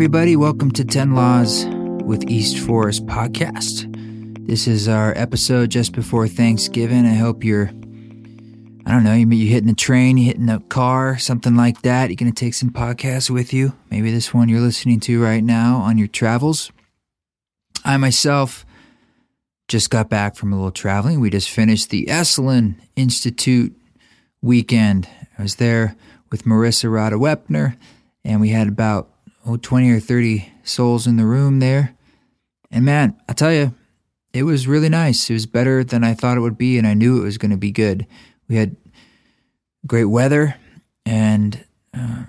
everybody. 0.00 0.34
Welcome 0.34 0.70
to 0.70 0.82
10 0.82 1.14
Laws 1.14 1.66
with 2.06 2.30
East 2.30 2.56
Forest 2.60 3.04
podcast. 3.04 3.84
This 4.46 4.66
is 4.66 4.88
our 4.88 5.12
episode 5.14 5.70
just 5.70 5.92
before 5.92 6.26
Thanksgiving. 6.26 7.04
I 7.04 7.12
hope 7.12 7.44
you're, 7.44 7.66
I 8.86 8.92
don't 8.92 9.04
know, 9.04 9.12
you 9.12 9.28
you 9.28 9.50
hitting 9.50 9.68
a 9.68 9.74
train, 9.74 10.16
you're 10.16 10.28
hitting 10.28 10.48
a 10.48 10.58
car, 10.58 11.18
something 11.18 11.54
like 11.54 11.82
that. 11.82 12.08
You're 12.08 12.16
going 12.16 12.32
to 12.32 12.44
take 12.44 12.54
some 12.54 12.70
podcasts 12.70 13.28
with 13.28 13.52
you. 13.52 13.74
Maybe 13.90 14.10
this 14.10 14.32
one 14.32 14.48
you're 14.48 14.62
listening 14.62 15.00
to 15.00 15.22
right 15.22 15.44
now 15.44 15.76
on 15.76 15.98
your 15.98 16.08
travels. 16.08 16.72
I 17.84 17.98
myself 17.98 18.64
just 19.68 19.90
got 19.90 20.08
back 20.08 20.34
from 20.34 20.54
a 20.54 20.56
little 20.56 20.72
traveling. 20.72 21.20
We 21.20 21.28
just 21.28 21.50
finished 21.50 21.90
the 21.90 22.06
Esalen 22.06 22.76
Institute 22.96 23.76
weekend. 24.40 25.10
I 25.38 25.42
was 25.42 25.56
there 25.56 25.94
with 26.30 26.44
Marisa 26.44 26.90
Radha 26.90 27.16
Weppner, 27.16 27.76
and 28.24 28.40
we 28.40 28.48
had 28.48 28.66
about 28.66 29.10
oh, 29.46 29.56
20 29.56 29.90
or 29.90 30.00
30 30.00 30.52
souls 30.64 31.06
in 31.06 31.16
the 31.16 31.26
room 31.26 31.60
there. 31.60 31.94
And 32.70 32.84
man, 32.84 33.16
I 33.28 33.32
tell 33.32 33.52
you, 33.52 33.74
it 34.32 34.44
was 34.44 34.68
really 34.68 34.88
nice. 34.88 35.28
It 35.28 35.34
was 35.34 35.46
better 35.46 35.82
than 35.82 36.04
I 36.04 36.14
thought 36.14 36.36
it 36.36 36.40
would 36.40 36.58
be, 36.58 36.78
and 36.78 36.86
I 36.86 36.94
knew 36.94 37.20
it 37.20 37.24
was 37.24 37.38
going 37.38 37.50
to 37.50 37.56
be 37.56 37.72
good. 37.72 38.06
We 38.48 38.56
had 38.56 38.76
great 39.86 40.04
weather, 40.04 40.56
and 41.04 41.64
uh, 41.92 42.24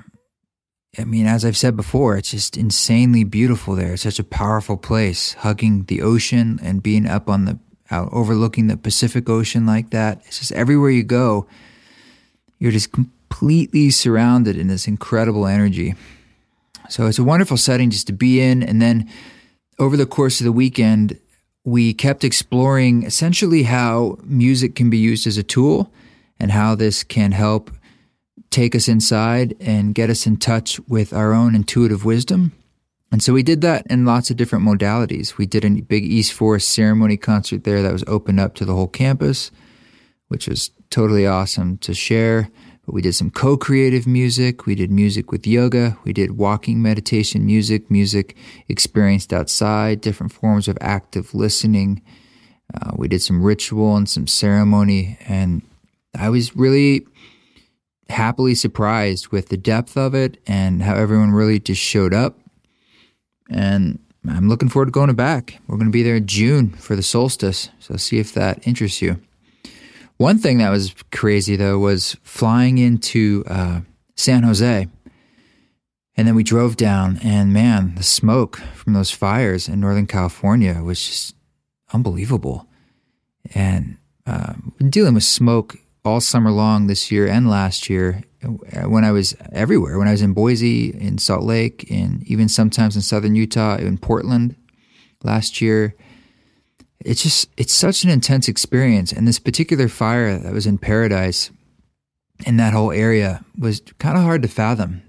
I 0.98 1.04
mean, 1.04 1.28
as 1.28 1.46
I've 1.46 1.58
said 1.58 1.76
before, 1.76 2.18
it's 2.18 2.32
just 2.32 2.58
insanely 2.58 3.24
beautiful 3.24 3.76
there. 3.76 3.94
It's 3.94 4.02
such 4.02 4.20
a 4.20 4.24
powerful 4.24 4.78
place, 4.78 5.34
hugging 5.34 5.84
the 5.84 6.02
ocean 6.02 6.60
and 6.64 6.82
being 6.82 7.06
up 7.06 7.30
on 7.30 7.46
the 7.46 7.60
out 7.92 8.10
overlooking 8.12 8.68
the 8.68 8.78
Pacific 8.78 9.30
Ocean 9.30 9.66
like 9.66 9.90
that. 9.92 10.22
It's 10.26 10.40
just 10.40 10.54
everywhere 10.54 10.90
you 10.90 11.04
go, 11.04 11.46
you're 12.58 12.72
just 12.72 12.92
completely 12.92 13.90
surrounded 13.90 14.58
in 14.58 14.68
this 14.68 14.88
incredible 14.88 15.46
energy. 15.46 15.96
So 16.92 17.08
it's 17.08 17.20
a 17.20 17.24
wonderful 17.24 17.56
setting 17.56 17.90
just 17.90 18.08
to 18.08 18.14
be 18.14 18.42
in. 18.42 18.62
And 18.62 18.82
then 18.82 19.10
over 19.80 19.96
the 19.96 20.06
course 20.06 20.42
of 20.42 20.46
the 20.46 20.52
weekend, 20.52 21.18
we 21.64 21.94
kept 21.94 22.24
exploring 22.26 23.04
essentially 23.04 23.64
how 23.64 24.18
music 24.24 24.76
can 24.76 24.90
be 24.90 24.98
used 24.98 25.26
as 25.26 25.38
a 25.38 25.44
tool 25.44 25.92
and 26.38 26.52
how 26.52 26.76
this 26.76 27.04
can 27.04 27.32
help 27.32 27.72
take 28.50 28.76
us 28.76 28.90
inside 28.90 29.56
and 29.62 29.96
get 29.96 30.10
us 30.10 30.28
in 30.28 30.36
touch 30.36 30.82
with 30.82 31.14
our 31.14 31.32
own 31.32 31.56
intuitive 31.56 32.04
wisdom. 32.04 32.52
And 33.10 33.24
so 33.24 33.32
we 33.32 33.44
did 33.44 33.62
that 33.62 33.86
in 33.90 34.06
lots 34.06 34.30
of 34.30 34.36
different 34.36 34.66
modalities. 34.66 35.38
We 35.38 35.46
did 35.46 35.64
a 35.64 35.70
big 35.70 36.04
East 36.04 36.34
Forest 36.34 36.70
ceremony 36.70 37.16
concert 37.16 37.64
there 37.64 37.82
that 37.82 37.94
was 37.94 38.04
opened 38.06 38.40
up 38.42 38.54
to 38.56 38.66
the 38.66 38.74
whole 38.74 38.88
campus, 38.88 39.50
which 40.28 40.48
was 40.48 40.72
totally 40.90 41.26
awesome 41.26 41.78
to 41.80 41.94
share. 41.94 42.50
But 42.86 42.96
we 42.96 43.02
did 43.02 43.14
some 43.14 43.30
co 43.30 43.58
creative 43.58 44.08
music. 44.08 44.66
We 44.66 44.76
did 44.76 44.92
music 44.92 45.32
with 45.32 45.46
yoga. 45.46 45.98
We 46.04 46.14
did 46.14 46.38
walking 46.38 46.82
meditation 46.82 47.46
music, 47.46 47.92
music 47.92 48.36
experienced 48.68 49.32
outside, 49.34 50.02
different 50.02 50.34
forms 50.34 50.68
of 50.68 50.78
active 50.82 51.34
listening. 51.34 52.02
Uh, 52.74 52.92
we 52.96 53.08
did 53.08 53.22
some 53.22 53.44
ritual 53.44 53.96
and 53.96 54.10
some 54.10 54.28
ceremony. 54.28 55.18
And 55.28 55.62
I 56.18 56.30
was 56.30 56.56
really 56.56 57.06
happily 58.10 58.56
surprised 58.56 59.30
with 59.30 59.50
the 59.50 59.58
depth 59.58 59.96
of 59.96 60.14
it 60.14 60.38
and 60.48 60.82
how 60.82 60.96
everyone 60.96 61.32
really 61.32 61.60
just 61.60 61.82
showed 61.82 62.14
up. 62.14 62.40
And 63.50 64.00
I'm 64.28 64.50
looking 64.50 64.70
forward 64.70 64.88
to 64.88 64.92
going 64.92 65.14
back. 65.14 65.60
We're 65.68 65.78
going 65.78 65.88
to 65.88 65.92
be 65.92 66.04
there 66.04 66.16
in 66.16 66.28
June 66.28 66.70
for 66.70 66.96
the 66.96 67.04
solstice. 67.04 67.70
So 67.80 67.96
see 67.98 68.20
if 68.20 68.34
that 68.34 68.66
interests 68.68 69.02
you. 69.02 69.20
One 70.22 70.38
thing 70.38 70.60
that 70.60 70.70
was 70.70 70.94
crazy 71.12 71.56
though 71.56 71.80
was 71.80 72.16
flying 72.22 72.78
into 72.78 73.44
uh, 73.48 73.82
San 74.16 74.44
Jose. 74.44 74.88
And 76.16 76.28
then 76.28 76.36
we 76.36 76.44
drove 76.44 76.78
down, 76.78 77.18
and 77.24 77.52
man, 77.52 77.96
the 77.96 78.04
smoke 78.04 78.58
from 78.76 78.94
those 78.94 79.10
fires 79.10 79.68
in 79.68 79.80
Northern 79.80 80.06
California 80.06 80.84
was 80.84 81.04
just 81.04 81.34
unbelievable. 81.92 82.68
And 83.56 83.98
uh, 84.28 84.54
dealing 84.90 85.16
with 85.16 85.24
smoke 85.24 85.78
all 86.06 86.22
summer 86.22 86.52
long 86.52 86.86
this 86.86 87.12
year 87.12 87.26
and 87.26 87.50
last 87.50 87.90
year 87.90 88.22
when 88.86 89.04
I 89.04 89.12
was 89.12 89.36
everywhere. 89.52 89.98
When 89.98 90.08
I 90.08 90.12
was 90.12 90.22
in 90.22 90.34
Boise, 90.34 90.92
in 90.92 91.18
Salt 91.18 91.46
Lake, 91.46 91.86
in 91.90 92.22
even 92.28 92.48
sometimes 92.48 92.96
in 92.96 93.02
southern 93.02 93.34
Utah, 93.34 93.78
in 93.78 93.98
Portland 93.98 94.56
last 95.24 95.62
year 95.62 95.96
it's 97.06 97.24
just 97.24 97.50
it's 97.58 97.74
such 97.74 98.04
an 98.04 98.10
intense 98.10 98.48
experience. 98.48 99.12
And 99.12 99.28
this 99.28 99.40
particular 99.40 99.88
fire 99.88 100.38
that 100.38 100.54
was 100.54 100.68
in 100.68 100.78
Paradise 100.78 101.52
in 102.46 102.58
that 102.58 102.74
whole 102.74 102.92
area 102.92 103.44
was 103.58 103.82
kind 104.00 104.18
of 104.18 104.24
hard 104.24 104.42
to 104.44 104.48
fathom. 104.48 105.04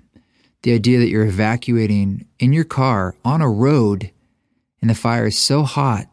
The 0.62 0.74
idea 0.74 0.98
that 0.98 1.08
you're 1.08 1.26
evacuating 1.26 2.26
in 2.38 2.52
your 2.52 2.64
car 2.64 3.14
on 3.24 3.40
a 3.40 3.48
road 3.48 4.10
and 4.80 4.90
the 4.90 4.94
fire 4.94 5.26
is 5.26 5.38
so 5.38 5.62
hot 5.62 6.06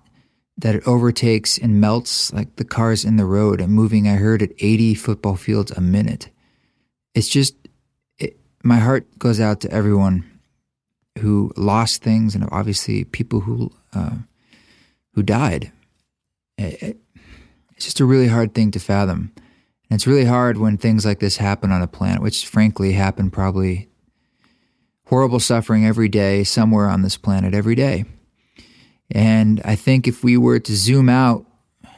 that 0.57 0.75
it 0.75 0.87
overtakes 0.87 1.57
and 1.57 1.79
melts 1.79 2.33
like 2.33 2.55
the 2.57 2.65
cars 2.65 3.05
in 3.05 3.15
the 3.15 3.25
road 3.25 3.61
and 3.61 3.71
moving 3.71 4.07
i 4.07 4.15
heard 4.15 4.41
at 4.41 4.51
80 4.59 4.95
football 4.95 5.35
fields 5.35 5.71
a 5.71 5.81
minute. 5.81 6.29
It's 7.13 7.29
just 7.29 7.55
it, 8.17 8.37
my 8.63 8.77
heart 8.77 9.07
goes 9.19 9.39
out 9.39 9.61
to 9.61 9.71
everyone 9.71 10.25
who 11.19 11.51
lost 11.55 12.01
things 12.01 12.35
and 12.35 12.47
obviously 12.51 13.03
people 13.03 13.41
who 13.41 13.71
uh, 13.93 14.17
who 15.19 15.23
died. 15.23 15.69
It's 16.57 16.95
just 17.77 17.99
a 17.99 18.05
really 18.05 18.29
hard 18.29 18.53
thing 18.53 18.71
to 18.71 18.79
fathom. 18.79 19.33
And 19.35 19.97
it's 19.97 20.07
really 20.07 20.23
hard 20.23 20.57
when 20.57 20.77
things 20.77 21.05
like 21.05 21.19
this 21.19 21.35
happen 21.35 21.73
on 21.73 21.81
a 21.81 21.87
planet, 21.87 22.21
which 22.21 22.47
frankly 22.47 22.93
happen 22.93 23.29
probably 23.29 23.89
horrible 25.07 25.41
suffering 25.41 25.85
every 25.85 26.07
day, 26.07 26.45
somewhere 26.45 26.87
on 26.87 27.01
this 27.01 27.17
planet 27.17 27.53
every 27.53 27.75
day. 27.75 28.05
And 29.11 29.61
I 29.65 29.75
think 29.75 30.07
if 30.07 30.23
we 30.23 30.37
were 30.37 30.59
to 30.61 30.73
zoom 30.73 31.09
out 31.09 31.45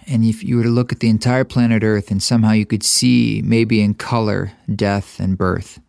and 0.07 0.25
if 0.25 0.43
you 0.43 0.57
were 0.57 0.63
to 0.63 0.69
look 0.69 0.91
at 0.91 0.99
the 0.99 1.09
entire 1.09 1.43
planet 1.43 1.83
Earth 1.83 2.09
and 2.09 2.23
somehow 2.23 2.53
you 2.53 2.65
could 2.65 2.81
see, 2.81 3.43
maybe 3.45 3.81
in 3.81 3.93
color, 3.93 4.53
death 4.75 5.19
and 5.19 5.37
birth, 5.37 5.79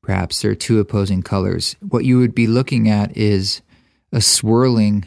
perhaps 0.00 0.42
there 0.42 0.52
are 0.52 0.54
two 0.54 0.78
opposing 0.78 1.24
colors, 1.24 1.74
what 1.80 2.04
you 2.04 2.18
would 2.18 2.36
be 2.36 2.46
looking 2.46 2.88
at 2.88 3.16
is 3.16 3.62
a 4.12 4.20
swirling 4.20 5.06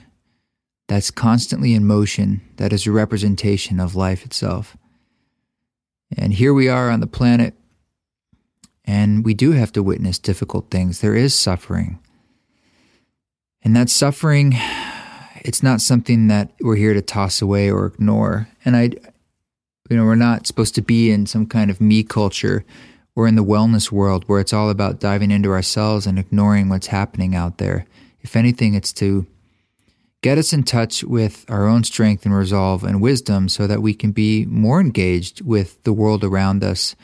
that's 0.88 1.12
constantly 1.12 1.74
in 1.74 1.86
motion, 1.86 2.42
that 2.58 2.72
is 2.72 2.86
a 2.86 2.92
representation 2.92 3.80
of 3.80 3.96
life 3.96 4.26
itself. 4.26 4.78
And 6.16 6.34
here 6.34 6.54
we 6.54 6.70
are 6.70 6.90
on 6.90 7.00
the 7.00 7.08
planet, 7.08 7.56
and 8.86 9.26
we 9.26 9.34
do 9.34 9.52
have 9.52 9.72
to 9.74 9.84
witness 9.84 10.20
difficult 10.20 10.70
things. 10.70 11.02
There 11.02 11.16
is 11.16 11.34
suffering. 11.34 12.00
And 13.64 13.76
that 13.76 13.90
suffering, 13.90 14.54
it's 15.38 15.64
not 15.64 15.82
something 15.82 16.28
that 16.28 16.52
we're 16.62 16.76
here 16.76 16.94
to 16.94 17.02
toss 17.02 17.42
away 17.42 17.72
or 17.72 17.88
ignore. 17.88 18.48
And 18.64 18.76
I, 18.76 18.92
you 19.90 19.98
know, 19.98 20.06
we're 20.06 20.16
not 20.16 20.46
supposed 20.46 20.76
to 20.76 20.84
be 20.84 21.10
in 21.10 21.26
some 21.26 21.48
kind 21.48 21.72
of 21.72 21.82
me 21.82 22.04
culture 22.04 22.64
or 23.16 23.28
in 23.28 23.36
the 23.36 23.44
wellness 23.44 23.92
world 23.92 24.24
where 24.28 24.40
it's 24.40 24.54
all 24.54 24.70
about 24.70 25.00
diving 25.00 25.32
into 25.32 25.52
ourselves 25.52 26.06
and 26.06 26.20
ignoring 26.20 26.70
what's 26.70 26.88
happening 26.88 27.34
out 27.34 27.58
there. 27.58 27.88
If 28.22 28.36
anything, 28.36 28.76
it's 28.76 28.94
to 28.94 29.26
get 30.26 30.40
us 30.40 30.54
in 30.54 30.64
touch 30.64 31.04
with 31.04 31.46
our 31.50 31.68
own 31.68 31.84
strength 31.84 32.26
and 32.26 32.36
resolve 32.36 32.84
and 32.84 33.00
wisdom 33.00 33.48
so 33.48 33.68
that 33.68 33.84
we 33.84 33.94
can 33.94 34.12
be 34.12 34.44
more 34.48 34.82
engaged 34.82 35.42
with 35.42 35.84
the 35.84 35.94
world 35.94 36.24
around 36.24 36.64
us 36.64 36.96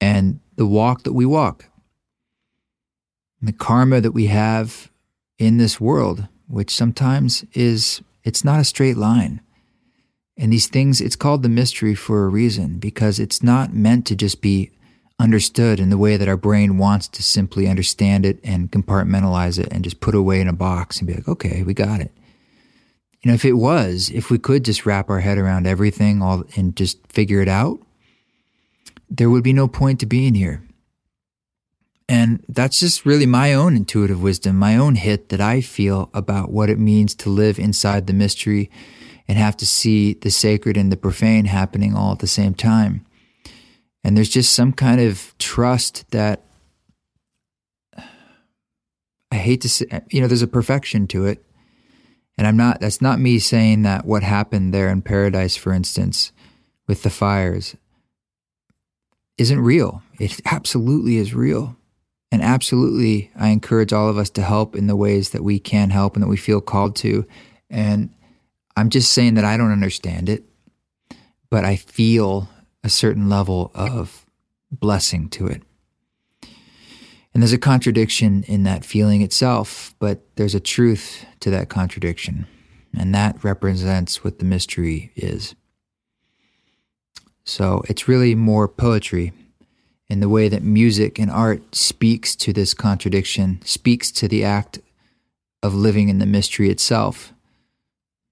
and 0.00 0.40
the 0.56 0.66
walk 0.66 1.04
that 1.04 1.12
we 1.12 1.24
walk. 1.24 1.66
And 3.38 3.48
the 3.48 3.52
karma 3.52 4.00
that 4.00 4.10
we 4.10 4.26
have 4.26 4.90
in 5.38 5.58
this 5.58 5.80
world, 5.80 6.26
which 6.48 6.74
sometimes 6.74 7.44
is, 7.52 8.02
it's 8.24 8.42
not 8.42 8.58
a 8.58 8.64
straight 8.64 8.96
line. 8.96 9.40
And 10.36 10.52
these 10.52 10.66
things, 10.66 11.00
it's 11.00 11.14
called 11.14 11.44
the 11.44 11.48
mystery 11.48 11.94
for 11.94 12.24
a 12.24 12.28
reason 12.28 12.80
because 12.80 13.20
it's 13.20 13.44
not 13.44 13.72
meant 13.72 14.08
to 14.08 14.16
just 14.16 14.42
be 14.42 14.72
understood 15.20 15.78
in 15.78 15.90
the 15.90 15.98
way 15.98 16.16
that 16.16 16.26
our 16.26 16.36
brain 16.36 16.78
wants 16.78 17.06
to 17.06 17.22
simply 17.22 17.68
understand 17.68 18.26
it 18.26 18.40
and 18.42 18.72
compartmentalize 18.72 19.56
it 19.56 19.68
and 19.70 19.84
just 19.84 20.00
put 20.00 20.16
away 20.16 20.40
in 20.40 20.48
a 20.48 20.52
box 20.52 20.98
and 20.98 21.06
be 21.06 21.14
like, 21.14 21.28
okay, 21.28 21.62
we 21.62 21.72
got 21.72 22.00
it 22.00 22.10
you 23.24 23.30
know, 23.30 23.34
if 23.34 23.44
it 23.46 23.54
was, 23.54 24.10
if 24.10 24.30
we 24.30 24.38
could 24.38 24.66
just 24.66 24.84
wrap 24.84 25.08
our 25.08 25.20
head 25.20 25.38
around 25.38 25.66
everything 25.66 26.20
all 26.20 26.44
and 26.56 26.76
just 26.76 26.98
figure 27.10 27.40
it 27.40 27.48
out, 27.48 27.80
there 29.08 29.30
would 29.30 29.42
be 29.42 29.54
no 29.54 29.66
point 29.66 30.00
to 30.00 30.06
being 30.06 30.34
here. 30.34 30.62
And 32.06 32.44
that's 32.50 32.78
just 32.78 33.06
really 33.06 33.24
my 33.24 33.54
own 33.54 33.76
intuitive 33.76 34.22
wisdom, 34.22 34.56
my 34.58 34.76
own 34.76 34.96
hit 34.96 35.30
that 35.30 35.40
I 35.40 35.62
feel 35.62 36.10
about 36.12 36.50
what 36.50 36.68
it 36.68 36.78
means 36.78 37.14
to 37.16 37.30
live 37.30 37.58
inside 37.58 38.06
the 38.06 38.12
mystery 38.12 38.70
and 39.26 39.38
have 39.38 39.56
to 39.56 39.66
see 39.66 40.12
the 40.12 40.30
sacred 40.30 40.76
and 40.76 40.92
the 40.92 40.96
profane 40.98 41.46
happening 41.46 41.96
all 41.96 42.12
at 42.12 42.18
the 42.18 42.26
same 42.26 42.52
time. 42.52 43.06
And 44.04 44.18
there's 44.18 44.28
just 44.28 44.52
some 44.52 44.74
kind 44.74 45.00
of 45.00 45.34
trust 45.38 46.10
that 46.10 46.42
I 49.32 49.36
hate 49.36 49.62
to 49.62 49.70
say, 49.70 49.86
you 50.10 50.20
know, 50.20 50.26
there's 50.26 50.42
a 50.42 50.46
perfection 50.46 51.06
to 51.06 51.24
it. 51.24 51.43
And 52.36 52.46
I'm 52.46 52.56
not, 52.56 52.80
that's 52.80 53.00
not 53.00 53.20
me 53.20 53.38
saying 53.38 53.82
that 53.82 54.04
what 54.04 54.22
happened 54.22 54.74
there 54.74 54.88
in 54.88 55.02
Paradise, 55.02 55.56
for 55.56 55.72
instance, 55.72 56.32
with 56.86 57.02
the 57.02 57.10
fires, 57.10 57.76
isn't 59.38 59.60
real. 59.60 60.02
It 60.18 60.40
absolutely 60.44 61.16
is 61.16 61.34
real. 61.34 61.76
And 62.32 62.42
absolutely, 62.42 63.30
I 63.36 63.48
encourage 63.48 63.92
all 63.92 64.08
of 64.08 64.18
us 64.18 64.30
to 64.30 64.42
help 64.42 64.74
in 64.74 64.88
the 64.88 64.96
ways 64.96 65.30
that 65.30 65.44
we 65.44 65.60
can 65.60 65.90
help 65.90 66.14
and 66.14 66.22
that 66.22 66.28
we 66.28 66.36
feel 66.36 66.60
called 66.60 66.96
to. 66.96 67.24
And 67.70 68.10
I'm 68.76 68.90
just 68.90 69.12
saying 69.12 69.34
that 69.34 69.44
I 69.44 69.56
don't 69.56 69.70
understand 69.70 70.28
it, 70.28 70.42
but 71.48 71.64
I 71.64 71.76
feel 71.76 72.48
a 72.82 72.88
certain 72.88 73.28
level 73.28 73.70
of 73.74 74.26
blessing 74.72 75.28
to 75.30 75.46
it. 75.46 75.62
And 77.34 77.42
there's 77.42 77.52
a 77.52 77.58
contradiction 77.58 78.44
in 78.44 78.62
that 78.62 78.84
feeling 78.84 79.20
itself, 79.20 79.94
but 79.98 80.20
there's 80.36 80.54
a 80.54 80.60
truth 80.60 81.26
to 81.40 81.50
that 81.50 81.68
contradiction. 81.68 82.46
And 82.96 83.12
that 83.12 83.42
represents 83.42 84.22
what 84.22 84.38
the 84.38 84.44
mystery 84.44 85.10
is. 85.16 85.56
So 87.44 87.82
it's 87.88 88.06
really 88.06 88.36
more 88.36 88.68
poetry 88.68 89.32
in 90.08 90.20
the 90.20 90.28
way 90.28 90.48
that 90.48 90.62
music 90.62 91.18
and 91.18 91.30
art 91.30 91.74
speaks 91.74 92.36
to 92.36 92.52
this 92.52 92.72
contradiction, 92.72 93.60
speaks 93.64 94.12
to 94.12 94.28
the 94.28 94.44
act 94.44 94.78
of 95.60 95.74
living 95.74 96.08
in 96.08 96.18
the 96.18 96.26
mystery 96.26 96.70
itself. 96.70 97.32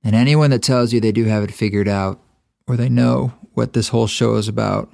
And 0.05 0.15
anyone 0.15 0.51
that 0.51 0.63
tells 0.63 0.93
you 0.93 1.01
they 1.01 1.13
do 1.13 1.25
have 1.25 1.43
it 1.43 1.53
figured 1.53 1.89
out 1.89 2.21
or 2.69 2.77
they 2.77 2.89
know 2.89 3.33
what 3.55 3.73
this 3.73 3.89
whole 3.89 4.07
show 4.07 4.37
is 4.37 4.49
about, 4.49 4.91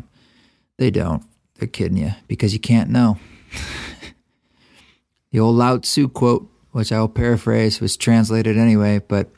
they 0.78 0.90
don't. 0.90 1.24
They're 1.56 1.68
kidding 1.68 1.98
you 1.98 2.12
because 2.26 2.54
you 2.54 2.60
can't 2.60 2.90
know. 2.90 3.18
the 5.30 5.40
old 5.40 5.56
Lao 5.56 5.78
Tzu 5.78 6.08
quote, 6.08 6.50
which 6.72 6.92
I 6.92 7.00
will 7.00 7.08
paraphrase, 7.08 7.80
was 7.80 7.96
translated 7.96 8.56
anyway, 8.56 8.98
but 8.98 9.30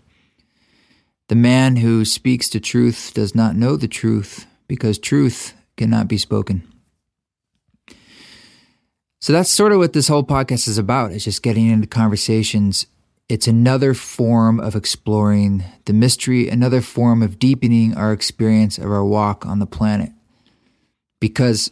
the 1.29 1.37
man 1.37 1.77
who 1.77 2.05
speaks 2.05 2.49
the 2.49 2.61
truth 2.61 3.13
does 3.15 3.35
not 3.35 3.57
know 3.57 3.77
the 3.77 3.89
truth 3.89 4.47
because 4.67 4.99
truth 4.99 5.55
cannot 5.77 6.09
be 6.09 6.19
spoken. 6.19 6.67
So 9.21 9.33
that's 9.33 9.51
sort 9.51 9.73
of 9.73 9.79
what 9.79 9.93
this 9.93 10.09
whole 10.09 10.25
podcast 10.25 10.67
is 10.67 10.79
about. 10.79 11.13
It's 11.13 11.25
just 11.25 11.43
getting 11.43 11.69
into 11.69 11.87
conversations. 11.87 12.87
It's 13.29 13.47
another 13.47 13.95
form 13.95 14.59
of 14.59 14.75
exploring 14.75 15.63
the 15.85 15.93
mystery, 15.93 16.49
another 16.49 16.81
form 16.81 17.23
of 17.23 17.39
deepening 17.39 17.95
our 17.95 18.13
experience 18.13 18.79
of 18.79 18.91
our 18.91 19.05
walk 19.05 19.45
on 19.45 19.59
the 19.59 19.67
planet. 19.67 20.11
Because 21.21 21.71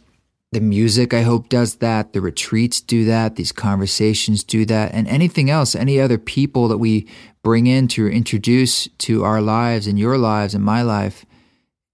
the 0.51 0.61
music, 0.61 1.13
I 1.13 1.21
hope, 1.21 1.47
does 1.47 1.75
that. 1.75 2.13
The 2.13 2.21
retreats 2.21 2.81
do 2.81 3.05
that. 3.05 3.35
These 3.35 3.51
conversations 3.51 4.43
do 4.43 4.65
that. 4.65 4.93
And 4.93 5.07
anything 5.07 5.49
else, 5.49 5.75
any 5.75 5.99
other 5.99 6.17
people 6.17 6.67
that 6.69 6.79
we 6.79 7.07
bring 7.43 7.67
in 7.67 7.87
to 7.89 8.07
introduce 8.07 8.87
to 8.99 9.23
our 9.23 9.41
lives 9.41 9.85
and 9.85 9.99
your 9.99 10.17
lives 10.17 10.55
and 10.55 10.63
my 10.63 10.81
life, 10.81 11.23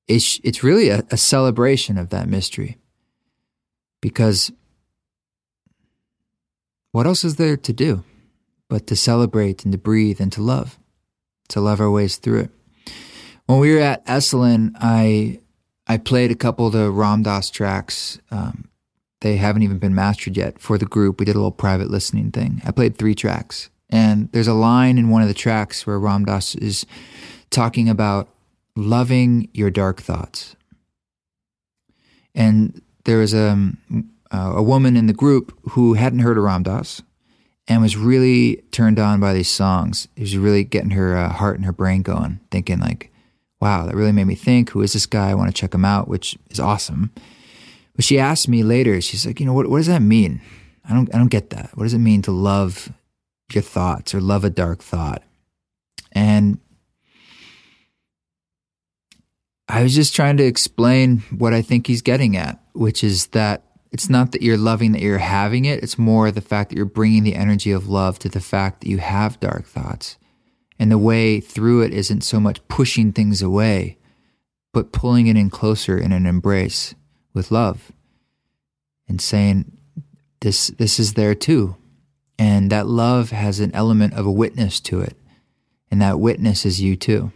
it's, 0.08 0.40
it's 0.44 0.64
really 0.64 0.90
a, 0.90 1.04
a 1.12 1.18
celebration 1.18 1.98
of 1.98 2.10
that 2.10 2.30
mystery. 2.30 2.78
Because 4.02 4.52
what 6.92 7.06
else 7.06 7.26
is 7.26 7.36
there 7.36 7.58
to 7.58 7.74
do 7.74 8.04
but 8.70 8.88
to 8.88 8.96
celebrate 8.96 9.66
and 9.66 9.74
to 9.74 9.78
breathe 9.78 10.22
and 10.22 10.32
to 10.32 10.42
love, 10.42 10.80
to 11.50 11.60
love 11.60 11.82
our 11.82 11.92
ways 11.92 12.16
through 12.16 12.40
it? 12.40 12.52
When 13.48 13.60
we 13.60 13.76
were 13.76 13.82
at 13.82 14.06
Esalen, 14.06 14.72
I 14.80 15.42
I 15.88 15.98
played 15.98 16.32
a 16.32 16.36
couple 16.36 16.68
of 16.68 16.74
the 16.74 16.90
Ram 16.90 17.24
Dass 17.24 17.50
tracks. 17.50 18.20
Um, 18.32 18.70
they 19.22 19.38
haven't 19.38 19.64
even 19.64 19.78
been 19.78 19.96
mastered 19.96 20.38
yet 20.38 20.60
for 20.60 20.78
the 20.78 20.86
group. 20.86 21.20
We 21.20 21.26
did 21.26 21.36
a 21.36 21.40
little 21.40 21.52
private 21.52 21.90
listening 21.90 22.32
thing. 22.32 22.62
I 22.66 22.72
played 22.72 22.98
three 22.98 23.16
tracks, 23.16 23.70
and 23.90 24.32
there's 24.32 24.48
a 24.48 24.54
line 24.54 24.98
in 24.98 25.10
one 25.10 25.22
of 25.22 25.28
the 25.28 25.34
tracks 25.34 25.86
where 25.86 26.00
Ram 26.00 26.26
Dass 26.26 26.56
is 26.56 26.86
talking 27.50 27.90
about 27.90 28.30
loving 28.76 29.50
your 29.54 29.70
dark 29.70 30.02
thoughts. 30.02 30.56
And 32.34 32.82
there 33.06 33.20
was 33.20 33.34
a, 33.34 33.52
um, 33.52 33.78
uh, 34.32 34.54
a 34.56 34.64
woman 34.64 34.98
in 34.98 35.08
the 35.08 35.14
group 35.14 35.58
who 35.72 35.94
hadn't 35.94 36.20
heard 36.20 36.38
of 36.38 36.44
Ram 36.44 36.64
Dass 36.64 37.02
and 37.68 37.82
was 37.82 37.96
really 37.96 38.58
turned 38.72 39.00
on 39.00 39.20
by 39.20 39.34
these 39.34 39.50
songs. 39.50 40.08
It 40.16 40.22
was 40.22 40.38
really 40.38 40.64
getting 40.64 40.92
her 40.92 41.16
uh, 41.16 41.30
heart 41.30 41.56
and 41.56 41.66
her 41.66 41.72
brain 41.72 42.02
going, 42.02 42.42
thinking 42.52 42.80
like, 42.80 43.12
wow, 43.62 43.86
that 43.86 43.96
really 43.96 44.12
made 44.12 44.28
me 44.28 44.36
think. 44.36 44.72
Who 44.72 44.82
is 44.82 44.94
this 44.94 45.06
guy? 45.06 45.30
I 45.30 45.36
want 45.36 45.54
to 45.54 45.60
check 45.60 45.74
him 45.74 45.86
out, 45.86 46.08
which 46.08 46.38
is 46.50 46.60
awesome. 46.60 47.12
But 47.96 48.06
she 48.06 48.20
asked 48.20 48.48
me 48.48 48.64
later, 48.64 49.00
she's 49.02 49.26
like, 49.26 49.40
you 49.40 49.46
know, 49.46 49.54
what, 49.54 49.70
what 49.70 49.78
does 49.78 49.88
that 49.88 50.02
mean? 50.02 50.42
I 50.88 50.94
don't, 50.94 51.14
I 51.14 51.18
don't 51.18 51.30
get 51.30 51.50
that. 51.52 51.72
What 51.76 51.84
does 51.84 51.94
it 51.94 52.00
mean 52.00 52.22
to 52.24 52.32
love 52.32 52.92
your 53.54 53.64
thoughts 53.64 54.14
or 54.14 54.22
love 54.22 54.44
a 54.44 54.50
dark 54.50 54.82
thought? 54.82 55.24
And 56.12 56.60
I 59.68 59.82
was 59.82 59.96
just 59.96 60.16
trying 60.16 60.38
to 60.38 60.44
explain 60.44 61.20
what 61.36 61.54
I 61.54 61.62
think 61.62 61.88
he's 61.88 62.02
getting 62.02 62.38
at, 62.38 62.60
which 62.74 63.04
is 63.04 63.28
that 63.28 63.64
it's 63.92 64.10
not 64.10 64.32
that 64.34 64.42
you're 64.42 64.58
loving 64.58 64.92
that 64.92 65.02
you're 65.02 65.18
having 65.18 65.66
it. 65.66 65.82
It's 65.82 65.98
more 65.98 66.30
the 66.30 66.42
fact 66.42 66.70
that 66.70 66.76
you're 66.76 66.86
bringing 66.86 67.24
the 67.24 67.36
energy 67.36 67.72
of 67.72 67.88
love 67.88 68.20
to 68.20 68.30
the 68.30 68.42
fact 68.42 68.82
that 68.82 68.90
you 68.90 68.98
have 68.98 69.40
dark 69.40 69.66
thoughts. 69.66 70.18
And 70.78 70.92
the 70.92 70.98
way 70.98 71.40
through 71.40 71.82
it 71.84 71.94
isn't 71.94 72.22
so 72.22 72.40
much 72.40 72.66
pushing 72.68 73.12
things 73.12 73.42
away, 73.42 73.98
but 74.74 74.92
pulling 74.92 75.28
it 75.28 75.38
in 75.38 75.50
closer 75.50 75.98
in 75.98 76.12
an 76.12 76.26
embrace 76.26 76.96
with 77.34 77.52
love 77.52 77.92
and 79.08 79.22
saying, 79.22 79.72
this, 80.42 80.68
this 80.68 81.00
is 81.00 81.14
there 81.14 81.36
too. 81.36 81.76
And 82.38 82.70
that 82.72 82.88
love 82.88 83.32
has 83.32 83.60
an 83.60 83.74
element 83.74 84.14
of 84.14 84.26
a 84.26 84.32
witness 84.32 84.80
to 84.82 85.00
it. 85.00 85.16
And 85.90 86.02
that 86.02 86.20
witness 86.20 86.66
is 86.66 86.82
you 86.82 86.96
too. 86.96 87.32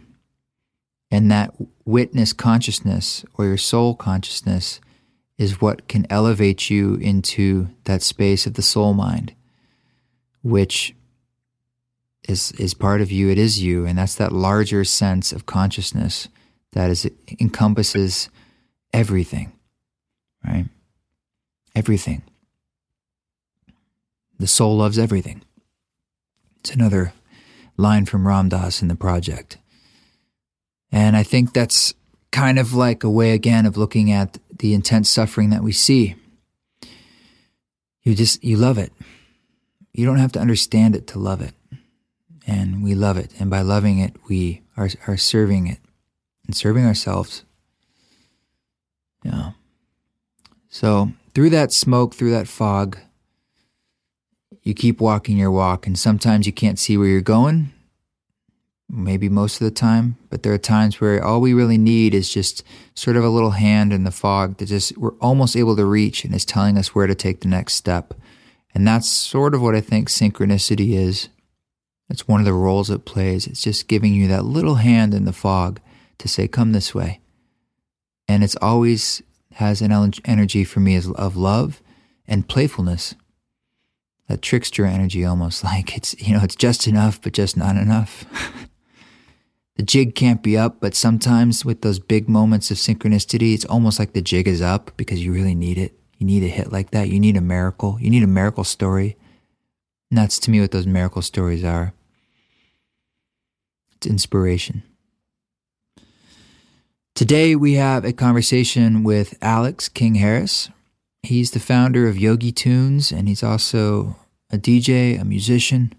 And 1.10 1.30
that 1.30 1.54
witness 1.84 2.32
consciousness 2.32 3.24
or 3.34 3.46
your 3.46 3.56
soul 3.56 3.94
consciousness 3.94 4.80
is 5.38 5.60
what 5.60 5.88
can 5.88 6.06
elevate 6.10 6.68
you 6.68 6.96
into 6.96 7.70
that 7.84 8.02
space 8.02 8.46
of 8.46 8.54
the 8.54 8.62
soul 8.62 8.92
mind, 8.92 9.34
which 10.42 10.94
is 12.28 12.52
is 12.52 12.74
part 12.74 13.00
of 13.00 13.10
you. 13.10 13.28
It 13.30 13.38
is 13.38 13.62
you, 13.62 13.86
and 13.86 13.98
that's 13.98 14.14
that 14.16 14.32
larger 14.32 14.84
sense 14.84 15.32
of 15.32 15.46
consciousness 15.46 16.28
that 16.72 16.90
is 16.90 17.10
encompasses 17.40 18.28
everything, 18.92 19.52
right? 20.44 20.66
Everything. 21.74 22.22
The 24.38 24.46
soul 24.46 24.76
loves 24.76 24.98
everything. 24.98 25.42
It's 26.60 26.70
another 26.70 27.12
line 27.76 28.06
from 28.06 28.26
Ram 28.26 28.48
Dass 28.48 28.82
in 28.82 28.88
the 28.88 28.96
project. 28.96 29.58
And 30.92 31.16
I 31.16 31.22
think 31.22 31.52
that's 31.52 31.94
kind 32.30 32.58
of 32.58 32.74
like 32.74 33.04
a 33.04 33.10
way 33.10 33.32
again 33.32 33.66
of 33.66 33.76
looking 33.76 34.10
at 34.10 34.38
the 34.58 34.74
intense 34.74 35.08
suffering 35.08 35.50
that 35.50 35.62
we 35.62 35.72
see. 35.72 36.16
You 38.02 38.14
just, 38.14 38.42
you 38.42 38.56
love 38.56 38.78
it. 38.78 38.92
You 39.92 40.06
don't 40.06 40.18
have 40.18 40.32
to 40.32 40.40
understand 40.40 40.96
it 40.96 41.06
to 41.08 41.18
love 41.18 41.40
it. 41.40 41.54
And 42.50 42.82
we 42.82 42.94
love 42.94 43.16
it. 43.16 43.30
And 43.38 43.48
by 43.48 43.60
loving 43.60 44.00
it, 44.00 44.16
we 44.28 44.62
are, 44.76 44.88
are 45.06 45.16
serving 45.16 45.68
it 45.68 45.78
and 46.46 46.56
serving 46.56 46.84
ourselves. 46.84 47.44
Yeah. 49.22 49.52
So 50.68 51.12
through 51.34 51.50
that 51.50 51.72
smoke, 51.72 52.14
through 52.14 52.32
that 52.32 52.48
fog, 52.48 52.98
you 54.62 54.74
keep 54.74 55.00
walking 55.00 55.36
your 55.36 55.50
walk, 55.50 55.86
and 55.86 55.98
sometimes 55.98 56.46
you 56.46 56.52
can't 56.52 56.78
see 56.78 56.96
where 56.96 57.08
you're 57.08 57.20
going, 57.20 57.72
maybe 58.88 59.28
most 59.28 59.60
of 59.60 59.64
the 59.64 59.70
time, 59.70 60.16
but 60.28 60.42
there 60.42 60.52
are 60.52 60.58
times 60.58 61.00
where 61.00 61.22
all 61.24 61.40
we 61.40 61.54
really 61.54 61.78
need 61.78 62.14
is 62.14 62.32
just 62.32 62.62
sort 62.94 63.16
of 63.16 63.24
a 63.24 63.30
little 63.30 63.52
hand 63.52 63.92
in 63.92 64.04
the 64.04 64.10
fog 64.10 64.58
that 64.58 64.66
just 64.66 64.98
we're 64.98 65.14
almost 65.20 65.56
able 65.56 65.76
to 65.76 65.84
reach 65.84 66.24
and 66.24 66.34
is 66.34 66.44
telling 66.44 66.76
us 66.76 66.94
where 66.94 67.06
to 67.06 67.14
take 67.14 67.40
the 67.40 67.48
next 67.48 67.74
step. 67.74 68.12
And 68.74 68.86
that's 68.86 69.08
sort 69.08 69.54
of 69.54 69.62
what 69.62 69.74
I 69.74 69.80
think 69.80 70.08
synchronicity 70.08 70.94
is. 70.94 71.28
It's 72.10 72.26
one 72.26 72.40
of 72.40 72.46
the 72.46 72.52
roles 72.52 72.90
it 72.90 73.04
plays. 73.04 73.46
It's 73.46 73.62
just 73.62 73.86
giving 73.86 74.12
you 74.12 74.26
that 74.28 74.44
little 74.44 74.74
hand 74.76 75.14
in 75.14 75.24
the 75.24 75.32
fog 75.32 75.80
to 76.18 76.28
say, 76.28 76.48
come 76.48 76.72
this 76.72 76.94
way. 76.94 77.20
And 78.26 78.42
it's 78.42 78.56
always 78.56 79.22
has 79.54 79.80
an 79.80 80.12
energy 80.24 80.64
for 80.64 80.80
me 80.80 80.96
of 80.96 81.36
love 81.36 81.80
and 82.26 82.48
playfulness. 82.48 83.14
That 84.28 84.42
trickster 84.42 84.84
energy 84.84 85.24
almost 85.24 85.62
like 85.70 85.96
it's, 85.96 86.20
you 86.20 86.36
know, 86.36 86.42
it's 86.42 86.56
just 86.56 86.86
enough, 86.86 87.22
but 87.22 87.32
just 87.32 87.56
not 87.56 87.76
enough. 87.76 88.24
the 89.76 89.82
jig 89.84 90.16
can't 90.16 90.42
be 90.42 90.58
up, 90.58 90.80
but 90.80 90.96
sometimes 90.96 91.64
with 91.64 91.82
those 91.82 92.00
big 92.00 92.28
moments 92.28 92.72
of 92.72 92.76
synchronicity, 92.76 93.54
it's 93.54 93.64
almost 93.64 94.00
like 94.00 94.14
the 94.14 94.22
jig 94.22 94.48
is 94.48 94.60
up 94.60 94.90
because 94.96 95.24
you 95.24 95.32
really 95.32 95.54
need 95.54 95.78
it. 95.78 95.94
You 96.18 96.26
need 96.26 96.42
a 96.42 96.48
hit 96.48 96.72
like 96.72 96.90
that. 96.90 97.08
You 97.08 97.20
need 97.20 97.36
a 97.36 97.40
miracle. 97.40 97.98
You 98.00 98.10
need 98.10 98.22
a 98.22 98.28
miracle 98.28 98.64
story. 98.64 99.16
And 100.10 100.18
that's 100.18 100.38
to 100.40 100.50
me 100.50 100.60
what 100.60 100.72
those 100.72 100.86
miracle 100.86 101.22
stories 101.22 101.64
are. 101.64 101.94
Inspiration. 104.06 104.82
Today 107.14 107.54
we 107.54 107.74
have 107.74 108.04
a 108.04 108.12
conversation 108.12 109.02
with 109.02 109.36
Alex 109.42 109.88
King 109.88 110.16
Harris. 110.16 110.70
He's 111.22 111.50
the 111.50 111.60
founder 111.60 112.08
of 112.08 112.18
Yogi 112.18 112.52
Tunes 112.52 113.12
and 113.12 113.28
he's 113.28 113.42
also 113.42 114.16
a 114.50 114.56
DJ, 114.56 115.20
a 115.20 115.24
musician 115.24 115.92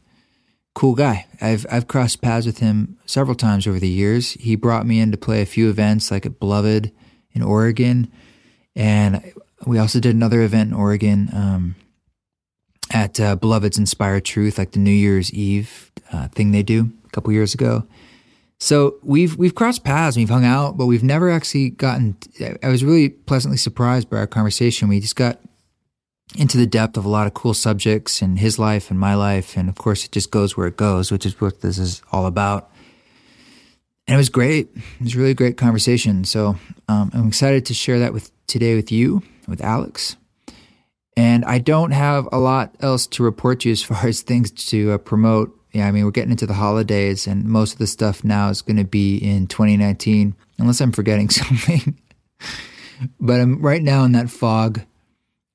cool 0.74 0.96
guy. 0.96 1.28
I've 1.40 1.66
I've 1.72 1.88
crossed 1.88 2.22
paths 2.22 2.46
with 2.46 2.60
him 2.60 2.98
several 3.06 3.36
times 3.36 3.68
over 3.68 3.80
the 3.80 3.90
years. 3.90 4.32
He 4.34 4.56
brought 4.56 4.86
me 4.86 5.00
in 5.00 5.12
to 5.12 5.18
play 5.18 5.42
a 5.42 5.46
few 5.46 5.70
events 5.70 6.12
like 6.12 6.26
at 6.26 6.40
Beloved 6.40 6.92
in 7.34 7.42
Oregon, 7.42 8.12
and 8.76 9.34
we 9.66 9.78
also 9.78 10.00
did 10.00 10.16
another 10.16 10.42
event 10.42 10.72
in 10.72 10.76
Oregon 10.76 11.30
um, 11.34 11.76
at 12.92 13.20
uh, 13.20 13.36
Beloved's 13.36 13.78
Inspired 13.78 14.26
Truth, 14.26 14.58
like 14.58 14.72
the 14.72 14.80
New 14.80 14.92
Year's 14.92 15.34
Eve 15.34 15.92
uh, 16.12 16.28
thing 16.30 16.52
they 16.52 16.64
do 16.64 16.92
a 17.12 17.14
couple 17.14 17.34
years 17.34 17.54
ago. 17.54 17.86
So 18.60 18.98
we've 19.02 19.36
we've 19.38 19.56
crossed 19.56 19.84
paths, 19.84 20.16
we've 20.16 20.30
hung 20.30 20.46
out, 20.46 20.78
but 20.78 20.86
we've 20.86 21.04
never 21.04 21.32
actually 21.32 21.72
gotten. 21.72 22.16
I 22.62 22.68
was 22.68 22.84
really 22.84 23.10
pleasantly 23.10 23.58
surprised 23.58 24.10
by 24.10 24.18
our 24.18 24.28
conversation. 24.28 24.88
We 24.88 25.00
just 25.00 25.16
got 25.16 25.40
into 26.38 26.58
the 26.58 26.68
depth 26.68 26.96
of 26.96 27.04
a 27.04 27.10
lot 27.10 27.28
of 27.28 27.34
cool 27.34 27.54
subjects 27.54 28.22
in 28.22 28.38
his 28.38 28.60
life 28.60 28.92
and 28.92 29.00
my 29.00 29.16
life, 29.16 29.58
and 29.58 29.68
of 29.68 29.76
course, 29.76 30.06
it 30.06 30.12
just 30.12 30.30
goes 30.32 30.56
where 30.56 30.68
it 30.68 30.78
goes, 30.78 31.12
which 31.12 31.26
is 31.26 31.42
what 31.42 31.62
this 31.62 31.80
is 31.80 32.02
all 32.12 32.28
about. 32.28 32.70
And 34.08 34.16
it 34.16 34.18
was 34.18 34.30
great. 34.30 34.70
It 34.76 35.04
was 35.04 35.16
really 35.16 35.34
great 35.34 35.58
conversation. 35.58 36.24
So 36.24 36.58
um, 36.88 37.12
I'm 37.14 37.28
excited 37.28 37.66
to 37.68 37.74
share 37.74 38.00
that 38.00 38.14
with 38.14 38.32
today 38.46 38.76
with 38.76 38.92
you, 38.92 39.24
with 39.48 39.62
Alex. 39.62 40.18
And 41.18 41.46
I 41.46 41.60
don't 41.60 41.92
have 41.92 42.28
a 42.32 42.38
lot 42.38 42.76
else 42.80 43.08
to 43.08 43.24
report 43.24 43.62
to 43.62 43.70
you 43.70 43.74
as 43.74 43.82
far 43.84 44.06
as 44.06 44.22
things 44.22 44.52
to 44.70 44.92
uh, 44.92 44.98
promote 44.98 45.58
yeah, 45.72 45.88
I 45.88 45.92
mean, 45.92 46.04
we're 46.04 46.12
getting 46.12 46.32
into 46.32 46.46
the 46.46 46.54
holidays, 46.54 47.28
and 47.28 47.46
most 47.46 47.74
of 47.74 47.80
the 47.80 47.88
stuff 47.88 48.24
now 48.24 48.50
is 48.50 48.62
going 48.62 48.78
to 48.78 48.84
be 48.84 49.18
in 49.18 49.48
2019, 49.48 50.36
unless 50.58 50.82
I'm 50.82 50.92
forgetting 50.92 51.30
something. 51.30 51.98
but 53.20 53.40
I'm 53.40 53.62
right 53.62 53.82
now 53.82 54.04
in 54.04 54.12
that 54.12 54.30
fog 54.30 54.82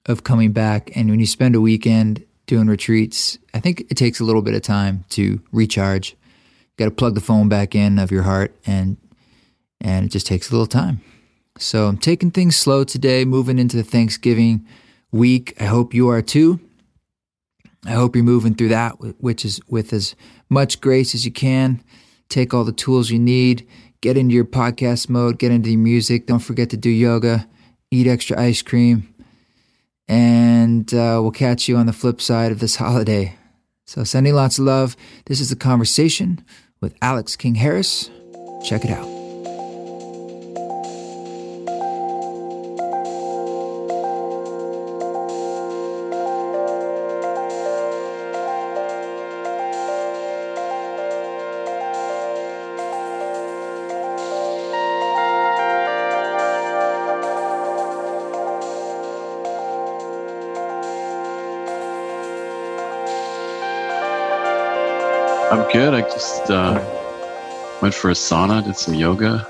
of 0.06 0.24
coming 0.24 0.52
back. 0.52 0.90
And 0.96 1.10
when 1.10 1.20
you 1.20 1.26
spend 1.26 1.54
a 1.54 1.60
weekend 1.60 2.24
doing 2.46 2.66
retreats, 2.66 3.38
I 3.52 3.60
think 3.60 3.82
it 3.90 3.96
takes 3.96 4.20
a 4.20 4.24
little 4.24 4.42
bit 4.42 4.54
of 4.54 4.62
time 4.62 5.04
to 5.10 5.42
recharge. 5.52 6.12
You 6.12 6.76
got 6.78 6.84
to 6.86 6.90
plug 6.92 7.14
the 7.14 7.20
phone 7.20 7.48
back 7.48 7.74
in 7.74 7.98
of 7.98 8.10
your 8.10 8.22
heart, 8.22 8.54
and 8.66 8.96
and 9.80 10.06
it 10.06 10.12
just 10.12 10.26
takes 10.26 10.48
a 10.48 10.52
little 10.52 10.66
time. 10.66 11.02
So 11.58 11.86
I'm 11.86 11.98
taking 11.98 12.30
things 12.30 12.56
slow 12.56 12.84
today, 12.84 13.24
moving 13.24 13.58
into 13.58 13.76
the 13.76 13.82
Thanksgiving 13.82 14.66
week. 15.10 15.54
I 15.60 15.64
hope 15.64 15.92
you 15.92 16.08
are 16.08 16.22
too. 16.22 16.60
I 17.86 17.92
hope 17.92 18.16
you're 18.16 18.24
moving 18.24 18.54
through 18.54 18.70
that, 18.70 18.92
which 19.20 19.44
is 19.44 19.60
with 19.68 19.92
as 19.92 20.14
much 20.48 20.80
grace 20.80 21.14
as 21.14 21.24
you 21.24 21.32
can. 21.32 21.82
Take 22.28 22.52
all 22.52 22.64
the 22.64 22.72
tools 22.72 23.10
you 23.10 23.18
need, 23.18 23.66
get 24.00 24.16
into 24.16 24.34
your 24.34 24.44
podcast 24.44 25.08
mode, 25.08 25.38
get 25.38 25.52
into 25.52 25.70
your 25.70 25.78
music. 25.78 26.26
Don't 26.26 26.40
forget 26.40 26.70
to 26.70 26.76
do 26.76 26.90
yoga, 26.90 27.48
eat 27.90 28.08
extra 28.08 28.40
ice 28.40 28.62
cream, 28.62 29.14
and 30.08 30.92
uh, 30.92 31.20
we'll 31.22 31.30
catch 31.30 31.68
you 31.68 31.76
on 31.76 31.86
the 31.86 31.92
flip 31.92 32.20
side 32.20 32.50
of 32.50 32.58
this 32.58 32.76
holiday. 32.84 33.36
So, 33.84 34.02
sending 34.02 34.34
lots 34.34 34.58
of 34.58 34.64
love. 34.64 34.96
This 35.26 35.38
is 35.38 35.50
the 35.50 35.56
conversation 35.56 36.44
with 36.80 36.96
Alex 37.00 37.36
King 37.36 37.54
Harris. 37.54 38.10
Check 38.64 38.84
it 38.84 38.90
out. 38.90 39.15
Good. 65.72 65.94
I 65.94 66.02
just 66.02 66.50
uh, 66.50 66.74
went 67.80 67.94
for 67.94 68.10
a 68.10 68.14
sauna, 68.14 68.64
did 68.64 68.76
some 68.76 68.94
yoga. 68.94 69.46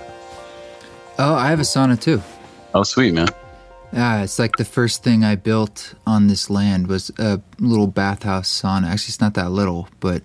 Oh, 1.18 1.34
I 1.34 1.48
have 1.48 1.60
a 1.60 1.64
sauna 1.64 2.00
too. 2.00 2.22
Oh, 2.74 2.82
sweet, 2.82 3.12
man. 3.12 3.28
Yeah, 3.92 4.22
it's 4.22 4.38
like 4.38 4.56
the 4.56 4.64
first 4.64 5.02
thing 5.02 5.24
I 5.24 5.36
built 5.36 5.94
on 6.06 6.26
this 6.26 6.50
land 6.50 6.88
was 6.88 7.10
a 7.18 7.40
little 7.58 7.86
bathhouse 7.86 8.48
sauna. 8.48 8.88
Actually, 8.88 9.10
it's 9.10 9.20
not 9.20 9.34
that 9.34 9.50
little, 9.50 9.88
but 10.00 10.22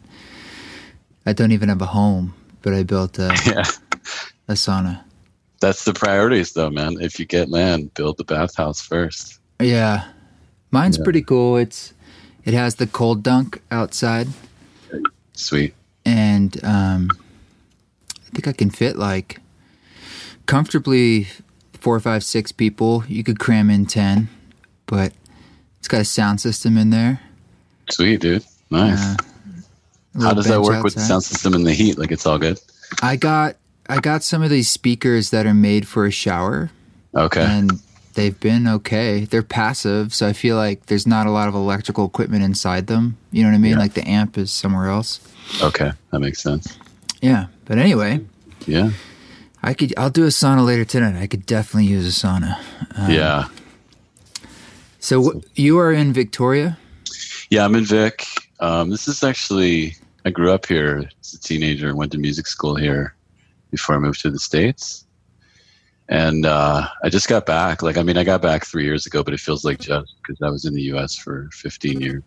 I 1.25 1.33
don't 1.33 1.51
even 1.51 1.69
have 1.69 1.81
a 1.81 1.87
home, 1.87 2.33
but 2.61 2.73
I 2.73 2.83
built 2.83 3.19
a, 3.19 3.27
yeah. 3.45 3.63
a 4.47 4.53
sauna. 4.53 5.03
That's 5.61 5.85
the 5.85 5.93
priorities, 5.93 6.53
though, 6.53 6.69
man. 6.69 6.97
If 6.99 7.19
you 7.19 7.25
get 7.25 7.49
land, 7.49 7.93
build 7.93 8.17
the 8.17 8.23
bathhouse 8.23 8.81
first. 8.81 9.39
Yeah, 9.59 10.07
mine's 10.71 10.97
yeah. 10.97 11.03
pretty 11.03 11.21
cool. 11.21 11.57
It's 11.57 11.93
it 12.43 12.53
has 12.53 12.75
the 12.75 12.87
cold 12.87 13.23
dunk 13.23 13.61
outside. 13.69 14.27
Sweet 15.33 15.75
and 16.05 16.63
um, 16.63 17.09
I 18.09 18.29
think 18.33 18.47
I 18.47 18.53
can 18.53 18.69
fit 18.69 18.97
like 18.97 19.39
comfortably 20.45 21.27
four, 21.73 21.99
five, 21.99 22.23
six 22.23 22.51
people. 22.51 23.03
You 23.07 23.23
could 23.23 23.39
cram 23.39 23.69
in 23.69 23.85
ten, 23.85 24.29
but 24.85 25.13
it's 25.79 25.87
got 25.87 26.01
a 26.01 26.05
sound 26.05 26.41
system 26.41 26.77
in 26.77 26.89
there. 26.89 27.21
Sweet, 27.89 28.21
dude. 28.21 28.45
Nice. 28.69 28.99
Uh, 29.01 29.15
How 30.21 30.33
does 30.33 30.45
that 30.47 30.61
work 30.61 30.71
outside. 30.75 30.83
with 30.83 30.93
the 30.95 31.01
sound 31.01 31.23
system 31.23 31.53
and 31.53 31.65
the 31.65 31.73
heat? 31.73 31.97
Like 31.97 32.11
it's 32.11 32.25
all 32.25 32.37
good. 32.37 32.59
I 33.01 33.15
got 33.15 33.55
I 33.89 33.99
got 33.99 34.23
some 34.23 34.41
of 34.41 34.49
these 34.49 34.69
speakers 34.69 35.31
that 35.31 35.45
are 35.45 35.53
made 35.53 35.87
for 35.87 36.05
a 36.05 36.11
shower. 36.11 36.71
Okay. 37.13 37.43
And 37.43 37.81
they've 38.13 38.39
been 38.39 38.67
okay. 38.67 39.25
They're 39.25 39.43
passive, 39.43 40.13
so 40.13 40.27
I 40.27 40.33
feel 40.33 40.55
like 40.55 40.87
there's 40.87 41.07
not 41.07 41.27
a 41.27 41.31
lot 41.31 41.47
of 41.47 41.55
electrical 41.55 42.05
equipment 42.05 42.43
inside 42.43 42.87
them. 42.87 43.17
You 43.31 43.43
know 43.43 43.49
what 43.49 43.55
I 43.55 43.59
mean? 43.59 43.73
Yeah. 43.73 43.79
Like 43.79 43.93
the 43.93 44.07
amp 44.07 44.37
is 44.37 44.51
somewhere 44.51 44.87
else. 44.87 45.19
Okay, 45.61 45.91
that 46.11 46.19
makes 46.19 46.41
sense. 46.41 46.77
Yeah, 47.21 47.47
but 47.65 47.77
anyway. 47.77 48.21
Yeah. 48.67 48.91
I 49.63 49.73
could. 49.73 49.93
I'll 49.97 50.09
do 50.09 50.23
a 50.23 50.27
sauna 50.29 50.65
later 50.65 50.85
tonight. 50.85 51.21
I 51.21 51.27
could 51.27 51.45
definitely 51.45 51.89
use 51.89 52.07
a 52.07 52.27
sauna. 52.27 52.59
Um, 52.97 53.11
yeah. 53.11 53.47
So 54.99 55.41
you 55.55 55.79
are 55.79 55.91
in 55.91 56.13
Victoria. 56.13 56.77
Yeah, 57.49 57.65
I'm 57.65 57.75
in 57.75 57.85
Vic. 57.85 58.25
Um, 58.59 58.89
this 58.89 59.07
is 59.07 59.23
actually 59.23 59.95
I 60.25 60.29
grew 60.29 60.51
up 60.51 60.65
here 60.65 61.09
as 61.21 61.33
a 61.33 61.39
teenager 61.39 61.89
and 61.89 61.97
went 61.97 62.11
to 62.11 62.17
music 62.17 62.47
school 62.47 62.75
here 62.75 63.15
before 63.71 63.95
I 63.95 63.99
moved 63.99 64.21
to 64.21 64.31
the 64.31 64.39
states. 64.39 65.05
And 66.11 66.45
uh, 66.45 66.87
I 67.03 67.09
just 67.09 67.27
got 67.27 67.47
back. 67.47 67.81
Like, 67.81 67.97
I 67.97 68.03
mean, 68.03 68.17
I 68.17 68.23
got 68.23 68.41
back 68.41 68.65
three 68.65 68.83
years 68.83 69.07
ago, 69.07 69.23
but 69.23 69.33
it 69.33 69.39
feels 69.39 69.65
like 69.65 69.79
just 69.79 70.13
because 70.21 70.39
I 70.43 70.49
was 70.49 70.65
in 70.65 70.75
the 70.75 70.81
U.S. 70.83 71.15
for 71.15 71.49
15 71.53 72.01
years. 72.01 72.21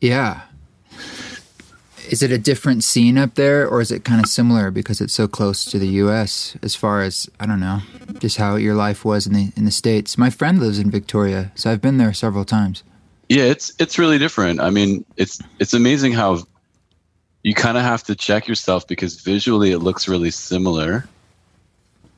Yeah, 0.00 0.42
is 2.08 2.22
it 2.22 2.30
a 2.30 2.38
different 2.38 2.84
scene 2.84 3.18
up 3.18 3.34
there, 3.34 3.68
or 3.68 3.80
is 3.80 3.90
it 3.90 4.04
kind 4.04 4.22
of 4.22 4.28
similar 4.28 4.70
because 4.70 5.00
it's 5.00 5.12
so 5.12 5.26
close 5.26 5.64
to 5.66 5.78
the 5.78 5.88
U.S. 5.88 6.56
as 6.62 6.74
far 6.74 7.02
as 7.02 7.28
I 7.40 7.46
don't 7.46 7.60
know, 7.60 7.80
just 8.18 8.36
how 8.36 8.56
your 8.56 8.74
life 8.74 9.04
was 9.04 9.26
in 9.26 9.32
the 9.32 9.52
in 9.56 9.64
the 9.64 9.70
states? 9.70 10.16
My 10.16 10.30
friend 10.30 10.60
lives 10.60 10.78
in 10.78 10.90
Victoria, 10.90 11.52
so 11.54 11.70
I've 11.70 11.80
been 11.80 11.98
there 11.98 12.12
several 12.12 12.44
times. 12.44 12.82
Yeah, 13.28 13.44
it's 13.44 13.72
it's 13.78 13.98
really 13.98 14.18
different. 14.18 14.60
I 14.60 14.70
mean, 14.70 15.04
it's 15.16 15.40
it's 15.58 15.74
amazing 15.74 16.12
how 16.12 16.42
you 17.42 17.54
kind 17.54 17.76
of 17.76 17.82
have 17.82 18.04
to 18.04 18.14
check 18.14 18.48
yourself 18.48 18.86
because 18.86 19.20
visually 19.20 19.72
it 19.72 19.78
looks 19.78 20.08
really 20.08 20.30
similar, 20.30 21.08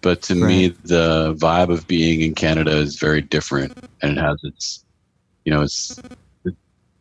but 0.00 0.22
to 0.22 0.34
right. 0.34 0.48
me 0.48 0.68
the 0.84 1.34
vibe 1.34 1.72
of 1.72 1.86
being 1.86 2.22
in 2.22 2.34
Canada 2.34 2.76
is 2.76 2.98
very 2.98 3.20
different, 3.20 3.76
and 4.02 4.18
it 4.18 4.20
has 4.20 4.38
its, 4.42 4.84
you 5.44 5.52
know, 5.52 5.62
it's 5.62 6.00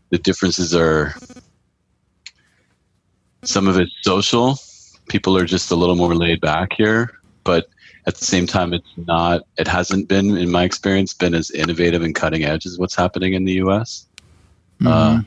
the 0.09 0.17
differences 0.17 0.73
are 0.73 1.13
some 3.43 3.67
of 3.67 3.77
it's 3.77 3.91
social. 4.01 4.57
People 5.09 5.37
are 5.37 5.45
just 5.45 5.71
a 5.71 5.75
little 5.75 5.95
more 5.95 6.15
laid 6.15 6.41
back 6.41 6.73
here, 6.73 7.19
but 7.43 7.67
at 8.07 8.15
the 8.15 8.25
same 8.25 8.47
time, 8.47 8.73
it's 8.73 8.87
not. 8.95 9.41
It 9.57 9.67
hasn't 9.67 10.07
been, 10.07 10.37
in 10.37 10.49
my 10.49 10.63
experience, 10.63 11.13
been 11.13 11.33
as 11.33 11.51
innovative 11.51 12.03
and 12.03 12.15
cutting 12.15 12.45
edge 12.45 12.65
as 12.65 12.77
what's 12.77 12.95
happening 12.95 13.33
in 13.33 13.43
the 13.43 13.53
U.S. 13.53 14.05
Mm-hmm. 14.81 14.87
Uh, 14.87 15.21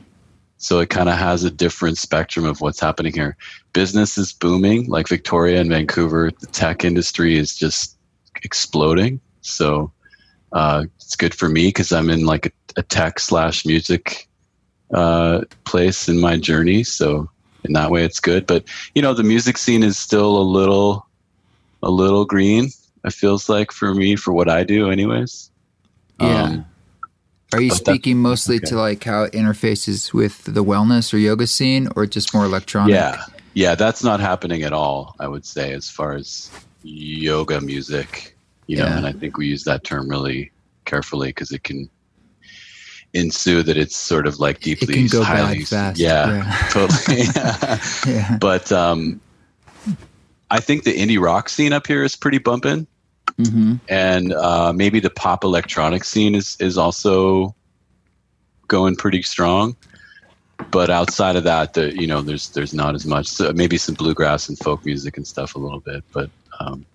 so 0.61 0.79
it 0.79 0.89
kind 0.89 1.09
of 1.09 1.15
has 1.15 1.43
a 1.43 1.51
different 1.51 1.97
spectrum 1.97 2.45
of 2.45 2.61
what's 2.61 2.79
happening 2.79 3.13
here. 3.13 3.35
Business 3.73 4.17
is 4.17 4.31
booming, 4.31 4.87
like 4.87 5.07
Victoria 5.07 5.59
and 5.59 5.69
Vancouver. 5.69 6.31
The 6.39 6.47
tech 6.47 6.85
industry 6.85 7.37
is 7.37 7.55
just 7.55 7.97
exploding. 8.43 9.19
So 9.41 9.91
uh, 10.53 10.85
it's 10.95 11.15
good 11.15 11.35
for 11.35 11.49
me 11.49 11.67
because 11.67 11.91
I'm 11.91 12.09
in 12.09 12.25
like 12.25 12.45
a, 12.45 12.51
a 12.77 12.83
tech 12.83 13.19
slash 13.19 13.65
music 13.65 14.29
uh, 14.93 15.41
place 15.65 16.07
in 16.07 16.19
my 16.19 16.37
journey. 16.37 16.83
So 16.83 17.29
in 17.63 17.73
that 17.73 17.91
way 17.91 18.03
it's 18.03 18.19
good 18.19 18.47
but 18.47 18.63
you 18.95 19.01
know 19.01 19.13
the 19.13 19.23
music 19.23 19.57
scene 19.57 19.83
is 19.83 19.97
still 19.97 20.37
a 20.37 20.41
little 20.43 21.07
a 21.83 21.89
little 21.89 22.25
green 22.25 22.69
it 23.03 23.13
feels 23.13 23.49
like 23.49 23.71
for 23.71 23.93
me 23.93 24.15
for 24.15 24.33
what 24.33 24.49
i 24.49 24.63
do 24.63 24.89
anyways 24.89 25.51
yeah 26.19 26.43
um, 26.43 26.65
are 27.53 27.61
you 27.61 27.71
speaking 27.71 28.17
mostly 28.17 28.57
okay. 28.57 28.65
to 28.65 28.75
like 28.75 29.03
how 29.03 29.23
it 29.23 29.33
interfaces 29.33 30.13
with 30.13 30.43
the 30.45 30.63
wellness 30.63 31.13
or 31.13 31.17
yoga 31.17 31.47
scene 31.47 31.87
or 31.95 32.05
just 32.05 32.33
more 32.33 32.45
electronic 32.45 32.93
yeah 32.93 33.23
yeah 33.53 33.75
that's 33.75 34.03
not 34.03 34.19
happening 34.19 34.63
at 34.63 34.73
all 34.73 35.15
i 35.19 35.27
would 35.27 35.45
say 35.45 35.73
as 35.73 35.89
far 35.89 36.13
as 36.13 36.49
yoga 36.83 37.61
music 37.61 38.35
you 38.67 38.77
know 38.77 38.85
and 38.85 39.05
i 39.05 39.11
think 39.11 39.37
we 39.37 39.47
use 39.47 39.63
that 39.63 39.83
term 39.83 40.09
really 40.09 40.51
carefully 40.85 41.29
because 41.29 41.51
it 41.51 41.63
can 41.63 41.89
ensue 43.13 43.61
that 43.63 43.77
it's 43.77 43.95
sort 43.95 44.27
of 44.27 44.39
like 44.39 44.61
deeply 44.61 45.07
highly 45.07 45.65
fast. 45.65 45.99
Yeah, 45.99 46.43
yeah. 46.43 46.67
totally. 46.69 47.23
yeah. 48.15 48.37
But 48.37 48.71
um, 48.71 49.19
I 50.49 50.59
think 50.59 50.83
the 50.83 50.93
indie 50.93 51.19
rock 51.19 51.49
scene 51.49 51.73
up 51.73 51.87
here 51.87 52.03
is 52.03 52.15
pretty 52.15 52.37
bumping, 52.37 52.87
mm-hmm. 53.43 53.75
and 53.89 54.33
uh, 54.33 54.73
maybe 54.73 54.99
the 54.99 55.09
pop 55.09 55.43
electronic 55.43 56.03
scene 56.03 56.35
is 56.35 56.57
is 56.59 56.77
also 56.77 57.55
going 58.67 58.95
pretty 58.95 59.21
strong. 59.21 59.75
but 60.69 60.89
outside 60.89 61.35
of 61.35 61.43
that, 61.43 61.73
the, 61.73 61.93
you 61.99 62.07
know, 62.07 62.21
there's 62.21 62.49
there's 62.49 62.73
not 62.73 62.95
as 62.95 63.05
much. 63.05 63.27
So 63.27 63.51
maybe 63.53 63.77
some 63.77 63.95
bluegrass 63.95 64.47
and 64.49 64.57
folk 64.59 64.85
music 64.85 65.17
and 65.17 65.27
stuff 65.27 65.55
a 65.55 65.59
little 65.59 65.79
bit, 65.79 66.03
but 66.11 66.29
um, 66.59 66.85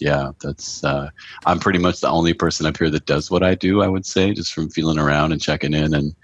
yeah, 0.00 0.32
that's 0.42 0.82
uh, 0.82 1.10
I'm 1.46 1.60
pretty 1.60 1.78
much 1.78 2.00
the 2.00 2.08
only 2.08 2.32
person 2.32 2.66
up 2.66 2.78
here 2.78 2.90
that 2.90 3.06
does 3.06 3.30
what 3.30 3.42
I 3.42 3.54
do. 3.54 3.82
I 3.82 3.88
would 3.88 4.06
say, 4.06 4.32
just 4.32 4.52
from 4.52 4.70
feeling 4.70 4.98
around 4.98 5.32
and 5.32 5.40
checking 5.40 5.74
in 5.74 5.94
and 5.94 6.14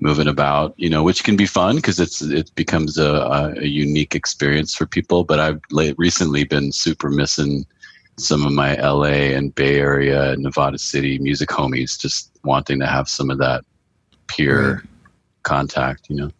moving 0.00 0.26
about, 0.26 0.74
you 0.76 0.90
know, 0.90 1.02
which 1.02 1.22
can 1.22 1.36
be 1.36 1.46
fun 1.46 1.76
because 1.76 2.00
it's 2.00 2.22
it 2.22 2.54
becomes 2.54 2.98
a, 2.98 3.54
a, 3.58 3.66
unique 3.66 4.14
experience 4.14 4.74
for 4.74 4.86
people. 4.86 5.24
But 5.24 5.38
I've 5.38 5.60
recently 5.98 6.44
been 6.44 6.72
super 6.72 7.10
missing 7.10 7.66
some 8.16 8.44
of 8.44 8.52
my 8.52 8.74
LA 8.76 9.34
and 9.34 9.54
Bay 9.54 9.78
Area, 9.78 10.36
Nevada 10.36 10.78
City 10.78 11.18
music 11.18 11.48
homies, 11.48 11.98
just 11.98 12.30
wanting 12.44 12.80
to 12.80 12.86
have 12.86 13.08
some 13.08 13.30
of 13.30 13.38
that 13.38 13.64
peer 14.28 14.74
right. 14.74 14.82
contact, 15.42 16.08
you 16.08 16.16
know. 16.16 16.30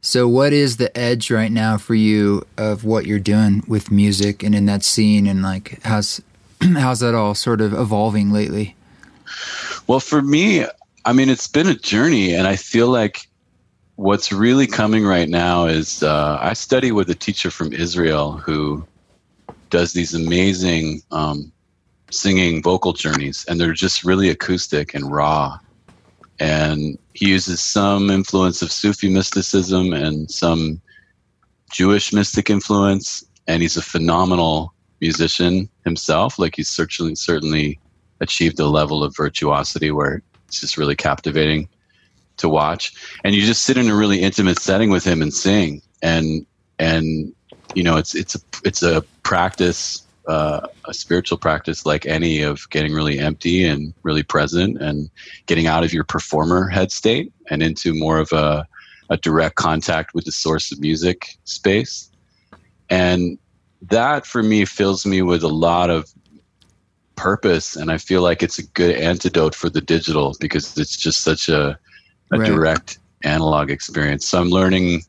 So, 0.00 0.28
what 0.28 0.52
is 0.52 0.76
the 0.76 0.96
edge 0.96 1.30
right 1.30 1.52
now 1.52 1.76
for 1.76 1.94
you 1.94 2.46
of 2.56 2.84
what 2.84 3.06
you're 3.06 3.18
doing 3.18 3.62
with 3.66 3.90
music 3.90 4.42
and 4.42 4.54
in 4.54 4.66
that 4.66 4.82
scene, 4.82 5.26
and 5.26 5.42
like 5.42 5.80
how's 5.82 6.20
how's 6.62 7.00
that 7.00 7.14
all 7.14 7.34
sort 7.34 7.60
of 7.60 7.72
evolving 7.72 8.32
lately? 8.32 8.76
Well, 9.86 10.00
for 10.00 10.22
me, 10.22 10.64
I 11.04 11.12
mean, 11.12 11.28
it's 11.28 11.46
been 11.46 11.68
a 11.68 11.74
journey, 11.74 12.34
and 12.34 12.46
I 12.46 12.56
feel 12.56 12.88
like 12.88 13.28
what's 13.96 14.32
really 14.32 14.66
coming 14.66 15.04
right 15.04 15.28
now 15.28 15.66
is 15.66 16.02
uh, 16.02 16.38
I 16.40 16.52
study 16.52 16.92
with 16.92 17.10
a 17.10 17.14
teacher 17.14 17.50
from 17.50 17.72
Israel 17.72 18.32
who 18.32 18.86
does 19.70 19.92
these 19.92 20.14
amazing 20.14 21.02
um, 21.10 21.52
singing 22.10 22.62
vocal 22.62 22.92
journeys, 22.92 23.44
and 23.48 23.60
they're 23.60 23.72
just 23.72 24.04
really 24.04 24.28
acoustic 24.28 24.94
and 24.94 25.10
raw. 25.10 25.58
And 26.40 26.98
he 27.14 27.28
uses 27.28 27.60
some 27.60 28.10
influence 28.10 28.62
of 28.62 28.70
Sufi 28.70 29.08
mysticism 29.08 29.92
and 29.92 30.30
some 30.30 30.80
Jewish 31.72 32.12
mystic 32.12 32.48
influence, 32.48 33.24
and 33.46 33.62
he's 33.62 33.76
a 33.76 33.82
phenomenal 33.82 34.72
musician 35.00 35.68
himself. 35.84 36.38
Like 36.38 36.56
he's 36.56 36.68
certainly 36.68 37.14
certainly 37.14 37.78
achieved 38.20 38.58
a 38.60 38.66
level 38.66 39.04
of 39.04 39.16
virtuosity 39.16 39.90
where 39.90 40.22
it's 40.46 40.60
just 40.60 40.76
really 40.76 40.96
captivating 40.96 41.68
to 42.38 42.48
watch. 42.48 42.92
And 43.24 43.34
you 43.34 43.42
just 43.42 43.64
sit 43.64 43.76
in 43.76 43.88
a 43.88 43.94
really 43.94 44.20
intimate 44.20 44.58
setting 44.58 44.90
with 44.90 45.04
him 45.04 45.22
and 45.22 45.32
sing, 45.32 45.82
and 46.02 46.46
and 46.78 47.34
you 47.74 47.82
know 47.82 47.96
it's 47.96 48.14
it's 48.14 48.34
a 48.34 48.38
it's 48.64 48.82
a 48.82 49.02
practice 49.22 50.06
uh, 50.28 50.66
a 50.86 50.92
spiritual 50.92 51.38
practice 51.38 51.86
like 51.86 52.04
any 52.04 52.42
of 52.42 52.68
getting 52.68 52.92
really 52.92 53.18
empty 53.18 53.64
and 53.64 53.94
really 54.02 54.22
present 54.22 54.80
and 54.80 55.10
getting 55.46 55.66
out 55.66 55.82
of 55.82 55.92
your 55.92 56.04
performer 56.04 56.68
head 56.68 56.92
state 56.92 57.32
and 57.48 57.62
into 57.62 57.94
more 57.94 58.18
of 58.18 58.30
a, 58.32 58.66
a 59.08 59.16
direct 59.16 59.54
contact 59.54 60.12
with 60.12 60.26
the 60.26 60.32
source 60.32 60.70
of 60.70 60.80
music 60.80 61.38
space 61.44 62.10
and 62.90 63.38
that 63.80 64.26
for 64.26 64.42
me 64.42 64.66
fills 64.66 65.06
me 65.06 65.22
with 65.22 65.42
a 65.42 65.48
lot 65.48 65.88
of 65.88 66.12
purpose 67.16 67.74
and 67.74 67.90
i 67.90 67.96
feel 67.96 68.20
like 68.20 68.42
it's 68.42 68.58
a 68.58 68.66
good 68.68 68.94
antidote 68.96 69.54
for 69.54 69.70
the 69.70 69.80
digital 69.80 70.36
because 70.40 70.76
it's 70.76 70.96
just 70.96 71.22
such 71.22 71.48
a, 71.48 71.78
a 72.32 72.38
right. 72.38 72.46
direct 72.46 72.98
analog 73.24 73.70
experience 73.70 74.28
so 74.28 74.38
i'm 74.38 74.50
learning 74.50 75.02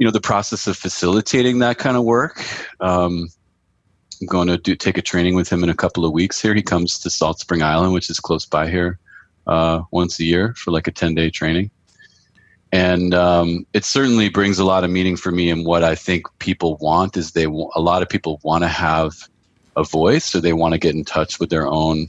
you 0.00 0.06
know 0.06 0.10
the 0.10 0.20
process 0.20 0.66
of 0.66 0.78
facilitating 0.78 1.58
that 1.58 1.78
kind 1.78 1.96
of 1.96 2.04
work. 2.04 2.42
Um, 2.80 3.28
i'm 4.20 4.26
going 4.26 4.48
to 4.48 4.56
do 4.56 4.74
take 4.74 4.98
a 4.98 5.02
training 5.02 5.34
with 5.34 5.48
him 5.48 5.62
in 5.62 5.68
a 5.68 5.74
couple 5.74 6.04
of 6.04 6.12
weeks 6.12 6.40
here. 6.40 6.54
He 6.54 6.62
comes 6.62 6.98
to 7.00 7.10
Salt 7.10 7.38
Spring 7.38 7.62
Island 7.62 7.92
which 7.92 8.08
is 8.10 8.18
close 8.18 8.46
by 8.46 8.68
here 8.68 8.98
uh, 9.46 9.82
once 9.92 10.18
a 10.18 10.24
year 10.24 10.54
for 10.54 10.70
like 10.70 10.88
a 10.88 10.90
10 10.90 11.14
day 11.14 11.30
training. 11.30 11.70
And 12.72 13.12
um, 13.14 13.66
it 13.74 13.84
certainly 13.84 14.30
brings 14.30 14.58
a 14.58 14.64
lot 14.64 14.84
of 14.84 14.90
meaning 14.90 15.16
for 15.16 15.32
me 15.32 15.50
and 15.50 15.66
what 15.66 15.84
i 15.84 15.94
think 15.94 16.26
people 16.38 16.78
want 16.80 17.16
is 17.16 17.32
they 17.32 17.44
a 17.44 17.82
lot 17.90 18.00
of 18.00 18.08
people 18.08 18.40
want 18.42 18.64
to 18.64 18.68
have 18.68 19.12
a 19.76 19.84
voice 19.84 20.34
or 20.34 20.40
they 20.40 20.54
want 20.54 20.72
to 20.72 20.78
get 20.78 20.94
in 20.94 21.04
touch 21.04 21.38
with 21.38 21.50
their 21.50 21.66
own 21.66 22.08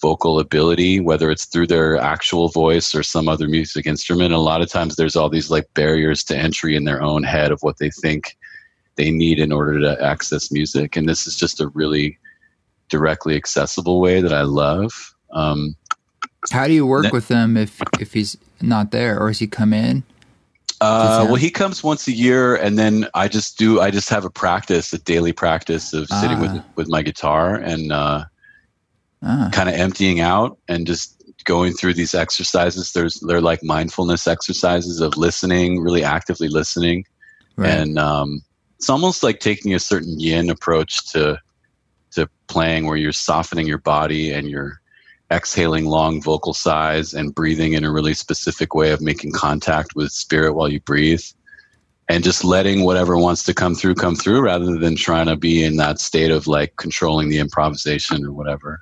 vocal 0.00 0.38
ability, 0.38 1.00
whether 1.00 1.30
it's 1.30 1.44
through 1.44 1.66
their 1.66 1.96
actual 1.96 2.48
voice 2.48 2.94
or 2.94 3.02
some 3.02 3.28
other 3.28 3.48
music 3.48 3.86
instrument. 3.86 4.32
a 4.32 4.38
lot 4.38 4.62
of 4.62 4.68
times 4.68 4.96
there's 4.96 5.16
all 5.16 5.28
these 5.28 5.50
like 5.50 5.72
barriers 5.74 6.24
to 6.24 6.36
entry 6.36 6.74
in 6.74 6.84
their 6.84 7.02
own 7.02 7.22
head 7.22 7.52
of 7.52 7.60
what 7.62 7.78
they 7.78 7.90
think 7.90 8.36
they 8.96 9.10
need 9.10 9.38
in 9.38 9.52
order 9.52 9.78
to 9.80 10.02
access 10.02 10.50
music. 10.50 10.96
And 10.96 11.08
this 11.08 11.26
is 11.26 11.36
just 11.36 11.60
a 11.60 11.68
really 11.68 12.18
directly 12.88 13.36
accessible 13.36 14.00
way 14.00 14.20
that 14.20 14.32
I 14.32 14.42
love. 14.42 15.14
Um, 15.30 15.76
How 16.50 16.66
do 16.66 16.72
you 16.72 16.86
work 16.86 17.04
that, 17.04 17.12
with 17.12 17.28
them 17.28 17.56
if 17.56 17.80
if 18.00 18.12
he's 18.12 18.36
not 18.60 18.90
there, 18.90 19.20
or 19.20 19.28
does 19.28 19.38
he 19.38 19.46
come 19.46 19.72
in? 19.72 20.02
Uh, 20.82 21.24
well, 21.26 21.36
he 21.36 21.50
comes 21.50 21.84
once 21.84 22.08
a 22.08 22.12
year, 22.12 22.56
and 22.56 22.78
then 22.78 23.06
I 23.12 23.28
just 23.28 23.58
do. 23.58 23.80
I 23.80 23.90
just 23.90 24.08
have 24.08 24.24
a 24.24 24.30
practice, 24.30 24.92
a 24.94 24.98
daily 24.98 25.32
practice 25.32 25.92
of 25.92 26.08
sitting 26.08 26.38
ah. 26.38 26.40
with 26.40 26.64
with 26.74 26.88
my 26.88 27.02
guitar 27.02 27.54
and 27.54 27.92
uh, 27.92 28.24
ah. 29.22 29.50
kind 29.52 29.68
of 29.68 29.74
emptying 29.74 30.20
out 30.20 30.58
and 30.68 30.86
just 30.86 31.20
going 31.44 31.72
through 31.72 31.94
these 31.94 32.14
exercises. 32.14 32.92
There's 32.92 33.20
they're 33.20 33.40
like 33.40 33.62
mindfulness 33.62 34.26
exercises 34.26 35.00
of 35.00 35.16
listening, 35.16 35.80
really 35.80 36.04
actively 36.04 36.48
listening, 36.48 37.04
right. 37.56 37.70
and 37.70 37.98
um, 37.98 38.42
it's 38.76 38.90
almost 38.90 39.22
like 39.22 39.40
taking 39.40 39.74
a 39.74 39.78
certain 39.78 40.18
yin 40.18 40.50
approach 40.50 41.10
to 41.12 41.38
to 42.12 42.28
playing, 42.48 42.86
where 42.86 42.96
you're 42.96 43.12
softening 43.12 43.66
your 43.66 43.78
body 43.78 44.32
and 44.32 44.50
you're 44.50 44.80
exhaling 45.32 45.86
long 45.86 46.20
vocal 46.20 46.52
sighs 46.52 47.14
and 47.14 47.34
breathing 47.34 47.74
in 47.74 47.84
a 47.84 47.92
really 47.92 48.14
specific 48.14 48.74
way 48.74 48.90
of 48.90 49.00
making 49.00 49.30
contact 49.30 49.94
with 49.94 50.10
spirit 50.10 50.54
while 50.54 50.68
you 50.68 50.80
breathe 50.80 51.22
and 52.08 52.24
just 52.24 52.42
letting 52.42 52.82
whatever 52.84 53.16
wants 53.16 53.44
to 53.44 53.54
come 53.54 53.76
through 53.76 53.94
come 53.94 54.16
through 54.16 54.40
rather 54.40 54.76
than 54.76 54.96
trying 54.96 55.26
to 55.26 55.36
be 55.36 55.62
in 55.62 55.76
that 55.76 56.00
state 56.00 56.32
of 56.32 56.48
like 56.48 56.74
controlling 56.76 57.28
the 57.28 57.38
improvisation 57.38 58.24
or 58.26 58.32
whatever 58.32 58.80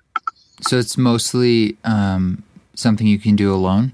so 0.60 0.78
it's 0.78 0.98
mostly 0.98 1.76
um, 1.84 2.42
something 2.74 3.06
you 3.06 3.18
can 3.18 3.36
do 3.36 3.52
alone. 3.54 3.92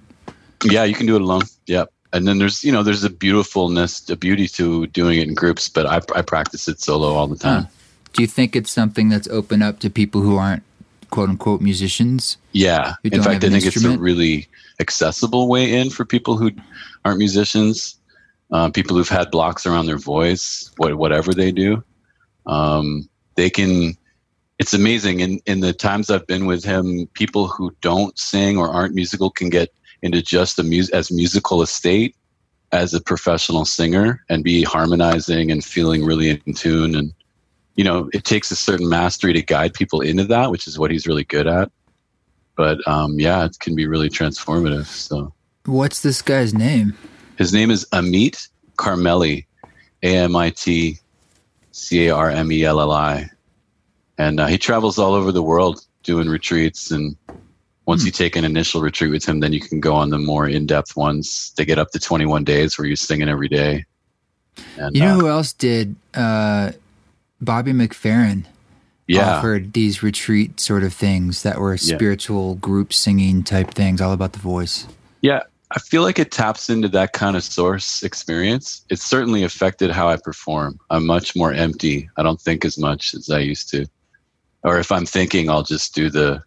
Yeah, 0.64 0.85
you 0.85 0.94
can 0.94 1.07
do 1.07 1.16
it 1.16 1.22
alone. 1.22 1.42
Yep. 1.66 1.92
And 2.12 2.27
then 2.29 2.38
there's 2.38 2.62
you 2.62 2.72
know 2.72 2.83
there's 2.83 3.05
a 3.05 3.11
beautifulness, 3.11 4.09
a 4.09 4.16
beauty 4.16 4.46
to 4.48 4.87
doing 4.88 5.18
it 5.18 5.29
in 5.29 5.35
groups. 5.35 5.68
But 5.68 5.87
I 5.87 6.00
I 6.16 6.22
practice 6.22 6.68
it 6.68 6.81
solo 6.81 7.14
all 7.14 7.27
the 7.27 7.37
time. 7.37 7.64
Huh. 7.64 7.68
Do 8.12 8.22
you 8.22 8.29
think 8.29 8.55
it's 8.55 8.70
something 8.70 9.09
that's 9.09 9.27
open 9.29 9.62
up 9.62 9.81
to 9.81 9.90
people 9.90 10.20
who 10.20 10.37
aren't 10.37 10.62
quote 11.11 11.29
unquote 11.29 11.61
musicians? 11.61 12.37
Yeah. 12.53 12.94
In 13.03 13.22
fact, 13.22 13.44
I 13.44 13.48
think 13.50 13.64
instrument? 13.64 13.94
it's 13.94 14.00
a 14.00 14.03
really 14.03 14.48
accessible 14.79 15.48
way 15.48 15.72
in 15.72 15.90
for 15.90 16.05
people 16.05 16.37
who 16.37 16.53
aren't 17.05 17.18
musicians, 17.18 17.96
uh, 18.53 18.70
people 18.70 18.96
who've 18.96 19.09
had 19.09 19.31
blocks 19.31 19.66
around 19.66 19.87
their 19.87 19.98
voice, 19.98 20.70
whatever 20.77 21.33
they 21.35 21.50
do. 21.50 21.83
Um, 22.46 23.09
they 23.35 23.50
can 23.50 23.96
it's 24.58 24.74
amazing. 24.74 25.20
In 25.20 25.40
in 25.46 25.60
the 25.60 25.72
times 25.72 26.10
I've 26.10 26.26
been 26.26 26.46
with 26.46 26.64
him, 26.64 27.06
people 27.14 27.48
who 27.48 27.74
don't 27.80 28.18
sing 28.18 28.56
or 28.56 28.68
aren't 28.68 28.94
musical 28.94 29.30
can 29.30 29.48
get 29.50 29.72
into 30.02 30.22
just 30.22 30.58
a 30.58 30.62
mus- 30.62 30.90
as 30.90 31.10
musical 31.10 31.62
a 31.62 31.66
state 31.66 32.14
as 32.72 32.92
a 32.92 33.00
professional 33.00 33.64
singer 33.64 34.24
and 34.28 34.42
be 34.42 34.62
harmonizing 34.62 35.50
and 35.50 35.64
feeling 35.64 36.04
really 36.04 36.30
in 36.30 36.54
tune. 36.54 36.94
And 36.94 37.12
you 37.76 37.84
know, 37.84 38.08
it 38.12 38.24
takes 38.24 38.50
a 38.50 38.56
certain 38.56 38.88
mastery 38.88 39.32
to 39.32 39.42
guide 39.42 39.74
people 39.74 40.00
into 40.00 40.24
that, 40.24 40.50
which 40.50 40.66
is 40.66 40.78
what 40.78 40.90
he's 40.90 41.06
really 41.06 41.24
good 41.24 41.46
at. 41.46 41.70
But 42.56 42.86
um, 42.86 43.18
yeah, 43.18 43.44
it 43.44 43.58
can 43.58 43.74
be 43.74 43.86
really 43.86 44.08
transformative. 44.08 44.86
So, 44.86 45.32
what's 45.66 46.00
this 46.00 46.22
guy's 46.22 46.54
name? 46.54 46.96
His 47.36 47.52
name 47.52 47.70
is 47.72 47.84
Amit 47.92 48.48
Carmeli, 48.76 49.46
A 50.04 50.16
M 50.16 50.32
and 54.18 54.40
uh, 54.40 54.46
he 54.46 54.59
travels 54.59 54.98
all 54.98 55.14
over 55.14 55.33
the 55.33 55.42
world 55.42 55.85
doing 56.03 56.29
retreats 56.29 56.90
and 56.90 57.16
once 57.87 58.03
hmm. 58.03 58.07
you 58.07 58.12
take 58.12 58.37
an 58.37 58.44
initial 58.44 58.81
retreat 58.81 59.11
with 59.11 59.24
him 59.24 59.40
then 59.40 59.53
you 59.53 59.61
can 59.61 59.81
go 59.81 59.94
on 59.94 60.11
the 60.11 60.18
more 60.18 60.48
in-depth 60.48 60.96
ones 60.96 61.53
they 61.57 61.64
get 61.64 61.79
up 61.79 61.90
to 61.90 61.98
21 61.98 62.44
days 62.44 62.79
where 62.79 62.87
you're 62.87 62.96
singing 62.96 63.29
every 63.29 63.48
day 63.48 63.85
and, 64.77 64.94
you 64.94 65.03
know 65.03 65.16
uh, 65.16 65.20
who 65.20 65.29
else 65.29 65.53
did 65.53 65.96
uh, 66.14 66.70
Bobby 67.40 67.72
McFerrin 67.72 68.44
yeah. 69.07 69.37
offered 69.37 69.72
these 69.72 70.03
retreat 70.03 70.61
sort 70.61 70.83
of 70.83 70.92
things 70.94 71.42
that 71.42 71.59
were 71.59 71.77
spiritual 71.77 72.55
yeah. 72.55 72.61
group 72.61 72.92
singing 72.92 73.42
type 73.42 73.70
things 73.72 74.00
all 74.00 74.12
about 74.12 74.33
the 74.33 74.38
voice 74.38 74.87
yeah 75.20 75.40
I 75.70 75.81
feel 75.81 76.03
like 76.03 76.20
it 76.20 76.31
taps 76.31 76.70
into 76.70 76.88
that 76.90 77.14
kind 77.14 77.37
of 77.37 77.42
source 77.42 78.05
experience. 78.05 78.85
It's 78.90 79.03
certainly 79.03 79.42
affected 79.42 79.90
how 79.90 80.09
I 80.09 80.16
perform. 80.16 80.79
I'm 80.88 81.05
much 81.05 81.35
more 81.35 81.53
empty. 81.53 82.09
I 82.16 82.22
don't 82.22 82.40
think 82.40 82.64
as 82.64 82.79
much 82.79 83.12
as 83.12 83.29
I 83.29 83.40
used 83.40 83.70
to 83.70 83.88
or 84.64 84.79
if 84.79 84.90
I'm 84.90 85.07
thinking, 85.07 85.48
I'll 85.48 85.62
just 85.62 85.94
do 85.94 86.11
the 86.11 86.42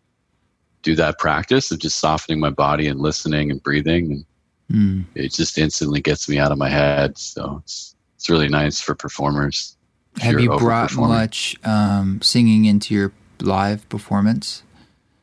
do 0.84 0.96
that 0.96 1.18
practice 1.20 1.72
of 1.72 1.80
just 1.80 2.00
softening 2.00 2.40
my 2.40 2.50
body 2.50 2.88
and 2.88 3.00
listening 3.00 3.52
and 3.52 3.62
breathing, 3.64 4.26
and 4.70 5.06
mm. 5.06 5.06
it 5.16 5.34
just 5.34 5.58
instantly 5.58 6.02
gets 6.02 6.28
me 6.28 6.38
out 6.38 6.52
of 6.52 6.58
my 6.58 6.70
head. 6.70 7.18
So 7.18 7.62
it's 7.64 7.96
it's 8.16 8.30
really 8.30 8.50
nice 8.50 8.82
for 8.82 8.96
performers. 8.96 9.76
Have 10.20 10.40
you 10.40 10.58
brought 10.58 10.96
much 10.96 11.56
um, 11.64 12.22
singing 12.22 12.66
into 12.66 12.94
your 12.94 13.14
live 13.40 13.88
performance? 13.88 14.64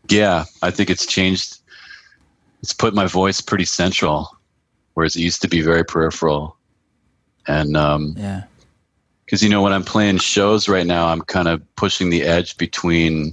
Yeah, 0.09 0.45
I 0.63 0.71
think 0.71 0.89
it's 0.89 1.05
changed. 1.05 1.59
It's 2.63 2.73
put 2.73 2.95
my 2.95 3.07
voice 3.07 3.41
pretty 3.41 3.65
central 3.65 4.39
whereas 4.95 5.15
it 5.17 5.21
used 5.21 5.43
to 5.43 5.49
be 5.49 5.61
very 5.61 5.85
peripheral. 5.85 6.57
And 7.47 7.77
um, 7.77 8.15
Yeah. 8.17 8.45
Because 9.35 9.43
you 9.43 9.49
know 9.51 9.63
when 9.63 9.73
I'm 9.73 9.83
playing 9.83 10.19
shows 10.19 10.69
right 10.69 10.87
now, 10.87 11.09
I'm 11.09 11.21
kind 11.21 11.49
of 11.49 11.61
pushing 11.75 12.09
the 12.09 12.23
edge 12.23 12.57
between 12.57 13.33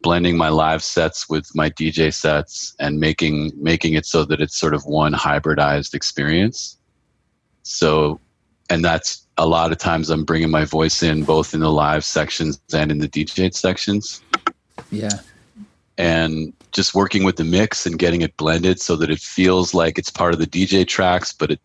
blending 0.00 0.34
my 0.34 0.48
live 0.48 0.82
sets 0.82 1.28
with 1.28 1.54
my 1.54 1.68
DJ 1.68 2.10
sets 2.10 2.74
and 2.80 2.98
making 2.98 3.52
making 3.54 3.92
it 3.92 4.06
so 4.06 4.24
that 4.24 4.40
it's 4.40 4.56
sort 4.56 4.72
of 4.72 4.86
one 4.86 5.12
hybridized 5.12 5.92
experience. 5.92 6.78
So, 7.64 8.18
and 8.70 8.82
that's 8.82 9.26
a 9.36 9.46
lot 9.46 9.72
of 9.72 9.76
times 9.76 10.08
I'm 10.08 10.24
bringing 10.24 10.50
my 10.50 10.64
voice 10.64 11.02
in 11.02 11.22
both 11.24 11.52
in 11.52 11.60
the 11.60 11.70
live 11.70 12.02
sections 12.02 12.58
and 12.72 12.90
in 12.90 12.96
the 12.96 13.08
DJ 13.08 13.54
sections, 13.54 14.22
Yeah. 14.90 15.20
and 15.98 16.54
just 16.72 16.94
working 16.94 17.24
with 17.24 17.36
the 17.36 17.44
mix 17.44 17.84
and 17.84 17.98
getting 17.98 18.22
it 18.22 18.34
blended 18.38 18.80
so 18.80 18.96
that 18.96 19.10
it 19.10 19.18
feels 19.18 19.74
like 19.74 19.98
it's 19.98 20.08
part 20.08 20.32
of 20.32 20.40
the 20.40 20.46
DJ 20.46 20.88
tracks, 20.88 21.34
but 21.34 21.50
it 21.50 21.60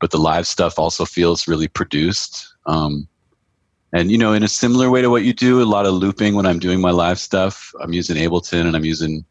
but 0.00 0.10
the 0.10 0.18
live 0.18 0.46
stuff 0.46 0.78
also 0.78 1.04
feels 1.04 1.48
really 1.48 1.68
produced. 1.68 2.54
Um, 2.66 3.08
and 3.92 4.10
you 4.10 4.18
know, 4.18 4.32
in 4.32 4.42
a 4.42 4.48
similar 4.48 4.90
way 4.90 5.02
to 5.02 5.10
what 5.10 5.24
you 5.24 5.32
do, 5.32 5.62
a 5.62 5.64
lot 5.64 5.86
of 5.86 5.94
looping 5.94 6.34
when 6.34 6.46
I'm 6.46 6.58
doing 6.58 6.80
my 6.80 6.90
live 6.90 7.18
stuff. 7.18 7.72
I'm 7.80 7.92
using 7.92 8.16
Ableton 8.16 8.66
and 8.66 8.76
I'm 8.76 8.84
using, 8.84 9.24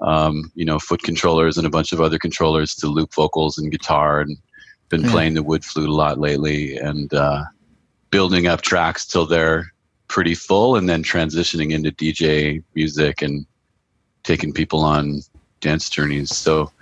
um, 0.00 0.50
you 0.54 0.64
know, 0.64 0.78
foot 0.78 1.02
controllers 1.02 1.58
and 1.58 1.66
a 1.66 1.70
bunch 1.70 1.92
of 1.92 2.00
other 2.00 2.18
controllers 2.18 2.74
to 2.76 2.86
loop 2.86 3.12
vocals 3.14 3.58
and 3.58 3.70
guitar. 3.70 4.20
And 4.20 4.38
been 4.88 5.02
Yeah. 5.02 5.10
playing 5.10 5.34
the 5.34 5.42
wood 5.42 5.64
flute 5.64 5.88
a 5.88 5.94
lot 5.94 6.18
lately 6.18 6.76
and 6.78 7.12
uh, 7.12 7.44
building 8.10 8.46
up 8.46 8.62
tracks 8.62 9.06
till 9.06 9.26
they're 9.26 9.72
pretty 10.08 10.34
full, 10.34 10.76
and 10.76 10.88
then 10.88 11.02
transitioning 11.02 11.70
into 11.72 11.92
DJ 11.92 12.62
music 12.74 13.20
and 13.20 13.46
taking 14.24 14.52
people 14.52 14.80
on 14.80 15.20
dance 15.60 15.90
journeys. 15.90 16.34
So 16.34 16.72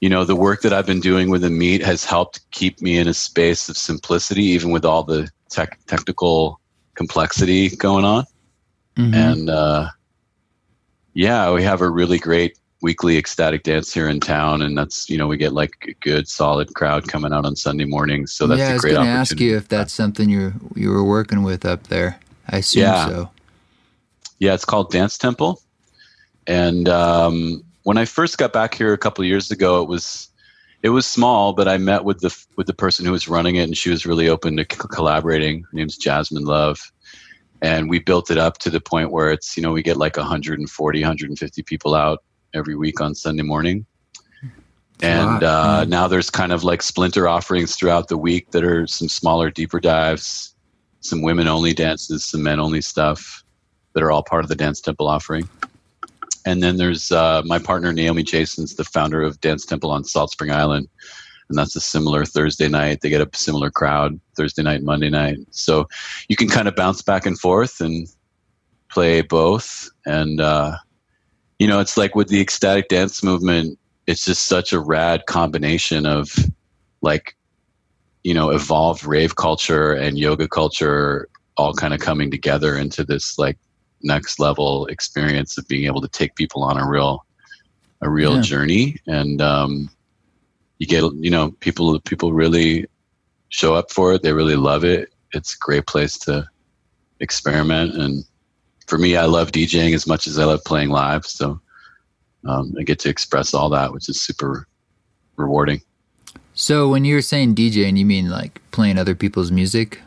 you 0.00 0.08
know 0.08 0.24
the 0.24 0.36
work 0.36 0.62
that 0.62 0.72
i've 0.72 0.86
been 0.86 1.00
doing 1.00 1.28
with 1.30 1.42
Amit 1.42 1.82
has 1.82 2.04
helped 2.04 2.40
keep 2.50 2.80
me 2.80 2.98
in 2.98 3.08
a 3.08 3.14
space 3.14 3.68
of 3.68 3.76
simplicity 3.76 4.44
even 4.44 4.70
with 4.70 4.84
all 4.84 5.02
the 5.02 5.28
tech 5.50 5.78
technical 5.86 6.60
complexity 6.94 7.70
going 7.76 8.04
on 8.04 8.24
Mhm. 8.96 9.14
and 9.14 9.50
uh, 9.50 9.88
yeah 11.14 11.52
we 11.52 11.62
have 11.62 11.80
a 11.80 11.88
really 11.88 12.18
great 12.18 12.58
weekly 12.82 13.16
ecstatic 13.16 13.62
dance 13.64 13.92
here 13.92 14.08
in 14.08 14.20
town 14.20 14.62
and 14.62 14.76
that's 14.78 15.08
you 15.10 15.18
know 15.18 15.26
we 15.26 15.36
get 15.36 15.52
like 15.52 15.72
a 15.88 15.92
good 16.00 16.28
solid 16.28 16.72
crowd 16.74 17.08
coming 17.08 17.32
out 17.32 17.44
on 17.44 17.56
sunday 17.56 17.84
mornings 17.84 18.32
so 18.32 18.46
that's 18.46 18.58
yeah, 18.60 18.68
I 18.68 18.70
a 18.70 18.74
was 18.74 18.82
great 18.82 18.92
going 18.94 19.04
to 19.06 19.10
ask 19.10 19.40
you 19.40 19.56
if 19.56 19.66
that's 19.68 19.92
something 19.92 20.28
you 20.28 20.52
you 20.76 20.90
were 20.90 21.04
working 21.04 21.42
with 21.42 21.64
up 21.64 21.88
there. 21.88 22.20
I 22.48 22.58
assume 22.58 22.82
Yeah. 22.82 23.06
so. 23.06 23.30
Yeah, 24.38 24.54
it's 24.54 24.64
called 24.64 24.90
Dance 24.92 25.18
Temple. 25.18 25.60
And 26.46 26.88
um, 26.88 27.62
when 27.88 27.96
I 27.96 28.04
first 28.04 28.36
got 28.36 28.52
back 28.52 28.74
here 28.74 28.92
a 28.92 28.98
couple 28.98 29.22
of 29.22 29.28
years 29.28 29.50
ago, 29.50 29.80
it 29.80 29.88
was 29.88 30.28
it 30.82 30.90
was 30.90 31.06
small, 31.06 31.54
but 31.54 31.68
I 31.68 31.78
met 31.78 32.04
with 32.04 32.20
the 32.20 32.36
with 32.58 32.66
the 32.66 32.74
person 32.74 33.06
who 33.06 33.12
was 33.12 33.28
running 33.28 33.56
it, 33.56 33.62
and 33.62 33.74
she 33.74 33.88
was 33.88 34.04
really 34.04 34.28
open 34.28 34.58
to 34.58 34.66
c- 34.70 34.88
collaborating. 34.92 35.62
Her 35.62 35.70
name's 35.72 35.96
Jasmine 35.96 36.44
Love, 36.44 36.78
and 37.62 37.88
we 37.88 37.98
built 37.98 38.30
it 38.30 38.36
up 38.36 38.58
to 38.58 38.68
the 38.68 38.78
point 38.78 39.10
where 39.10 39.30
it's 39.30 39.56
you 39.56 39.62
know 39.62 39.72
we 39.72 39.82
get 39.82 39.96
like 39.96 40.18
140, 40.18 41.00
150 41.00 41.62
people 41.62 41.94
out 41.94 42.22
every 42.52 42.76
week 42.76 43.00
on 43.00 43.14
Sunday 43.14 43.42
morning. 43.42 43.86
And 45.00 45.42
uh, 45.42 45.86
now 45.86 46.08
there's 46.08 46.28
kind 46.28 46.52
of 46.52 46.64
like 46.64 46.82
splinter 46.82 47.26
offerings 47.26 47.74
throughout 47.74 48.08
the 48.08 48.18
week 48.18 48.50
that 48.50 48.64
are 48.64 48.86
some 48.86 49.08
smaller, 49.08 49.50
deeper 49.50 49.80
dives, 49.80 50.54
some 51.00 51.22
women 51.22 51.48
only 51.48 51.72
dances, 51.72 52.26
some 52.26 52.42
men 52.42 52.60
only 52.60 52.82
stuff 52.82 53.42
that 53.94 54.02
are 54.02 54.10
all 54.10 54.22
part 54.22 54.44
of 54.44 54.50
the 54.50 54.56
Dance 54.56 54.82
Temple 54.82 55.08
offering. 55.08 55.48
And 56.44 56.62
then 56.62 56.76
there's 56.76 57.12
uh, 57.12 57.42
my 57.44 57.58
partner 57.58 57.92
Naomi 57.92 58.22
Jason's 58.22 58.74
the 58.74 58.84
founder 58.84 59.22
of 59.22 59.40
Dance 59.40 59.64
Temple 59.64 59.90
on 59.90 60.04
Salt 60.04 60.30
Spring 60.30 60.50
Island, 60.50 60.88
and 61.48 61.58
that's 61.58 61.76
a 61.76 61.80
similar 61.80 62.24
Thursday 62.24 62.68
night. 62.68 63.00
They 63.00 63.10
get 63.10 63.20
a 63.20 63.28
similar 63.36 63.70
crowd 63.70 64.18
Thursday 64.36 64.62
night, 64.62 64.82
Monday 64.82 65.10
night. 65.10 65.38
So 65.50 65.88
you 66.28 66.36
can 66.36 66.48
kind 66.48 66.68
of 66.68 66.76
bounce 66.76 67.02
back 67.02 67.26
and 67.26 67.38
forth 67.38 67.80
and 67.80 68.06
play 68.88 69.22
both. 69.22 69.88
And 70.06 70.40
uh, 70.40 70.76
you 71.58 71.66
know, 71.66 71.80
it's 71.80 71.96
like 71.96 72.14
with 72.14 72.28
the 72.28 72.40
ecstatic 72.40 72.88
dance 72.88 73.22
movement, 73.22 73.78
it's 74.06 74.24
just 74.24 74.46
such 74.46 74.72
a 74.72 74.80
rad 74.80 75.26
combination 75.26 76.06
of 76.06 76.34
like 77.02 77.36
you 78.24 78.34
know 78.34 78.50
evolved 78.50 79.04
rave 79.04 79.36
culture 79.36 79.92
and 79.92 80.18
yoga 80.18 80.48
culture 80.48 81.28
all 81.56 81.74
kind 81.74 81.94
of 81.94 82.00
coming 82.00 82.30
together 82.30 82.76
into 82.76 83.04
this 83.04 83.38
like 83.38 83.58
next 84.02 84.38
level 84.38 84.86
experience 84.86 85.58
of 85.58 85.66
being 85.68 85.86
able 85.86 86.00
to 86.00 86.08
take 86.08 86.34
people 86.36 86.62
on 86.62 86.78
a 86.78 86.88
real 86.88 87.24
a 88.00 88.08
real 88.08 88.36
Yeah. 88.36 88.42
journey. 88.42 88.96
And 89.06 89.42
um 89.42 89.90
you 90.78 90.86
get 90.86 91.02
you 91.14 91.30
know 91.30 91.50
people 91.60 91.98
people 92.00 92.32
really 92.32 92.86
show 93.48 93.74
up 93.74 93.90
for 93.90 94.12
it. 94.14 94.22
They 94.22 94.32
really 94.32 94.56
love 94.56 94.84
it. 94.84 95.12
It's 95.32 95.54
a 95.54 95.58
great 95.60 95.86
place 95.86 96.18
to 96.20 96.46
experiment. 97.20 97.94
And 97.94 98.24
for 98.86 98.96
me 98.98 99.16
i 99.16 99.26
love 99.26 99.52
djing 99.52 99.94
as 99.94 100.06
much 100.06 100.26
as 100.26 100.38
i 100.38 100.44
love 100.44 100.64
playing 100.64 100.90
live. 100.90 101.26
So 101.26 101.60
um, 102.46 102.72
i 102.78 102.82
get 102.84 102.98
to 103.00 103.08
express 103.08 103.52
all 103.52 103.68
that 103.70 103.92
which 103.92 104.08
is 104.08 104.22
super 104.22 104.66
rewarding. 105.36 105.82
So 106.54 106.88
when 106.88 107.04
you're 107.04 107.22
saying 107.22 107.54
DJing, 107.54 107.96
you 107.96 108.04
mean 108.04 108.30
like 108.30 108.60
playing 108.72 108.98
other 108.98 109.14
people's 109.14 109.52
music? 109.52 110.00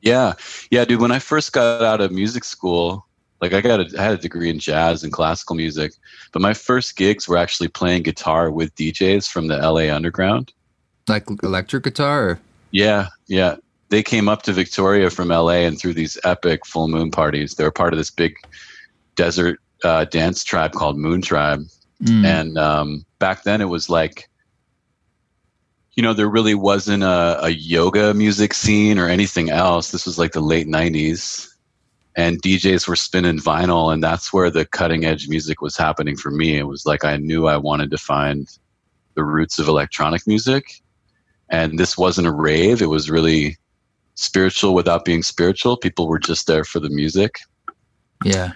Yeah, 0.00 0.34
yeah, 0.70 0.84
dude. 0.86 1.00
When 1.00 1.12
I 1.12 1.18
first 1.18 1.52
got 1.52 1.82
out 1.82 2.00
of 2.00 2.10
music 2.12 2.44
school, 2.44 3.06
like 3.40 3.52
I 3.52 3.60
got 3.60 3.80
a, 3.80 3.98
I 3.98 4.02
had 4.02 4.14
a 4.14 4.22
degree 4.22 4.50
in 4.50 4.58
jazz 4.58 5.04
and 5.04 5.12
classical 5.12 5.54
music, 5.56 5.92
but 6.32 6.42
my 6.42 6.54
first 6.54 6.96
gigs 6.96 7.28
were 7.28 7.36
actually 7.36 7.68
playing 7.68 8.02
guitar 8.02 8.50
with 8.50 8.74
DJs 8.74 9.30
from 9.30 9.46
the 9.48 9.56
LA 9.56 9.94
Underground. 9.94 10.52
Like 11.06 11.26
electric 11.42 11.84
guitar? 11.84 12.30
Or? 12.30 12.40
Yeah, 12.70 13.08
yeah. 13.28 13.56
They 13.90 14.02
came 14.02 14.28
up 14.28 14.42
to 14.42 14.52
Victoria 14.52 15.08
from 15.08 15.28
LA 15.28 15.64
and 15.64 15.78
through 15.78 15.94
these 15.94 16.18
epic 16.24 16.66
full 16.66 16.88
moon 16.88 17.10
parties. 17.10 17.54
They 17.54 17.64
were 17.64 17.70
part 17.70 17.94
of 17.94 17.98
this 17.98 18.10
big 18.10 18.36
desert 19.14 19.60
uh, 19.84 20.04
dance 20.04 20.44
tribe 20.44 20.72
called 20.72 20.98
Moon 20.98 21.22
Tribe. 21.22 21.62
Mm. 22.02 22.24
And 22.24 22.58
um, 22.58 23.06
back 23.18 23.44
then 23.44 23.60
it 23.60 23.66
was 23.66 23.88
like, 23.88 24.28
you 25.94 26.02
know, 26.02 26.12
there 26.12 26.28
really 26.28 26.54
wasn't 26.54 27.02
a, 27.02 27.38
a 27.42 27.48
yoga 27.48 28.14
music 28.14 28.54
scene 28.54 28.98
or 28.98 29.08
anything 29.08 29.50
else. 29.50 29.90
This 29.90 30.06
was 30.06 30.18
like 30.18 30.32
the 30.32 30.40
late 30.40 30.68
90s. 30.68 31.47
And 32.18 32.42
DJs 32.42 32.88
were 32.88 32.96
spinning 32.96 33.38
vinyl, 33.38 33.92
and 33.92 34.02
that's 34.02 34.32
where 34.32 34.50
the 34.50 34.64
cutting 34.66 35.04
edge 35.04 35.28
music 35.28 35.62
was 35.62 35.76
happening 35.76 36.16
for 36.16 36.32
me. 36.32 36.58
It 36.58 36.66
was 36.66 36.84
like 36.84 37.04
I 37.04 37.16
knew 37.16 37.46
I 37.46 37.56
wanted 37.56 37.92
to 37.92 37.96
find 37.98 38.48
the 39.14 39.22
roots 39.24 39.60
of 39.60 39.68
electronic 39.68 40.26
music. 40.26 40.64
And 41.48 41.78
this 41.78 41.96
wasn't 41.96 42.26
a 42.26 42.32
rave, 42.32 42.82
it 42.82 42.86
was 42.90 43.08
really 43.08 43.56
spiritual 44.16 44.74
without 44.74 45.04
being 45.04 45.22
spiritual. 45.22 45.76
People 45.76 46.08
were 46.08 46.18
just 46.18 46.48
there 46.48 46.64
for 46.64 46.80
the 46.80 46.90
music 46.90 47.38
Yeah. 48.24 48.50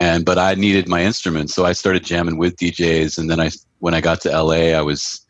and 0.00 0.24
but 0.24 0.36
I 0.38 0.54
needed 0.56 0.88
my 0.88 1.02
instruments, 1.04 1.54
so 1.54 1.64
I 1.64 1.72
started 1.72 2.04
jamming 2.04 2.36
with 2.36 2.56
DJs. 2.56 3.16
And 3.16 3.30
then 3.30 3.38
I, 3.40 3.50
when 3.78 3.94
I 3.94 4.00
got 4.00 4.20
to 4.22 4.30
LA, 4.42 4.76
I 4.76 4.82
was 4.82 5.23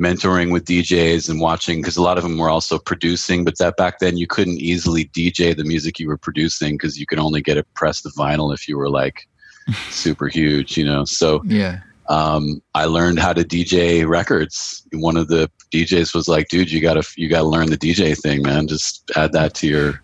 mentoring 0.00 0.52
with 0.52 0.64
DJs 0.64 1.28
and 1.30 1.40
watching 1.40 1.80
because 1.80 1.96
a 1.96 2.02
lot 2.02 2.18
of 2.18 2.22
them 2.22 2.36
were 2.36 2.50
also 2.50 2.78
producing. 2.78 3.44
But 3.44 3.58
that 3.58 3.76
back 3.76 3.98
then, 3.98 4.16
you 4.16 4.26
couldn't 4.26 4.58
easily 4.58 5.06
DJ 5.06 5.56
the 5.56 5.64
music 5.64 5.98
you 5.98 6.08
were 6.08 6.18
producing 6.18 6.74
because 6.74 6.98
you 6.98 7.06
could 7.06 7.18
only 7.18 7.40
get 7.40 7.56
it 7.56 7.66
pressed 7.74 8.02
to 8.02 8.10
vinyl 8.10 8.52
if 8.52 8.68
you 8.68 8.76
were 8.76 8.90
like 8.90 9.26
super 9.88 10.28
huge, 10.28 10.76
you 10.76 10.84
know. 10.84 11.04
So 11.04 11.42
Yeah. 11.44 11.80
um, 12.08 12.62
I 12.74 12.84
learned 12.84 13.18
how 13.18 13.32
to 13.32 13.42
DJ 13.42 14.06
records. 14.06 14.86
One 14.92 15.16
of 15.16 15.28
the 15.28 15.50
DJs 15.72 16.14
was 16.14 16.28
like, 16.28 16.48
"Dude, 16.48 16.70
you 16.70 16.80
gotta 16.80 17.02
you 17.16 17.28
gotta 17.28 17.48
learn 17.48 17.70
the 17.70 17.78
DJ 17.78 18.14
thing, 18.20 18.42
man. 18.42 18.68
Just 18.68 19.10
add 19.16 19.32
that 19.32 19.54
to 19.54 19.66
your 19.66 20.02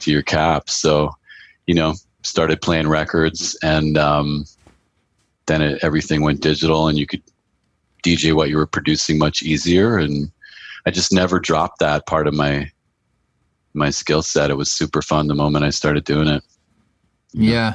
to 0.00 0.10
your 0.10 0.22
cap." 0.22 0.70
So, 0.70 1.10
you 1.66 1.74
know, 1.74 1.94
started 2.22 2.60
playing 2.62 2.88
records, 2.88 3.56
and 3.62 3.96
um, 3.98 4.44
then 5.46 5.62
it, 5.62 5.84
everything 5.84 6.22
went 6.22 6.40
digital, 6.40 6.88
and 6.88 6.98
you 6.98 7.06
could 7.06 7.22
DJ 8.02 8.34
what 8.34 8.48
you 8.48 8.56
were 8.56 8.66
producing 8.66 9.18
much 9.18 9.42
easier. 9.42 9.98
And 9.98 10.30
I 10.86 10.90
just 10.90 11.12
never 11.12 11.38
dropped 11.38 11.78
that 11.80 12.06
part 12.06 12.26
of 12.26 12.34
my 12.34 12.70
my 13.74 13.90
skill 13.90 14.22
set. 14.22 14.50
It 14.50 14.54
was 14.56 14.70
super 14.70 15.00
fun 15.02 15.28
the 15.28 15.34
moment 15.34 15.64
I 15.64 15.70
started 15.70 16.04
doing 16.04 16.28
it. 16.28 16.42
Yeah. 17.32 17.74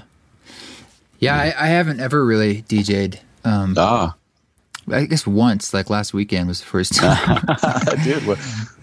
Yeah, 1.20 1.36
I, 1.38 1.46
I 1.58 1.68
haven't 1.68 2.02
ever 2.02 2.26
really 2.26 2.64
DJ'd. 2.64 3.20
Um, 3.46 3.74
Ah, 3.78 4.16
I 4.92 5.06
guess 5.06 5.26
once, 5.26 5.74
like 5.74 5.90
last 5.90 6.14
weekend 6.14 6.48
was 6.48 6.60
the 6.60 6.66
first 6.66 6.94
time. 6.96 7.46
dude, 8.04 8.26
well, 8.26 8.38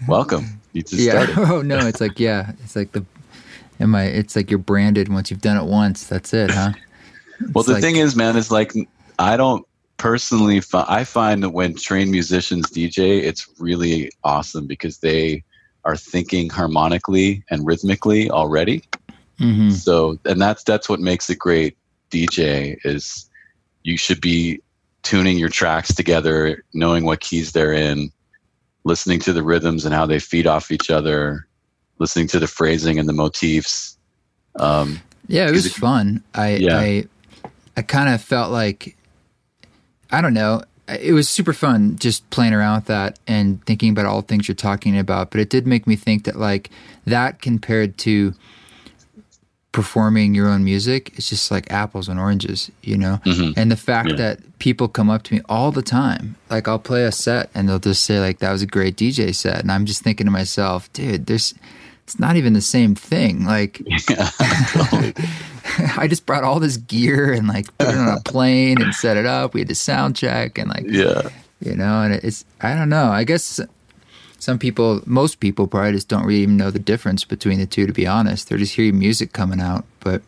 welcome. 0.07 0.59
You 0.73 0.81
just 0.81 0.93
yeah. 0.95 1.11
started. 1.25 1.37
Oh 1.53 1.61
no, 1.61 1.77
it's 1.85 2.01
like 2.01 2.19
yeah, 2.19 2.53
it's 2.63 2.75
like 2.75 2.91
the 2.93 3.05
am 3.79 3.93
I? 3.93 4.05
It's 4.05 4.35
like 4.35 4.49
you're 4.49 4.57
branded 4.57 5.09
once 5.09 5.29
you've 5.29 5.41
done 5.41 5.57
it 5.57 5.65
once. 5.65 6.07
That's 6.07 6.33
it, 6.33 6.49
huh? 6.49 6.71
Well, 7.53 7.61
It's 7.61 7.67
the 7.67 7.73
like- 7.73 7.81
thing 7.83 7.97
is, 7.97 8.15
man, 8.15 8.35
is 8.35 8.49
like 8.49 8.73
I 9.19 9.37
don't 9.37 9.65
personally. 10.03 10.61
I 10.73 11.05
find 11.05 11.41
that 11.43 11.51
when 11.51 11.75
trained 11.75 12.11
musicians 12.11 12.69
DJ, 12.69 13.23
it's 13.23 13.47
really 13.57 14.11
awesome 14.25 14.67
because 14.67 14.97
they 14.97 15.45
are 15.85 15.95
thinking 15.95 16.49
harmonically 16.49 17.41
and 17.49 17.65
rhythmically 17.65 18.29
already. 18.29 18.83
Mhm. 19.39 19.71
So, 19.71 20.19
and 20.25 20.41
that's 20.41 20.65
that's 20.65 20.89
what 20.89 20.99
makes 20.99 21.29
a 21.29 21.35
great 21.35 21.77
DJ 22.11 22.77
is 22.83 23.29
you 23.83 23.97
should 23.97 24.19
be 24.19 24.59
tuning 25.03 25.37
your 25.39 25.47
tracks 25.47 25.95
together, 25.95 26.65
knowing 26.73 27.05
what 27.05 27.21
keys 27.21 27.53
they're 27.53 27.71
in, 27.71 28.11
listening 28.83 29.19
to 29.21 29.31
the 29.31 29.41
rhythms 29.41 29.85
and 29.85 29.95
how 29.95 30.05
they 30.05 30.19
feed 30.19 30.47
off 30.47 30.69
each 30.69 30.91
other, 30.91 31.47
listening 31.99 32.27
to 32.27 32.39
the 32.39 32.47
phrasing 32.47 32.99
and 32.99 33.07
the 33.07 33.13
motifs. 33.13 33.97
Um, 34.59 34.99
yeah, 35.29 35.47
it 35.47 35.53
was 35.53 35.65
it, 35.65 35.71
fun. 35.71 36.21
I 36.35 36.55
yeah. 36.55 36.77
I 36.77 37.05
I 37.77 37.81
kind 37.83 38.13
of 38.13 38.21
felt 38.21 38.51
like 38.51 38.97
I 40.13 40.21
don't 40.21 40.33
know. 40.33 40.63
It 40.87 41.13
was 41.13 41.27
super 41.27 41.53
fun 41.53 41.97
just 41.97 42.29
playing 42.29 42.53
around 42.53 42.75
with 42.75 42.85
that 42.85 43.19
and 43.25 43.65
thinking 43.65 43.89
about 43.89 44.05
all 44.05 44.21
the 44.21 44.27
things 44.27 44.47
you're 44.47 44.55
talking 44.55 44.97
about. 44.97 45.31
But 45.31 45.41
it 45.41 45.49
did 45.49 45.65
make 45.65 45.87
me 45.87 45.95
think 45.95 46.25
that 46.25 46.35
like 46.35 46.69
that 47.05 47.41
compared 47.41 47.97
to 47.99 48.33
performing 49.71 50.35
your 50.35 50.47
own 50.47 50.63
music, 50.63 51.11
it's 51.15 51.29
just 51.29 51.49
like 51.49 51.71
apples 51.71 52.07
and 52.07 52.19
oranges, 52.19 52.71
you 52.83 52.95
know? 52.95 53.19
Mm-hmm. 53.25 53.59
And 53.59 53.71
the 53.71 53.75
fact 53.75 54.11
yeah. 54.11 54.15
that 54.17 54.59
people 54.59 54.87
come 54.87 55.09
up 55.09 55.23
to 55.23 55.33
me 55.33 55.41
all 55.49 55.71
the 55.71 55.81
time, 55.81 56.35
like 56.49 56.67
I'll 56.67 56.79
play 56.79 57.05
a 57.05 57.11
set 57.11 57.49
and 57.55 57.67
they'll 57.67 57.79
just 57.79 58.05
say, 58.05 58.19
like, 58.19 58.37
that 58.39 58.51
was 58.51 58.61
a 58.61 58.67
great 58.67 58.95
DJ 58.95 59.33
set. 59.33 59.59
And 59.59 59.71
I'm 59.71 59.85
just 59.85 60.03
thinking 60.03 60.27
to 60.27 60.31
myself, 60.31 60.93
dude, 60.93 61.25
there's, 61.25 61.55
it's 62.03 62.19
not 62.19 62.35
even 62.35 62.53
the 62.53 62.61
same 62.61 62.95
thing. 62.95 63.45
Like, 63.45 63.81
yeah, 64.09 64.29
I 65.97 66.07
just 66.07 66.25
brought 66.25 66.43
all 66.43 66.59
this 66.59 66.77
gear 66.77 67.31
and 67.31 67.47
like 67.47 67.75
put 67.77 67.89
it 67.89 67.95
on 67.95 68.17
a 68.17 68.21
plane 68.21 68.81
and 68.81 68.93
set 68.93 69.17
it 69.17 69.25
up. 69.25 69.53
We 69.53 69.61
had 69.61 69.69
to 69.69 69.75
sound 69.75 70.15
check 70.15 70.57
and 70.57 70.69
like, 70.69 70.85
yeah, 70.87 71.29
you 71.59 71.75
know, 71.75 72.01
and 72.01 72.13
it's, 72.13 72.45
I 72.61 72.75
don't 72.75 72.89
know. 72.89 73.05
I 73.05 73.23
guess 73.23 73.59
some 74.39 74.59
people, 74.59 75.01
most 75.05 75.39
people 75.39 75.67
probably 75.67 75.93
just 75.93 76.09
don't 76.09 76.25
really 76.25 76.41
even 76.41 76.57
know 76.57 76.69
the 76.69 76.79
difference 76.79 77.23
between 77.23 77.59
the 77.59 77.65
two. 77.65 77.87
To 77.87 77.93
be 77.93 78.05
honest, 78.05 78.49
they're 78.49 78.57
just 78.57 78.75
hearing 78.75 78.99
music 78.99 79.31
coming 79.31 79.61
out. 79.61 79.85
But 80.01 80.21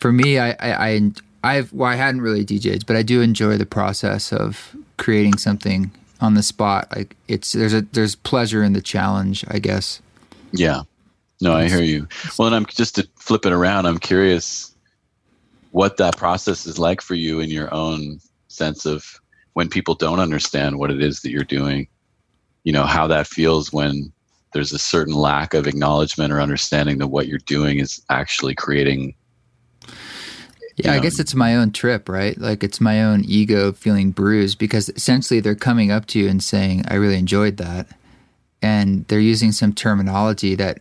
for 0.00 0.12
me, 0.12 0.38
I, 0.38 0.50
I, 0.50 0.88
I 0.88 1.10
I've 1.42 1.72
well, 1.72 1.90
I 1.90 1.94
hadn't 1.94 2.20
really 2.20 2.44
DJed, 2.44 2.86
but 2.86 2.96
I 2.96 3.02
do 3.02 3.20
enjoy 3.22 3.56
the 3.56 3.66
process 3.66 4.32
of 4.32 4.76
creating 4.96 5.38
something 5.38 5.90
on 6.20 6.34
the 6.34 6.42
spot. 6.42 6.88
Like 6.94 7.16
it's 7.28 7.52
there's 7.52 7.74
a 7.74 7.82
there's 7.82 8.14
pleasure 8.14 8.62
in 8.62 8.72
the 8.72 8.82
challenge, 8.82 9.44
I 9.48 9.58
guess. 9.58 10.00
Yeah. 10.52 10.82
No, 11.40 11.54
I 11.54 11.68
hear 11.68 11.82
you. 11.82 12.06
Well, 12.38 12.46
and 12.46 12.56
I'm 12.56 12.64
just 12.66 12.94
to 12.94 13.08
flip 13.16 13.44
it 13.44 13.52
around. 13.52 13.86
I'm 13.86 13.98
curious 13.98 14.74
what 15.72 15.96
that 15.96 16.16
process 16.16 16.64
is 16.64 16.78
like 16.78 17.00
for 17.00 17.14
you 17.14 17.40
in 17.40 17.50
your 17.50 17.72
own 17.74 18.20
sense 18.48 18.86
of 18.86 19.20
when 19.54 19.68
people 19.68 19.94
don't 19.94 20.20
understand 20.20 20.78
what 20.78 20.90
it 20.90 21.02
is 21.02 21.20
that 21.20 21.30
you're 21.30 21.44
doing 21.44 21.88
you 22.64 22.72
know 22.72 22.84
how 22.84 23.06
that 23.06 23.26
feels 23.26 23.72
when 23.72 24.12
there's 24.52 24.72
a 24.72 24.78
certain 24.78 25.14
lack 25.14 25.54
of 25.54 25.66
acknowledgement 25.66 26.32
or 26.32 26.40
understanding 26.40 26.98
that 26.98 27.08
what 27.08 27.28
you're 27.28 27.38
doing 27.38 27.78
is 27.78 28.02
actually 28.10 28.54
creating 28.54 29.14
yeah, 30.76 30.90
know, 30.90 30.96
I 30.96 31.00
guess 31.00 31.18
it's 31.20 31.34
my 31.34 31.56
own 31.56 31.70
trip, 31.70 32.08
right? 32.08 32.36
Like 32.36 32.64
it's 32.64 32.80
my 32.80 33.02
own 33.02 33.24
ego 33.26 33.72
feeling 33.72 34.10
bruised 34.10 34.58
because 34.58 34.88
essentially 34.90 35.40
they're 35.40 35.54
coming 35.54 35.90
up 35.90 36.06
to 36.06 36.18
you 36.18 36.28
and 36.28 36.42
saying, 36.42 36.84
I 36.88 36.94
really 36.94 37.18
enjoyed 37.18 37.58
that. 37.58 37.86
And 38.60 39.06
they're 39.08 39.20
using 39.20 39.52
some 39.52 39.72
terminology 39.72 40.54
that 40.56 40.78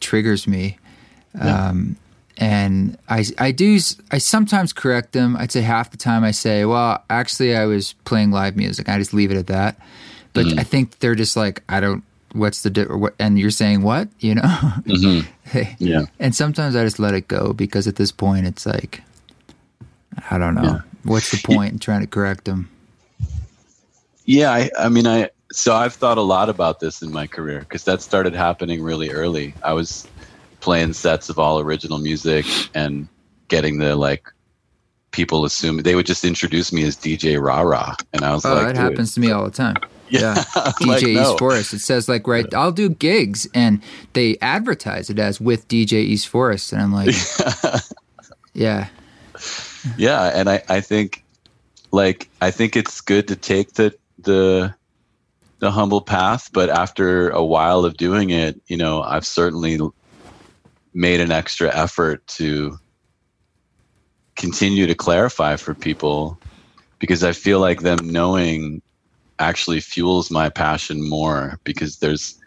triggers 0.00 0.46
me. 0.46 0.78
Yeah. 1.34 1.68
Um, 1.68 1.96
and 2.38 2.98
I, 3.08 3.24
I 3.38 3.52
do, 3.52 3.78
I 4.10 4.18
sometimes 4.18 4.72
correct 4.72 5.12
them. 5.12 5.36
I'd 5.36 5.52
say 5.52 5.62
half 5.62 5.90
the 5.90 5.96
time 5.96 6.24
I 6.24 6.32
say, 6.32 6.64
well, 6.64 7.02
actually, 7.08 7.56
I 7.56 7.66
was 7.66 7.92
playing 8.04 8.30
live 8.30 8.56
music. 8.56 8.88
I 8.88 8.98
just 8.98 9.14
leave 9.14 9.30
it 9.30 9.36
at 9.36 9.46
that. 9.46 9.78
But 10.32 10.46
mm-hmm. 10.46 10.58
I 10.58 10.64
think 10.64 10.98
they're 10.98 11.14
just 11.14 11.36
like, 11.36 11.62
I 11.68 11.80
don't, 11.80 12.02
what's 12.32 12.62
the, 12.62 12.70
di- 12.70 12.84
what, 12.84 13.14
and 13.18 13.38
you're 13.38 13.50
saying 13.50 13.82
what, 13.82 14.08
you 14.18 14.34
know? 14.34 14.42
Mm-hmm. 14.42 15.60
yeah. 15.78 16.06
And 16.18 16.34
sometimes 16.34 16.74
I 16.74 16.82
just 16.82 16.98
let 16.98 17.14
it 17.14 17.28
go 17.28 17.52
because 17.52 17.86
at 17.86 17.96
this 17.96 18.10
point 18.10 18.46
it's 18.46 18.66
like, 18.66 19.02
I 20.30 20.38
don't 20.38 20.54
know. 20.54 20.62
Yeah. 20.62 20.80
What's 21.04 21.30
the 21.30 21.46
point 21.46 21.72
in 21.72 21.78
trying 21.78 22.00
to 22.00 22.06
correct 22.06 22.44
them? 22.44 22.68
Yeah. 24.24 24.52
I, 24.52 24.70
I 24.78 24.88
mean, 24.88 25.06
I, 25.06 25.30
so 25.52 25.74
I've 25.74 25.94
thought 25.94 26.18
a 26.18 26.22
lot 26.22 26.48
about 26.48 26.80
this 26.80 27.02
in 27.02 27.12
my 27.12 27.26
career 27.26 27.60
because 27.60 27.84
that 27.84 28.02
started 28.02 28.34
happening 28.34 28.82
really 28.82 29.10
early. 29.10 29.54
I 29.62 29.72
was 29.72 30.06
playing 30.60 30.92
sets 30.92 31.28
of 31.28 31.38
all 31.38 31.60
original 31.60 31.98
music 31.98 32.44
and 32.74 33.08
getting 33.48 33.78
the 33.78 33.94
like 33.94 34.28
people 35.12 35.44
assume 35.44 35.78
they 35.78 35.94
would 35.94 36.06
just 36.06 36.24
introduce 36.24 36.72
me 36.72 36.84
as 36.84 36.96
DJ 36.96 37.42
Rah 37.42 37.62
Rah, 37.62 37.94
and 38.12 38.22
I 38.22 38.34
was 38.34 38.44
oh, 38.44 38.54
like, 38.54 38.66
that 38.66 38.76
happens 38.76 39.14
to 39.14 39.20
me 39.20 39.30
all 39.30 39.44
the 39.44 39.50
time. 39.50 39.76
Yeah, 40.08 40.34
DJ 40.36 40.86
like, 40.86 41.02
no. 41.02 41.08
East 41.08 41.38
Forest. 41.40 41.74
It 41.74 41.80
says 41.80 42.08
like 42.08 42.28
right, 42.28 42.46
I'll 42.54 42.70
do 42.70 42.88
gigs, 42.88 43.48
and 43.54 43.82
they 44.12 44.38
advertise 44.40 45.10
it 45.10 45.18
as 45.18 45.40
with 45.40 45.66
DJ 45.66 45.94
East 45.94 46.28
Forest, 46.28 46.72
and 46.72 46.80
I'm 46.80 46.92
like, 46.92 47.08
yeah, 48.54 48.86
yeah, 48.86 48.88
and 50.34 50.48
I 50.48 50.62
I 50.68 50.80
think 50.80 51.24
like 51.92 52.28
I 52.40 52.50
think 52.50 52.76
it's 52.76 53.00
good 53.00 53.28
to 53.28 53.36
take 53.36 53.74
the 53.74 53.94
the 54.18 54.74
the 55.58 55.70
humble 55.70 56.02
path, 56.02 56.50
but 56.52 56.68
after 56.68 57.30
a 57.30 57.44
while 57.44 57.84
of 57.84 57.96
doing 57.96 58.30
it, 58.30 58.60
you 58.66 58.76
know, 58.76 59.02
I've 59.02 59.26
certainly 59.26 59.78
made 60.92 61.20
an 61.20 61.30
extra 61.30 61.74
effort 61.74 62.26
to 62.26 62.78
continue 64.36 64.86
to 64.86 64.94
clarify 64.94 65.56
for 65.56 65.74
people 65.74 66.38
because 66.98 67.24
I 67.24 67.32
feel 67.32 67.60
like 67.60 67.80
them 67.80 67.98
knowing 68.10 68.82
actually 69.38 69.80
fuels 69.80 70.30
my 70.30 70.48
passion 70.48 71.06
more 71.06 71.58
because 71.64 71.98
there's 71.98 72.38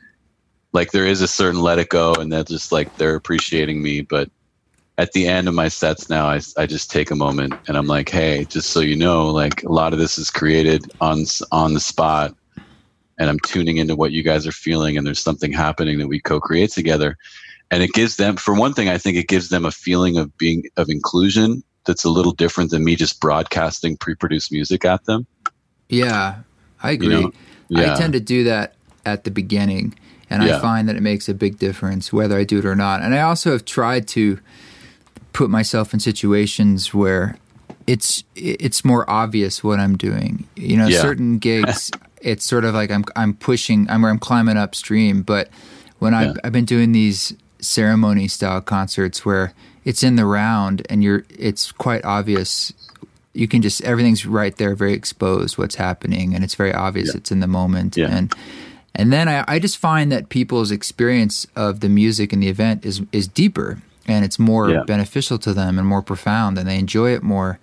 like 0.71 0.91
there 0.91 1.05
is 1.05 1.21
a 1.21 1.27
certain 1.27 1.61
let 1.61 1.79
it 1.79 1.89
go 1.89 2.13
and 2.13 2.31
they're 2.31 2.43
just 2.43 2.71
like 2.71 2.95
they're 2.97 3.15
appreciating 3.15 3.81
me 3.81 4.01
but 4.01 4.29
at 4.99 5.13
the 5.13 5.27
end 5.27 5.47
of 5.47 5.53
my 5.53 5.67
sets 5.67 6.09
now 6.09 6.27
I, 6.27 6.41
I 6.57 6.65
just 6.65 6.91
take 6.91 7.09
a 7.09 7.15
moment 7.15 7.53
and 7.67 7.77
i'm 7.77 7.87
like 7.87 8.09
hey 8.09 8.45
just 8.45 8.69
so 8.69 8.79
you 8.81 8.95
know 8.95 9.29
like 9.29 9.63
a 9.63 9.71
lot 9.71 9.93
of 9.93 9.99
this 9.99 10.17
is 10.17 10.29
created 10.29 10.91
on 11.01 11.23
on 11.51 11.73
the 11.73 11.79
spot 11.79 12.35
and 13.17 13.29
i'm 13.29 13.39
tuning 13.39 13.77
into 13.77 13.95
what 13.95 14.11
you 14.11 14.23
guys 14.23 14.45
are 14.45 14.51
feeling 14.51 14.97
and 14.97 15.07
there's 15.07 15.21
something 15.21 15.51
happening 15.51 15.97
that 15.99 16.07
we 16.07 16.19
co-create 16.19 16.71
together 16.71 17.17
and 17.71 17.81
it 17.81 17.91
gives 17.93 18.17
them 18.17 18.35
for 18.35 18.53
one 18.53 18.73
thing 18.73 18.89
i 18.89 18.97
think 18.97 19.17
it 19.17 19.27
gives 19.27 19.49
them 19.49 19.65
a 19.65 19.71
feeling 19.71 20.17
of 20.17 20.37
being 20.37 20.63
of 20.77 20.89
inclusion 20.89 21.63
that's 21.85 22.03
a 22.03 22.09
little 22.09 22.33
different 22.33 22.69
than 22.69 22.83
me 22.83 22.95
just 22.95 23.21
broadcasting 23.21 23.95
pre-produced 23.97 24.51
music 24.51 24.85
at 24.85 25.03
them 25.05 25.25
yeah 25.87 26.39
I 26.81 26.91
agree. 26.91 27.07
You 27.07 27.21
know? 27.21 27.31
yeah. 27.69 27.93
I 27.93 27.97
tend 27.97 28.13
to 28.13 28.19
do 28.19 28.43
that 28.45 28.75
at 29.05 29.23
the 29.23 29.31
beginning, 29.31 29.97
and 30.29 30.43
yeah. 30.43 30.57
I 30.57 30.59
find 30.59 30.87
that 30.89 30.95
it 30.95 31.01
makes 31.01 31.29
a 31.29 31.33
big 31.33 31.57
difference 31.57 32.13
whether 32.13 32.37
I 32.37 32.43
do 32.43 32.59
it 32.59 32.65
or 32.65 32.75
not. 32.75 33.01
And 33.01 33.13
I 33.13 33.21
also 33.21 33.51
have 33.51 33.65
tried 33.65 34.07
to 34.09 34.39
put 35.33 35.49
myself 35.49 35.93
in 35.93 35.99
situations 35.99 36.93
where 36.93 37.37
it's 37.87 38.23
it's 38.35 38.85
more 38.85 39.09
obvious 39.09 39.63
what 39.63 39.79
I'm 39.79 39.97
doing. 39.97 40.47
You 40.55 40.77
know, 40.77 40.87
yeah. 40.87 41.01
certain 41.01 41.37
gigs, 41.49 41.91
it's 42.21 42.45
sort 42.45 42.65
of 42.65 42.73
like 42.73 42.91
I'm 42.91 43.03
I'm 43.15 43.33
pushing, 43.33 43.89
I'm 43.89 44.01
where 44.01 44.11
I'm 44.11 44.19
climbing 44.19 44.57
upstream. 44.57 45.23
But 45.23 45.49
when 45.99 46.13
I've, 46.13 46.37
I've 46.43 46.51
been 46.51 46.65
doing 46.65 46.91
these 46.91 47.33
ceremony 47.59 48.27
style 48.27 48.61
concerts 48.61 49.25
where 49.25 49.53
it's 49.83 50.03
in 50.03 50.15
the 50.15 50.25
round 50.25 50.85
and 50.89 51.03
you're, 51.03 51.25
it's 51.29 51.73
quite 51.73 52.05
obvious 52.05 52.71
you 53.33 53.47
can 53.47 53.61
just 53.61 53.81
everything's 53.83 54.25
right 54.25 54.55
there, 54.57 54.75
very 54.75 54.93
exposed 54.93 55.57
what's 55.57 55.75
happening, 55.75 56.35
and 56.35 56.43
it's 56.43 56.55
very 56.55 56.73
obvious 56.73 57.09
yeah. 57.09 57.17
it's 57.17 57.31
in 57.31 57.39
the 57.39 57.47
moment. 57.47 57.95
Yeah. 57.95 58.07
And 58.09 58.33
and 58.95 59.13
then 59.13 59.29
I, 59.29 59.45
I 59.47 59.59
just 59.59 59.77
find 59.77 60.11
that 60.11 60.29
people's 60.29 60.71
experience 60.71 61.47
of 61.55 61.79
the 61.79 61.89
music 61.89 62.33
and 62.33 62.43
the 62.43 62.49
event 62.49 62.85
is 62.85 63.01
is 63.11 63.27
deeper 63.27 63.81
and 64.09 64.25
it's 64.25 64.39
more 64.39 64.69
yeah. 64.69 64.83
beneficial 64.83 65.37
to 65.39 65.53
them 65.53 65.77
and 65.77 65.87
more 65.87 66.01
profound, 66.01 66.57
and 66.57 66.67
they 66.67 66.77
enjoy 66.77 67.13
it 67.13 67.23
more 67.23 67.59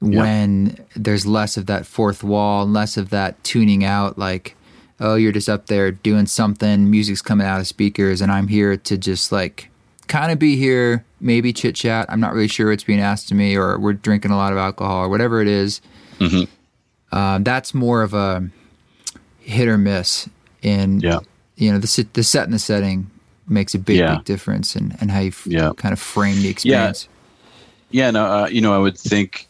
when 0.00 0.84
there's 0.96 1.26
less 1.26 1.56
of 1.56 1.66
that 1.66 1.86
fourth 1.86 2.24
wall, 2.24 2.66
less 2.66 2.96
of 2.96 3.10
that 3.10 3.42
tuning 3.44 3.84
out, 3.84 4.18
like 4.18 4.56
oh, 5.00 5.16
you're 5.16 5.32
just 5.32 5.48
up 5.48 5.66
there 5.66 5.90
doing 5.90 6.26
something, 6.26 6.88
music's 6.88 7.20
coming 7.20 7.46
out 7.46 7.60
of 7.60 7.66
speakers, 7.66 8.20
and 8.20 8.30
I'm 8.30 8.46
here 8.46 8.76
to 8.76 8.96
just 8.96 9.32
like 9.32 9.68
kind 10.06 10.30
of 10.30 10.38
be 10.38 10.56
here, 10.56 11.04
maybe 11.20 11.52
chit 11.52 11.74
chat. 11.74 12.06
I'm 12.08 12.20
not 12.20 12.32
really 12.34 12.48
sure 12.48 12.70
what's 12.70 12.84
being 12.84 13.00
asked 13.00 13.28
to 13.28 13.34
me, 13.34 13.56
or 13.56 13.78
we're 13.78 13.94
drinking 13.94 14.30
a 14.30 14.36
lot 14.36 14.52
of 14.52 14.58
alcohol, 14.58 15.04
or 15.04 15.08
whatever 15.08 15.40
it 15.42 15.48
is. 15.48 15.80
Mm-hmm. 16.18 16.44
Uh, 17.10 17.38
that's 17.40 17.74
more 17.74 18.02
of 18.02 18.14
a 18.14 18.48
hit 19.40 19.68
or 19.68 19.76
miss. 19.76 20.28
In 20.62 21.00
yeah. 21.00 21.18
you 21.56 21.72
know 21.72 21.78
the 21.78 22.06
the 22.12 22.22
set 22.22 22.44
and 22.44 22.54
the 22.54 22.60
setting 22.60 23.10
makes 23.48 23.74
a 23.74 23.78
big 23.78 23.98
yeah. 23.98 24.16
big 24.16 24.24
difference 24.24 24.76
in, 24.76 24.96
in 25.00 25.08
how 25.08 25.20
you 25.20 25.28
f- 25.28 25.46
yeah. 25.46 25.72
kind 25.76 25.92
of 25.92 26.00
frame 26.00 26.40
the 26.40 26.48
experience. 26.48 27.08
Yeah, 27.90 28.04
yeah 28.04 28.10
no, 28.10 28.26
uh, 28.26 28.46
you 28.46 28.60
know, 28.60 28.74
I 28.74 28.78
would 28.78 28.98
think 28.98 29.48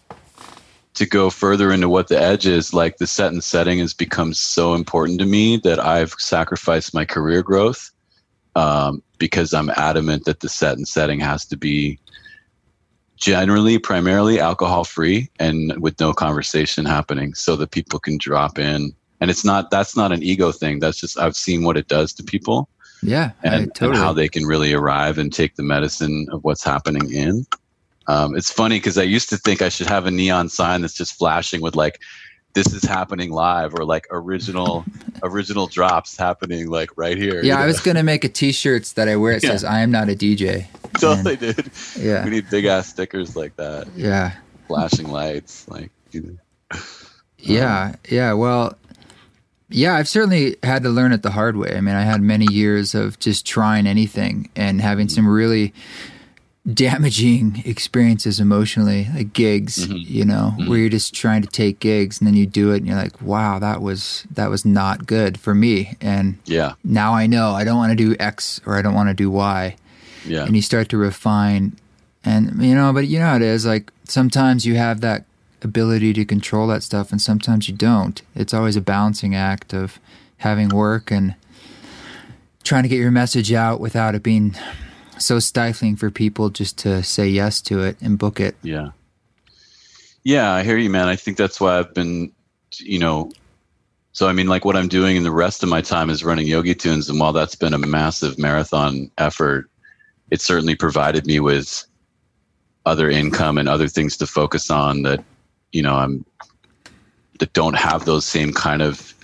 to 0.95 1.07
go 1.07 1.31
further 1.31 1.73
into 1.73 1.89
what 1.89 2.09
the 2.09 2.21
edge 2.21 2.47
is, 2.47 2.75
like 2.75 2.99
the 2.99 3.07
set 3.07 3.33
and 3.33 3.43
setting 3.43 3.79
has 3.79 3.95
become 3.95 4.35
so 4.35 4.75
important 4.75 5.19
to 5.21 5.27
me 5.27 5.57
that 5.59 5.79
I've 5.79 6.13
sacrificed 6.19 6.93
my 6.93 7.05
career 7.05 7.43
growth 7.43 7.91
um, 8.55 9.03
because 9.19 9.55
I'm 9.55 9.71
adamant 9.71 10.25
that 10.27 10.41
the 10.41 10.49
set 10.49 10.77
and 10.77 10.87
setting 10.87 11.21
has 11.21 11.45
to 11.47 11.57
be 11.57 11.99
generally 13.17 13.79
primarily 13.79 14.41
alcohol 14.41 14.85
free 14.85 15.31
and 15.39 15.81
with 15.81 15.99
no 16.01 16.13
conversation 16.13 16.85
happening 16.85 17.35
so 17.35 17.55
that 17.55 17.71
people 17.71 18.01
can 18.01 18.19
drop 18.19 18.59
in 18.59 18.93
and 19.21 19.31
it's 19.31 19.45
not 19.45 19.71
that's 19.71 19.97
not 19.97 20.11
an 20.11 20.21
ego 20.25 20.51
thing 20.51 20.81
that's 20.81 20.99
just 20.99 21.17
i've 21.21 21.37
seen 21.37 21.63
what 21.63 21.77
it 21.77 21.87
does 21.87 22.13
to 22.13 22.25
people 22.25 22.69
yeah 23.03 23.33
and, 23.43 23.75
totally. 23.75 23.91
and 23.91 23.99
how 23.99 24.13
they 24.13 24.29
can 24.29 24.45
really 24.45 24.73
arrive 24.73 25.19
and 25.19 25.33
take 25.33 25.57
the 25.57 25.63
medicine 25.63 26.27
of 26.33 26.43
what's 26.45 26.63
happening 26.65 27.11
in 27.13 27.45
um, 28.07 28.37
it's 28.37 28.51
funny 28.51 28.77
because 28.79 28.97
i 28.99 29.03
used 29.03 29.29
to 29.29 29.37
think 29.37 29.63
i 29.63 29.69
should 29.69 29.87
have 29.89 30.07
a 30.07 30.11
neon 30.11 30.49
sign 30.49 30.81
that's 30.83 30.95
just 30.95 31.15
flashing 31.19 31.61
with 31.61 31.75
like 31.77 32.01
this 32.55 32.73
is 32.75 32.83
happening 32.83 33.31
live 33.31 33.75
or 33.75 33.85
like 33.85 34.07
original 34.11 34.85
original 35.23 35.67
drops 35.67 36.19
happening 36.19 36.69
like 36.69 36.91
right 36.99 37.17
here. 37.17 37.43
Yeah, 37.43 37.59
I 37.59 37.65
was 37.65 37.81
gonna 37.81 38.03
make 38.03 38.25
a 38.25 38.29
T-shirts 38.29 38.93
that 38.93 39.09
I 39.09 39.17
wear. 39.17 39.33
It 39.33 39.43
Yeah. 39.43 39.53
says 39.53 39.65
"I 39.65 39.81
am 39.81 39.91
not 39.91 40.11
a 40.11 40.15
DJ." 40.15 40.67
totally, 41.01 41.37
did. 41.37 41.71
Yeah, 41.99 42.23
We 42.25 42.31
need 42.31 42.51
big 42.51 42.67
ass 42.67 42.89
stickers 42.89 43.37
like 43.37 43.57
that, 43.57 43.89
yeah, 43.97 44.33
flashing 44.69 45.09
lights, 45.09 45.67
like. 45.67 45.91
You 46.11 46.39
know. 46.73 46.79
yeah, 47.39 47.95
yeah. 48.11 48.35
Well, 48.35 48.77
yeah, 49.73 49.95
I've 49.97 50.09
certainly 50.09 50.57
had 50.63 50.83
to 50.85 50.89
learn 50.91 51.13
it 51.13 51.23
the 51.23 51.31
hard 51.33 51.57
way. 51.57 51.75
I 51.77 51.81
mean, 51.81 51.95
I 51.95 52.03
had 52.03 52.21
many 52.23 52.47
years 52.53 52.95
of 52.95 53.19
just 53.19 53.45
trying 53.47 53.87
anything 53.87 54.49
and 54.55 54.81
having 54.81 55.09
some 55.09 55.27
really 55.29 55.73
damaging 56.73 57.63
experiences 57.67 58.39
emotionally, 58.39 59.09
like 59.15 59.33
gigs. 59.33 59.87
Mhm. 59.89 60.05
You 60.09 60.25
know, 60.25 60.55
Mhm. 60.59 60.69
where 60.69 60.79
you're 60.79 60.89
just 60.89 61.15
trying 61.15 61.43
to 61.43 61.49
take 61.49 61.81
gigs 61.81 62.21
and 62.21 62.27
then 62.27 62.35
you 62.37 62.47
do 62.47 62.71
it 62.73 62.77
and 62.79 62.87
you're 62.87 62.97
like, 62.97 63.21
"Wow, 63.21 63.59
that 63.59 63.83
was 63.83 64.25
that 64.35 64.49
was 64.51 64.65
not 64.65 65.07
good 65.07 65.39
for 65.39 65.55
me." 65.55 65.97
And 66.01 66.37
Yeah, 66.47 66.73
now 66.85 67.15
I 67.15 67.27
know 67.27 67.53
I 67.53 67.65
don't 67.65 67.77
want 67.79 67.91
to 67.91 67.97
do 67.97 68.15
X 68.21 68.61
or 68.65 68.77
I 68.79 68.83
don't 68.83 68.95
want 68.95 69.09
to 69.09 69.15
do 69.15 69.31
Y. 69.31 69.77
yeah, 70.25 70.45
and 70.45 70.55
you 70.55 70.63
start 70.63 70.89
to 70.91 70.97
refine 70.97 71.73
and 72.25 72.63
you 72.63 72.77
know 72.77 72.93
but 72.93 73.09
you 73.09 73.19
know 73.19 73.25
how 73.27 73.35
it 73.35 73.43
is 73.43 73.67
like 73.67 73.91
sometimes 74.07 74.65
you 74.65 74.77
have 74.77 75.01
that 75.01 75.25
ability 75.65 76.13
to 76.13 76.25
control 76.25 76.67
that 76.67 76.83
stuff 76.83 77.11
and 77.11 77.21
sometimes 77.21 77.69
you 77.69 77.75
don't 77.75 78.23
it's 78.35 78.55
always 78.55 78.77
a 78.77 78.81
balancing 78.81 79.35
act 79.35 79.73
of 79.73 79.99
having 80.39 80.69
work 80.69 81.11
and 81.11 81.35
trying 82.65 82.83
to 82.83 82.89
get 82.89 82.99
your 82.99 83.11
message 83.11 83.53
out 83.53 83.81
without 83.81 84.15
it 84.15 84.23
being 84.23 84.55
so 85.19 85.39
stifling 85.39 85.97
for 85.97 86.11
people 86.11 86.51
just 86.51 86.79
to 86.79 87.03
say 87.03 87.29
yes 87.29 87.61
to 87.61 87.81
it 87.81 87.97
and 88.01 88.19
book 88.19 88.41
it 88.41 88.57
yeah, 88.63 88.91
yeah. 90.25 90.53
I 90.53 90.63
hear 90.63 90.77
you, 90.77 90.91
man. 90.91 91.09
I 91.09 91.17
think 91.17 91.37
that's 91.37 91.61
why 91.61 91.79
I've 91.79 91.95
been, 91.95 92.33
you 92.79 92.99
know. 92.99 93.31
So 94.13 94.29
I 94.29 94.33
mean, 94.33 94.47
like 94.47 94.65
what 94.65 94.77
I'm 94.77 94.89
doing 94.89 95.17
in 95.17 95.23
the 95.23 95.33
rest 95.33 95.63
of 95.63 95.69
my 95.69 95.81
time 95.81 96.11
is 96.11 96.25
running 96.25 96.47
Yogi 96.47 96.75
Tunes, 96.75 97.09
and 97.09 97.19
while 97.19 97.33
that's 97.33 97.55
been 97.55 97.75
a 97.75 97.79
massive 97.79 98.39
marathon 98.39 99.11
effort, 99.19 99.71
it 100.31 100.41
certainly 100.41 100.75
provided 100.75 101.27
me 101.27 101.41
with 101.41 101.85
other 102.85 103.09
income 103.09 103.59
and 103.59 103.69
other 103.69 103.89
things 103.89 104.17
to 104.19 104.27
focus 104.27 104.71
on 104.71 105.03
that, 105.03 105.25
you 105.73 105.83
know, 105.83 105.95
I'm 105.97 106.25
that 107.39 107.53
don't 107.55 107.77
have 107.77 108.05
those 108.05 108.25
same 108.25 108.53
kind 108.53 108.83
of 108.83 109.15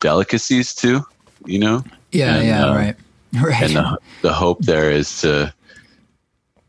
delicacies 0.00 0.74
too. 0.74 1.04
you 1.44 1.58
know. 1.58 1.84
yeah 2.12 2.36
And, 2.36 2.46
yeah 2.46 2.64
uh, 2.64 2.74
right 2.74 2.96
right 3.42 3.62
and 3.62 3.76
the, 3.76 3.98
the 4.22 4.32
hope 4.32 4.60
there 4.62 4.90
is 4.90 5.20
to 5.20 5.52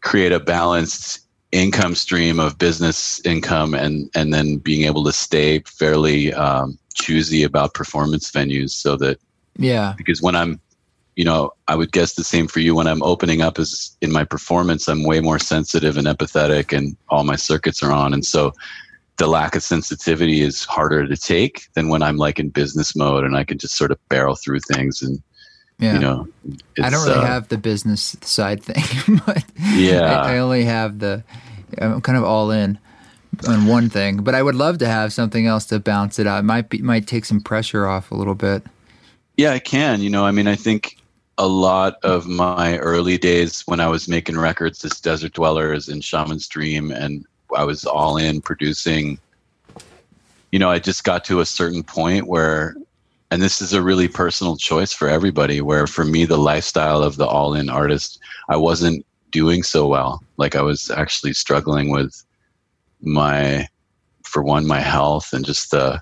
create 0.01 0.31
a 0.31 0.39
balanced 0.39 1.21
income 1.51 1.95
stream 1.95 2.39
of 2.39 2.57
business 2.57 3.21
income 3.25 3.73
and 3.73 4.09
and 4.15 4.33
then 4.33 4.57
being 4.57 4.83
able 4.83 5.03
to 5.05 5.13
stay 5.13 5.59
fairly 5.59 6.33
um, 6.33 6.77
choosy 6.93 7.43
about 7.43 7.73
performance 7.73 8.29
venues 8.31 8.71
so 8.71 8.97
that 8.97 9.17
yeah 9.57 9.93
because 9.97 10.21
when 10.21 10.35
i'm 10.35 10.59
you 11.15 11.23
know 11.23 11.51
i 11.67 11.75
would 11.75 11.91
guess 11.93 12.15
the 12.15 12.23
same 12.23 12.47
for 12.47 12.59
you 12.59 12.75
when 12.75 12.85
i'm 12.85 13.01
opening 13.01 13.41
up 13.41 13.57
as 13.59 13.95
in 14.01 14.11
my 14.11 14.25
performance 14.25 14.89
i'm 14.89 15.03
way 15.03 15.21
more 15.21 15.39
sensitive 15.39 15.95
and 15.97 16.07
empathetic 16.07 16.77
and 16.77 16.97
all 17.09 17.23
my 17.23 17.37
circuits 17.37 17.81
are 17.81 17.91
on 17.93 18.13
and 18.13 18.25
so 18.25 18.53
the 19.17 19.27
lack 19.27 19.55
of 19.55 19.63
sensitivity 19.63 20.41
is 20.41 20.63
harder 20.65 21.07
to 21.07 21.17
take 21.17 21.71
than 21.73 21.89
when 21.89 22.01
i'm 22.01 22.17
like 22.17 22.39
in 22.39 22.49
business 22.49 22.95
mode 22.95 23.23
and 23.23 23.35
i 23.35 23.43
can 23.43 23.57
just 23.57 23.75
sort 23.75 23.91
of 23.91 24.09
barrel 24.09 24.35
through 24.35 24.59
things 24.59 25.01
and 25.01 25.21
yeah 25.79 25.93
you 25.93 25.99
know 25.99 26.27
I 26.81 26.89
don't 26.89 27.05
really 27.05 27.19
uh, 27.19 27.25
have 27.25 27.49
the 27.49 27.57
business 27.57 28.15
side 28.21 28.63
thing, 28.63 29.19
but 29.25 29.43
Yeah. 29.75 30.21
I, 30.21 30.35
I 30.35 30.37
only 30.39 30.63
have 30.63 30.99
the. 30.99 31.23
I'm 31.79 32.01
kind 32.01 32.17
of 32.17 32.23
all 32.23 32.51
in 32.51 32.79
on 33.47 33.65
one 33.67 33.89
thing, 33.89 34.17
but 34.17 34.35
I 34.35 34.41
would 34.41 34.55
love 34.55 34.77
to 34.79 34.87
have 34.87 35.13
something 35.13 35.45
else 35.45 35.65
to 35.65 35.79
balance 35.79 36.17
it 36.17 36.27
out. 36.27 36.39
It 36.39 36.43
might 36.43 36.69
be 36.69 36.81
might 36.81 37.07
take 37.07 37.25
some 37.25 37.41
pressure 37.41 37.85
off 37.85 38.11
a 38.11 38.15
little 38.15 38.35
bit. 38.35 38.63
Yeah, 39.35 39.51
I 39.51 39.59
can. 39.59 40.01
You 40.01 40.09
know, 40.09 40.25
I 40.25 40.31
mean, 40.31 40.47
I 40.47 40.55
think 40.55 40.97
a 41.37 41.47
lot 41.47 41.97
of 42.03 42.27
my 42.27 42.77
early 42.79 43.17
days 43.17 43.61
when 43.67 43.79
I 43.79 43.87
was 43.87 44.07
making 44.07 44.37
records 44.37 44.83
as 44.85 44.99
Desert 44.99 45.33
Dwellers 45.33 45.87
and 45.87 46.03
Shaman's 46.03 46.47
Dream, 46.47 46.91
and 46.91 47.25
I 47.55 47.63
was 47.63 47.85
all 47.85 48.17
in 48.17 48.41
producing, 48.41 49.19
you 50.51 50.59
know, 50.59 50.69
I 50.69 50.79
just 50.79 51.03
got 51.03 51.23
to 51.25 51.39
a 51.39 51.45
certain 51.45 51.83
point 51.83 52.27
where, 52.27 52.75
and 53.31 53.41
this 53.41 53.61
is 53.61 53.73
a 53.73 53.81
really 53.81 54.07
personal 54.07 54.57
choice 54.57 54.93
for 54.93 55.09
everybody, 55.09 55.61
where 55.61 55.87
for 55.87 56.05
me, 56.05 56.25
the 56.25 56.37
lifestyle 56.37 57.03
of 57.03 57.17
the 57.17 57.27
all 57.27 57.53
in 57.53 57.69
artist, 57.69 58.19
I 58.49 58.55
wasn't 58.57 59.05
doing 59.31 59.63
so 59.63 59.87
well. 59.87 60.23
Like 60.37 60.55
I 60.55 60.61
was 60.61 60.89
actually 60.89 61.33
struggling 61.33 61.89
with 61.89 62.23
my, 63.01 63.67
for 64.23 64.41
one, 64.43 64.65
my 64.65 64.79
health 64.79 65.33
and 65.33 65.45
just 65.45 65.71
the, 65.71 66.01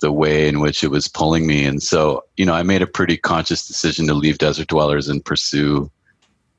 the 0.00 0.12
way 0.12 0.48
in 0.48 0.60
which 0.60 0.84
it 0.84 0.90
was 0.90 1.08
pulling 1.08 1.46
me. 1.46 1.64
And 1.64 1.82
so, 1.82 2.24
you 2.36 2.44
know, 2.44 2.54
I 2.54 2.62
made 2.62 2.82
a 2.82 2.86
pretty 2.86 3.16
conscious 3.16 3.66
decision 3.66 4.06
to 4.06 4.14
leave 4.14 4.38
Desert 4.38 4.68
Dwellers 4.68 5.08
and 5.08 5.24
pursue 5.24 5.90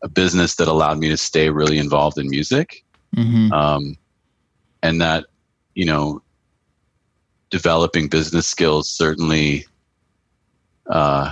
a 0.01 0.09
business 0.09 0.55
that 0.55 0.67
allowed 0.67 0.99
me 0.99 1.09
to 1.09 1.17
stay 1.17 1.49
really 1.49 1.77
involved 1.77 2.17
in 2.17 2.29
music. 2.29 2.83
Hmm 3.15 3.51
Um, 3.51 3.97
and 4.83 5.01
that, 5.01 5.25
you 5.75 5.85
know, 5.85 6.21
developing 7.49 8.07
business 8.07 8.47
skills 8.47 8.89
certainly 8.89 9.65
uh, 10.89 11.31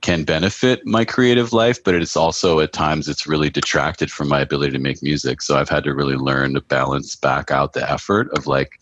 can 0.00 0.24
benefit 0.24 0.86
my 0.86 1.04
creative 1.04 1.52
life, 1.52 1.82
but 1.84 1.94
it's 1.94 2.16
also 2.16 2.60
at 2.60 2.72
times 2.72 3.08
it's 3.08 3.26
really 3.26 3.50
detracted 3.50 4.10
from 4.10 4.28
my 4.28 4.40
ability 4.40 4.72
to 4.72 4.78
make 4.78 5.02
music. 5.02 5.42
So 5.42 5.58
I've 5.58 5.68
had 5.68 5.84
to 5.84 5.94
really 5.94 6.16
learn 6.16 6.54
to 6.54 6.60
balance 6.60 7.16
back 7.16 7.50
out 7.50 7.74
the 7.74 7.88
effort 7.90 8.30
of 8.36 8.46
like 8.46 8.78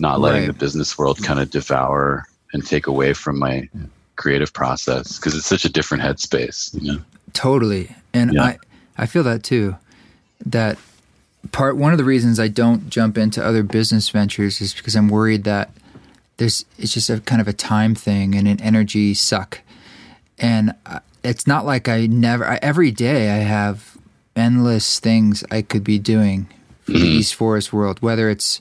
not 0.00 0.20
letting 0.20 0.42
Right. 0.42 0.46
the 0.48 0.52
business 0.52 0.98
world 0.98 1.22
kind 1.22 1.40
of 1.40 1.50
devour 1.50 2.26
and 2.52 2.64
take 2.66 2.86
away 2.86 3.14
from 3.14 3.38
my 3.38 3.68
creative 4.16 4.52
process 4.52 5.16
because 5.16 5.34
it's 5.34 5.46
such 5.46 5.64
a 5.64 5.68
different 5.68 6.02
headspace, 6.02 6.74
you 6.80 6.92
know. 6.92 7.02
Totally, 7.32 7.94
and 8.12 8.34
Yeah. 8.34 8.44
I 8.44 8.58
I 8.98 9.06
feel 9.06 9.22
that 9.22 9.42
too. 9.42 9.76
That 10.44 10.76
part 11.50 11.76
one 11.76 11.92
of 11.92 11.98
the 11.98 12.04
reasons 12.04 12.38
I 12.38 12.48
don't 12.48 12.88
jump 12.88 13.18
into 13.18 13.44
other 13.44 13.62
business 13.62 14.08
ventures 14.08 14.60
is 14.60 14.72
because 14.72 14.94
I'm 14.94 15.08
worried 15.08 15.44
that 15.44 15.70
there's 16.36 16.64
it's 16.78 16.94
just 16.94 17.10
a 17.10 17.20
kind 17.20 17.40
of 17.40 17.48
a 17.48 17.52
time 17.52 17.94
thing 17.94 18.34
and 18.34 18.46
an 18.46 18.60
energy 18.60 19.14
suck, 19.14 19.60
and 20.38 20.74
uh, 20.86 21.00
it's 21.24 21.46
not 21.46 21.66
like 21.66 21.88
I 21.88 22.06
never 22.06 22.46
I, 22.46 22.58
every 22.62 22.90
day 22.90 23.30
I 23.30 23.38
have 23.38 23.96
endless 24.36 24.98
things 24.98 25.44
I 25.50 25.62
could 25.62 25.84
be 25.84 25.98
doing 25.98 26.48
for 26.82 26.92
the 26.92 26.98
East 26.98 27.34
Forest 27.34 27.72
world, 27.72 28.00
whether 28.00 28.30
it's 28.30 28.60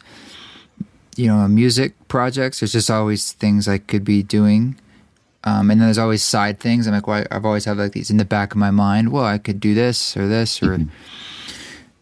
you 1.15 1.27
know 1.27 1.47
music 1.47 1.93
projects. 2.07 2.59
There's 2.59 2.73
just 2.73 2.89
always 2.89 3.31
things 3.31 3.67
I 3.67 3.77
could 3.77 4.03
be 4.03 4.23
doing. 4.23 4.75
Um, 5.43 5.71
and 5.71 5.81
then 5.81 5.87
there's 5.87 5.97
always 5.97 6.21
side 6.21 6.59
things. 6.59 6.85
I'm 6.85 6.93
like, 6.93 7.07
well, 7.07 7.25
I've 7.31 7.45
always 7.45 7.65
had 7.65 7.77
like 7.77 7.93
these 7.93 8.11
in 8.11 8.17
the 8.17 8.25
back 8.25 8.51
of 8.51 8.57
my 8.57 8.69
mind. 8.69 9.11
Well, 9.11 9.25
I 9.25 9.39
could 9.39 9.59
do 9.59 9.73
this 9.73 10.15
or 10.15 10.27
this 10.27 10.61
or, 10.61 10.77
mm-hmm. 10.77 10.89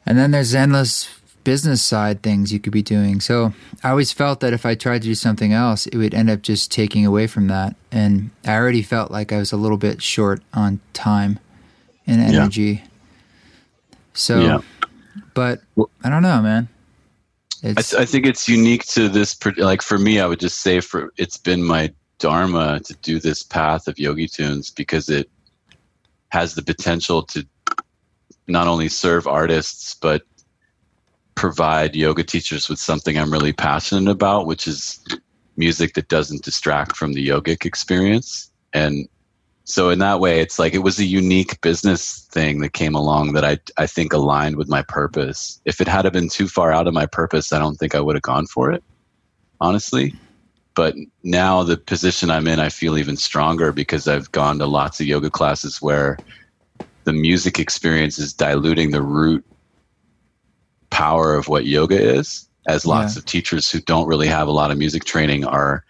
And 0.10 0.18
then 0.18 0.32
there's 0.32 0.56
endless 0.56 1.10
business 1.46 1.82
side 1.82 2.22
things 2.24 2.52
you 2.52 2.60
could 2.60 2.74
be 2.74 2.82
doing. 2.82 3.22
So 3.22 3.54
I 3.84 3.92
always 3.92 4.12
felt 4.12 4.42
that 4.42 4.54
if 4.54 4.66
I 4.66 4.76
tried 4.76 5.04
to 5.04 5.08
do 5.08 5.16
something 5.16 5.54
else, 5.54 5.88
it 5.88 5.98
would 5.98 6.14
end 6.14 6.30
up 6.30 6.42
just 6.42 6.72
taking 6.72 7.06
away 7.06 7.28
from 7.28 7.48
that. 7.48 7.76
And 7.92 8.32
I 8.46 8.56
already 8.56 8.82
felt 8.82 9.12
like 9.12 9.32
I 9.32 9.38
was 9.38 9.54
a 9.54 9.58
little 9.58 9.78
bit 9.78 10.02
short 10.02 10.42
on 10.54 10.82
time 10.94 11.40
and 12.06 12.22
Yeah. 12.22 12.42
energy. 12.42 12.84
So, 14.14 14.42
Yeah. 14.42 14.60
but 15.34 15.62
I 16.04 16.10
don't 16.10 16.24
know, 16.24 16.42
man. 16.42 16.68
I, 17.64 17.82
th- 17.82 18.02
I 18.02 18.06
think 18.06 18.26
it's 18.26 18.48
unique 18.50 18.86
to 18.88 19.10
this. 19.10 19.38
Like 19.58 19.82
for 19.82 19.98
me, 19.98 20.20
I 20.20 20.26
would 20.28 20.40
just 20.40 20.60
say 20.62 20.80
for 20.82 21.14
it's 21.18 21.38
been 21.38 21.64
my 21.64 21.94
dharma 22.20 22.80
to 22.82 22.94
do 23.02 23.20
this 23.20 23.44
path 23.44 23.88
of 23.88 24.00
yogi 24.00 24.28
tunes 24.28 24.70
because 24.72 25.10
it 25.10 25.30
has 26.30 26.56
the 26.56 26.62
potential 26.62 27.24
to 27.24 27.46
not 28.50 28.68
only 28.68 28.90
serve 28.90 29.28
artists 29.28 29.96
but 30.02 30.24
provide 31.36 31.96
yoga 31.96 32.24
teachers 32.24 32.68
with 32.68 32.80
something 32.80 33.18
I'm 33.18 33.32
really 33.32 33.54
passionate 33.54 34.12
about, 34.12 34.46
which 34.46 34.68
is 34.68 35.00
music 35.56 35.94
that 35.94 36.10
doesn't 36.10 36.44
distract 36.44 36.98
from 36.98 37.14
the 37.14 37.26
yogic 37.26 37.66
experience. 37.66 38.52
And 38.74 39.08
so 39.64 39.90
in 39.90 40.00
that 40.00 40.20
way, 40.20 40.42
it's 40.42 40.58
like 40.58 40.74
it 40.74 40.80
was 40.80 41.00
a 41.00 41.06
unique 41.06 41.62
business 41.62 42.28
thing 42.32 42.60
that 42.60 42.74
came 42.74 42.96
along 42.96 43.34
that 43.34 43.46
I 43.46 43.60
I 43.78 43.86
think 43.86 44.12
aligned 44.12 44.56
with 44.56 44.68
my 44.68 44.82
purpose. 44.82 45.62
If 45.64 45.80
it 45.80 45.88
had 45.88 46.12
been 46.12 46.28
too 46.28 46.48
far 46.48 46.74
out 46.74 46.88
of 46.88 46.94
my 46.94 47.06
purpose, 47.06 47.54
I 47.54 47.60
don't 47.60 47.76
think 47.76 47.94
I 47.94 48.02
would 48.02 48.16
have 48.16 48.24
gone 48.24 48.48
for 48.48 48.72
it, 48.72 48.84
honestly. 49.62 50.16
But 50.76 50.96
now 51.24 51.64
the 51.64 51.78
position 51.78 52.32
I'm 52.32 52.48
in, 52.48 52.60
I 52.60 52.70
feel 52.70 52.98
even 52.98 53.16
stronger 53.16 53.72
because 53.72 54.08
I've 54.08 54.32
gone 54.32 54.60
to 54.60 54.66
lots 54.66 55.00
of 55.00 55.08
yoga 55.08 55.30
classes 55.30 55.82
where 55.82 56.18
the 57.10 57.14
music 57.14 57.58
experience 57.58 58.20
is 58.20 58.34
diluting 58.34 58.92
the 58.92 59.02
root 59.02 59.44
power 60.92 61.34
of 61.34 61.48
what 61.48 61.66
yoga 61.66 62.00
is. 62.00 62.48
As 62.68 62.86
lots 62.86 63.16
Yeah. 63.16 63.20
of 63.20 63.26
teachers 63.26 63.72
who 63.72 63.80
don't 63.80 64.08
really 64.08 64.28
have 64.28 64.48
a 64.48 64.52
lot 64.52 64.70
of 64.70 64.78
music 64.78 65.06
training 65.06 65.44
are 65.44 65.84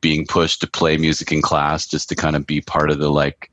being 0.00 0.24
pushed 0.26 0.62
to 0.62 0.66
play 0.66 0.96
music 0.96 1.30
in 1.30 1.42
class 1.42 1.86
just 1.86 2.08
to 2.08 2.14
kind 2.14 2.36
of 2.36 2.46
be 2.46 2.62
part 2.62 2.90
of 2.90 2.98
the 2.98 3.10
like 3.10 3.50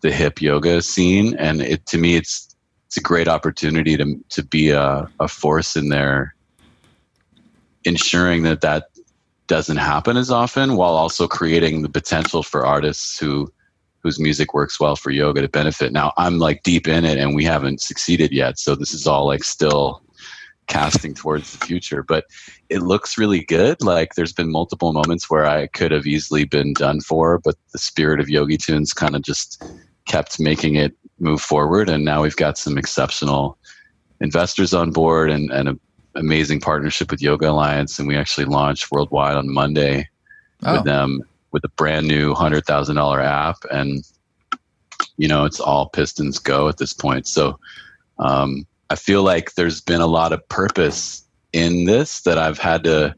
the 0.00 0.10
hip 0.10 0.40
yoga 0.40 0.80
scene 0.80 1.36
and 1.38 1.60
it 1.60 1.84
to 1.86 1.98
me 1.98 2.14
it's 2.14 2.54
it's 2.86 2.96
a 2.96 3.00
great 3.00 3.28
opportunity 3.28 3.96
to 3.96 4.18
to 4.30 4.42
be 4.42 4.70
a, 4.70 5.10
a 5.20 5.28
force 5.28 5.76
in 5.76 5.88
there 5.88 6.34
ensuring 7.84 8.42
that 8.44 8.60
that 8.60 8.84
doesn't 9.48 9.78
happen 9.78 10.16
as 10.16 10.30
often 10.30 10.76
while 10.76 10.94
also 10.94 11.26
creating 11.26 11.82
the 11.82 11.88
potential 11.88 12.42
for 12.42 12.64
artists 12.64 13.18
who 13.18 13.52
whose 14.02 14.20
music 14.20 14.54
works 14.54 14.78
well 14.78 14.96
for 14.96 15.10
yoga 15.10 15.40
to 15.40 15.48
benefit. 15.48 15.92
Now 15.92 16.12
I'm 16.16 16.38
like 16.38 16.62
deep 16.62 16.86
in 16.86 17.04
it 17.04 17.18
and 17.18 17.34
we 17.34 17.44
haven't 17.44 17.80
succeeded 17.80 18.32
yet. 18.32 18.58
So 18.58 18.74
this 18.74 18.94
is 18.94 19.06
all 19.06 19.26
like 19.26 19.44
still 19.44 20.02
casting 20.68 21.14
towards 21.14 21.52
the 21.52 21.66
future, 21.66 22.02
but 22.02 22.26
it 22.68 22.80
looks 22.80 23.18
really 23.18 23.42
good. 23.44 23.82
Like 23.82 24.14
there's 24.14 24.32
been 24.32 24.52
multiple 24.52 24.92
moments 24.92 25.28
where 25.28 25.46
I 25.46 25.66
could 25.68 25.90
have 25.90 26.06
easily 26.06 26.44
been 26.44 26.74
done 26.74 27.00
for, 27.00 27.38
but 27.38 27.56
the 27.72 27.78
spirit 27.78 28.20
of 28.20 28.28
Yogi 28.28 28.56
Tunes 28.56 28.92
kind 28.92 29.16
of 29.16 29.22
just 29.22 29.62
kept 30.06 30.38
making 30.38 30.76
it 30.76 30.94
move 31.18 31.40
forward. 31.40 31.88
And 31.88 32.04
now 32.04 32.22
we've 32.22 32.36
got 32.36 32.58
some 32.58 32.78
exceptional 32.78 33.58
investors 34.20 34.74
on 34.74 34.90
board 34.90 35.30
and, 35.30 35.50
and 35.50 35.68
an 35.68 35.80
amazing 36.14 36.60
partnership 36.60 37.10
with 37.10 37.22
Yoga 37.22 37.50
Alliance. 37.50 37.98
And 37.98 38.06
we 38.06 38.16
actually 38.16 38.44
launched 38.44 38.90
worldwide 38.90 39.36
on 39.36 39.52
Monday 39.52 40.08
oh. 40.64 40.74
with 40.74 40.84
them 40.84 41.22
with 41.50 41.64
a 41.64 41.68
brand 41.70 42.06
new 42.06 42.34
hundred 42.34 42.64
thousand 42.66 42.96
dollar 42.96 43.20
app, 43.20 43.56
and 43.70 44.04
you 45.16 45.28
know 45.28 45.44
it's 45.44 45.60
all 45.60 45.88
pistons 45.88 46.38
go 46.38 46.68
at 46.68 46.78
this 46.78 46.92
point. 46.92 47.26
So 47.26 47.58
um, 48.18 48.66
I 48.90 48.96
feel 48.96 49.22
like 49.22 49.54
there's 49.54 49.80
been 49.80 50.00
a 50.00 50.06
lot 50.06 50.32
of 50.32 50.46
purpose 50.48 51.24
in 51.52 51.84
this 51.84 52.22
that 52.22 52.38
I've 52.38 52.58
had 52.58 52.84
to 52.84 53.14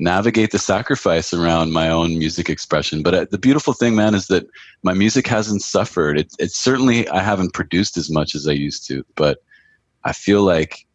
navigate 0.00 0.50
the 0.50 0.58
sacrifice 0.58 1.34
around 1.34 1.72
my 1.72 1.88
own 1.88 2.18
music 2.18 2.48
expression. 2.48 3.02
But 3.02 3.14
uh, 3.14 3.26
the 3.30 3.38
beautiful 3.38 3.74
thing, 3.74 3.94
man, 3.94 4.14
is 4.14 4.28
that 4.28 4.46
my 4.82 4.94
music 4.94 5.26
hasn't 5.26 5.62
suffered. 5.62 6.18
It, 6.18 6.32
it's 6.38 6.56
certainly 6.56 7.06
I 7.08 7.20
haven't 7.20 7.52
produced 7.52 7.96
as 7.98 8.10
much 8.10 8.34
as 8.34 8.48
I 8.48 8.52
used 8.52 8.86
to, 8.88 9.04
but 9.14 9.42
I 10.04 10.12
feel 10.12 10.42
like 10.42 10.86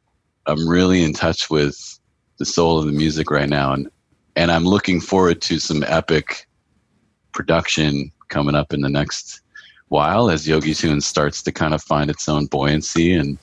I'm 0.48 0.68
really 0.68 1.04
in 1.04 1.14
touch 1.14 1.50
with 1.50 2.00
the 2.38 2.46
soul 2.46 2.80
of 2.80 2.86
the 2.86 2.92
music 2.92 3.32
right 3.32 3.50
now, 3.50 3.74
and 3.74 3.88
and 4.36 4.52
I'm 4.52 4.66
looking 4.66 5.00
forward 5.00 5.42
to 5.44 5.60
some 5.60 5.84
epic 5.88 6.45
production 7.36 8.12
coming 8.30 8.56
up 8.56 8.74
in 8.74 8.82
the 8.82 8.90
next 8.90 9.42
while 9.90 10.32
as 10.32 10.48
Yogi 10.48 10.74
Tune 10.74 11.02
starts 11.02 11.44
to 11.44 11.52
kind 11.52 11.74
of 11.74 11.84
find 11.84 12.10
its 12.10 12.28
own 12.28 12.48
buoyancy 12.48 13.14
and 13.14 13.38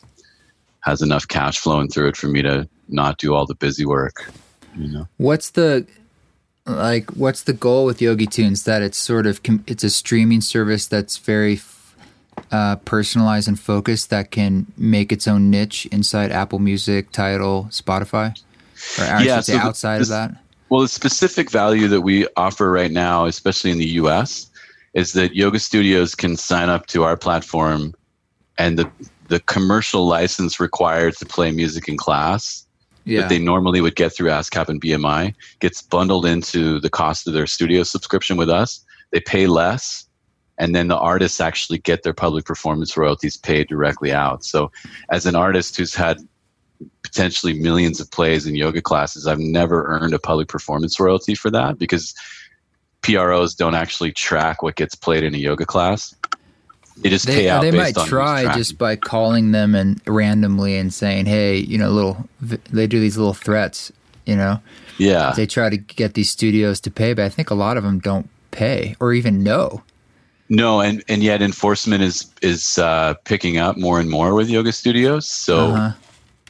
has 0.80 1.01
enough 1.01 1.28
cash 1.28 1.59
flowing 1.59 1.88
through 1.88 2.09
it 2.09 2.16
for 2.16 2.26
me 2.26 2.43
to 2.43 2.68
not 2.88 3.18
do 3.18 3.34
all 3.34 3.47
the 3.47 3.55
busy 3.55 3.86
work. 3.86 4.32
You 4.76 4.88
know, 4.88 5.09
what's 5.18 5.51
the 5.51 5.86
like? 6.66 7.11
What's 7.11 7.43
the 7.43 7.53
goal 7.53 7.84
with 7.84 8.03
Yogi 8.03 8.26
Tunes? 8.26 8.64
That 8.64 8.82
it's 8.82 8.99
sort 8.99 9.26
of 9.26 9.40
it's 9.66 9.84
a 9.84 9.90
streaming 9.90 10.40
service 10.40 10.86
that's 10.86 11.18
very 11.18 11.61
uh, 12.51 12.76
personalized 12.76 13.49
and 13.49 13.61
focused 13.61 14.11
that 14.11 14.30
can 14.30 14.66
make 14.76 15.12
its 15.12 15.28
own 15.28 15.51
niche 15.51 15.86
inside 15.93 16.32
Apple 16.32 16.59
Music, 16.59 17.12
Tidal, 17.12 17.68
Spotify, 17.70 18.36
or 18.99 19.22
yeah, 19.22 19.40
so 19.40 19.57
outside 19.59 20.01
of 20.01 20.09
that. 20.09 20.41
Well, 20.73 20.81
the 20.81 20.89
specific 20.89 21.51
value 21.51 21.87
that 21.89 22.01
we 22.01 22.27
offer 22.35 22.73
right 22.73 22.91
now, 22.91 23.27
especially 23.27 23.73
in 23.73 23.77
the 23.77 23.91
US, 24.01 24.51
is 24.95 25.12
that 25.12 25.37
yoga 25.37 25.59
studios 25.59 26.14
can 26.14 26.35
sign 26.35 26.70
up 26.70 26.87
to 26.87 27.03
our 27.03 27.14
platform 27.14 27.93
and 28.57 28.79
the 28.79 28.91
the 29.29 29.41
commercial 29.41 30.07
license 30.07 30.59
required 30.59 31.14
to 31.18 31.27
play 31.27 31.51
music 31.51 31.89
in 31.89 31.99
class 31.99 32.66
yeah. 33.05 33.20
that 33.20 33.29
they 33.29 33.39
normally 33.39 33.83
would 33.83 33.97
get 33.97 34.14
through 34.14 34.31
ASCAP 34.31 34.70
and 34.70 34.81
BMI 34.81 35.35
gets 35.61 35.83
bundled 35.83 36.25
into 36.25 36.81
the 36.81 36.89
cost 36.89 37.27
of 37.27 37.35
their 37.35 37.47
studio 37.47 37.83
subscription 37.83 38.39
with 38.39 38.49
us. 38.49 38.83
They 39.11 39.20
pay 39.20 39.49
less, 39.49 40.07
and 40.57 40.75
then 40.75 40.89
the 40.89 40.97
artists 40.97 41.39
actually 41.39 41.81
get 41.81 42.03
their 42.03 42.14
public 42.14 42.47
performance 42.47 42.97
royalties 42.97 43.37
paid 43.37 43.68
directly 43.68 44.11
out. 44.11 44.43
So, 44.43 44.73
as 45.11 45.27
an 45.27 45.37
artist 45.37 45.77
who's 45.77 45.95
had 45.95 46.27
potentially 47.03 47.53
millions 47.53 48.01
of 48.01 48.11
plays 48.11 48.47
in 48.47 48.55
yoga 48.55 48.80
classes. 48.80 49.26
I've 49.26 49.39
never 49.39 49.85
earned 49.87 50.14
a 50.14 50.18
public 50.18 50.49
performance 50.49 50.99
royalty 50.99 51.35
for 51.35 51.51
that 51.51 51.78
because 51.78 52.14
PROs 53.03 53.55
don't 53.55 53.74
actually 53.74 54.12
track 54.12 54.62
what 54.62 54.76
gets 54.76 54.95
played 54.95 55.22
in 55.22 55.35
a 55.35 55.39
yoga 55.39 55.66
class. 55.66 56.14
They 56.99 57.11
just 57.11 57.26
they, 57.26 57.35
pay 57.35 57.49
out. 57.49 57.62
They 57.62 57.70
might 57.70 57.97
try 57.97 58.55
just 58.55 58.78
by 58.78 58.97
calling 58.97 59.53
them 59.53 59.74
and 59.74 60.01
randomly 60.07 60.76
and 60.76 60.93
saying, 60.93 61.26
"Hey, 61.26 61.57
you 61.57 61.78
know, 61.78 61.91
little." 61.91 62.28
They 62.41 62.87
do 62.87 63.01
these 63.01 63.16
little 63.16 63.35
threats, 63.35 63.91
you 64.26 64.37
know. 64.37 64.61
Yeah. 64.99 65.33
They 65.35 65.47
try 65.47 65.70
to 65.70 65.76
get 65.76 66.14
these 66.14 66.30
studios 66.30 66.80
to 66.80 66.91
pay, 66.91 67.14
but 67.14 67.24
I 67.24 67.28
think 67.28 67.51
a 67.51 67.55
lot 67.55 67.76
of 67.76 67.83
them 67.83 67.99
don't 67.99 68.28
pay 68.51 68.95
or 69.01 69.12
even 69.14 69.43
know. 69.43 69.83
No, 70.49 70.80
and 70.80 71.03
and 71.09 71.22
yet 71.22 71.41
enforcement 71.41 72.03
is 72.03 72.30
is 72.43 72.78
uh, 72.78 73.14
picking 73.24 73.57
up 73.57 73.78
more 73.78 73.99
and 73.99 74.11
more 74.11 74.35
with 74.35 74.51
yoga 74.51 74.70
studios. 74.70 75.26
So 75.26 75.70
uh-huh 75.70 75.93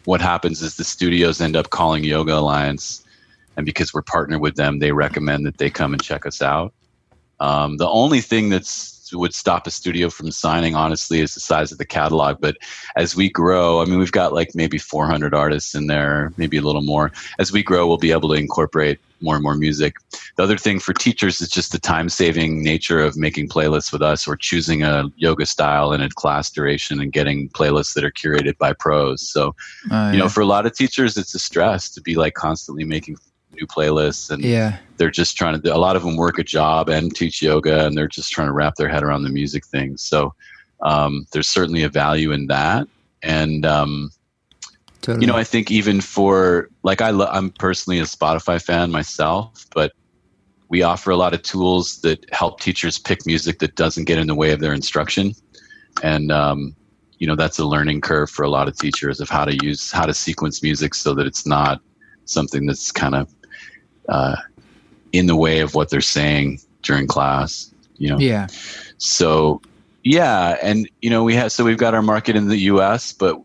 what 0.05 0.21
happens 0.21 0.63
is 0.63 0.77
the 0.77 0.85
studios 0.85 1.41
end 1.41 1.57
up 1.57 1.71
calling 1.71 2.05
Yoga 2.05 2.37
Alliance, 2.37 3.05
and 3.57 3.67
because 3.67 3.93
we're 3.93 4.03
partnered 4.03 4.41
with 4.41 4.57
them, 4.57 4.79
they 4.79 4.93
recommend 4.93 5.47
that 5.47 5.59
they 5.59 5.71
come 5.71 5.93
and 5.93 6.03
check 6.03 6.27
us 6.27 6.43
out. 6.43 6.73
Um, 7.41 7.77
the 7.77 7.89
only 7.89 8.21
thing 8.21 8.49
that's 8.49 8.93
would 9.15 9.35
stop 9.35 9.67
a 9.67 9.71
studio 9.71 10.09
from 10.09 10.31
signing, 10.31 10.75
honestly, 10.75 11.21
is 11.21 11.35
the 11.35 11.41
size 11.41 11.73
of 11.73 11.79
the 11.79 11.85
catalog. 11.85 12.41
But 12.41 12.57
as 12.97 13.15
we 13.15 13.29
grow, 13.29 13.83
I 13.83 13.85
mean, 13.85 13.99
we've 13.99 14.13
got 14.13 14.33
like 14.33 14.55
maybe 14.55 14.79
400 14.79 15.35
artists 15.35 15.75
in 15.75 15.87
there, 15.87 16.33
maybe 16.37 16.57
a 16.57 16.63
little 16.63 16.83
more. 16.83 17.13
As 17.39 17.53
we 17.53 17.63
grow, 17.63 17.87
we'll 17.87 17.99
be 17.99 18.13
able 18.13 18.31
to 18.31 18.35
incorporate 18.35 18.99
more 19.23 19.35
and 19.35 19.43
more 19.43 19.55
music. 19.55 19.97
The 20.37 20.43
other 20.43 20.59
thing 20.59 20.81
for 20.81 20.93
teachers 20.93 21.41
is 21.41 21.49
just 21.49 21.73
the 21.73 21.79
time 21.79 22.09
saving 22.09 22.63
nature 22.63 23.01
of 23.01 23.17
making 23.17 23.49
playlists 23.49 23.93
with 23.93 24.03
us 24.03 24.27
or 24.27 24.37
choosing 24.37 24.83
a 24.83 25.05
yoga 25.17 25.47
style 25.47 25.93
and 25.93 26.03
a 26.03 26.09
class 26.09 26.51
duration 26.51 27.01
and 27.01 27.13
getting 27.13 27.49
playlists 27.51 27.95
that 27.95 28.05
are 28.05 28.11
curated 28.11 28.59
by 28.59 28.73
pros. 28.73 29.27
So, 29.29 29.55
uh, 29.91 30.11
you 30.13 30.19
know, 30.19 30.29
for 30.29 30.41
a 30.41 30.47
lot 30.47 30.67
of 30.67 30.75
teachers, 30.75 31.17
it's 31.17 31.35
a 31.35 31.39
stress 31.39 31.91
to 31.91 32.01
be 32.01 32.15
like 32.17 32.35
constantly 32.35 32.85
making 32.85 33.17
new 33.55 33.67
playlists 33.67 34.31
and 34.31 34.43
yeah. 34.43 34.79
they're 34.97 35.11
just 35.11 35.37
trying 35.37 35.61
to 35.61 35.75
a 35.75 35.77
lot 35.77 35.97
of 35.97 36.03
them 36.03 36.17
work 36.17 36.39
a 36.39 36.43
job 36.43 36.89
and 36.89 37.15
teach 37.15 37.43
yoga 37.43 37.85
and 37.87 37.97
they're 37.97 38.09
just 38.09 38.33
trying 38.33 38.49
to 38.49 38.53
wrap 38.53 38.75
their 38.77 38.89
head 38.89 39.03
around 39.03 39.23
the 39.23 39.29
music 39.29 39.67
thing 39.67 39.97
so 39.97 40.35
um, 40.81 41.27
there's 41.33 41.49
certainly 41.49 41.83
a 41.83 41.89
value 41.89 42.33
in 42.33 42.47
that 42.47 42.89
and 43.23 43.67
um, 43.67 44.11
Totally. 45.03 45.27
You 45.27 45.33
know, 45.33 45.37
I 45.37 45.43
think 45.43 45.71
even 45.71 46.01
for 46.01 46.71
like 46.85 47.01
I 47.01 47.11
lo- 47.11 47.29
I'm 47.31 47.51
personally 47.51 47.99
a 47.99 48.05
Spotify 48.05 48.63
fan 48.63 48.93
myself, 48.93 49.67
but 49.75 49.93
we 50.69 50.83
offer 50.83 51.11
a 51.11 51.17
lot 51.17 51.35
of 51.35 51.43
tools 51.43 52.01
that 52.03 52.25
help 52.33 52.61
teachers 52.61 52.99
pick 52.99 53.27
music 53.27 53.59
that 53.59 53.75
doesn't 53.75 54.05
get 54.05 54.19
in 54.19 54.29
the 54.29 54.35
way 54.35 54.53
of 54.53 54.61
their 54.61 54.73
instruction, 54.73 55.33
and 56.05 56.31
um, 56.31 56.77
you 57.19 57.27
know 57.27 57.35
that's 57.35 57.59
a 57.59 57.65
learning 57.65 58.01
curve 58.01 58.31
for 58.31 58.45
a 58.45 58.49
lot 58.49 58.69
of 58.69 58.79
teachers 58.79 59.21
of 59.21 59.29
how 59.29 59.45
to 59.45 59.57
use 59.65 59.91
how 59.91 60.07
to 60.07 60.15
sequence 60.15 60.63
music 60.63 60.95
so 60.95 61.15
that 61.15 61.27
it's 61.27 61.47
not 61.47 61.81
something 62.25 62.65
that's 62.65 62.93
kind 62.93 63.17
of 63.17 63.35
uh, 64.09 64.37
in 65.11 65.27
the 65.27 65.37
way 65.37 65.61
of 65.61 65.75
what 65.75 65.91
they're 65.91 66.01
saying 66.01 66.61
during 66.83 67.09
class. 67.09 67.75
You 67.99 68.11
know, 68.11 68.19
yeah. 68.21 68.47
So 68.99 69.61
yeah, 70.05 70.59
and 70.63 70.89
you 71.01 71.11
know 71.11 71.25
we 71.25 71.35
have 71.35 71.51
so 71.51 71.65
we've 71.65 71.77
got 71.77 71.93
our 71.93 72.03
market 72.03 72.37
in 72.37 72.47
the 72.47 72.59
U.S., 72.59 73.13
but 73.13 73.43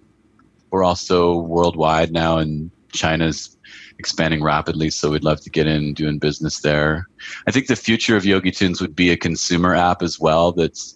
we're 0.71 0.83
also 0.83 1.35
worldwide 1.35 2.11
now, 2.11 2.37
and 2.37 2.71
China's 2.91 3.57
expanding 3.99 4.43
rapidly. 4.43 4.89
So 4.89 5.11
we'd 5.11 5.23
love 5.23 5.41
to 5.41 5.49
get 5.49 5.67
in 5.67 5.93
doing 5.93 6.19
business 6.19 6.59
there. 6.61 7.07
I 7.47 7.51
think 7.51 7.67
the 7.67 7.75
future 7.75 8.15
of 8.15 8.25
Yogi 8.25 8.51
Tunes 8.51 8.81
would 8.81 8.95
be 8.95 9.11
a 9.11 9.17
consumer 9.17 9.75
app 9.75 10.01
as 10.01 10.19
well. 10.19 10.51
That's 10.51 10.95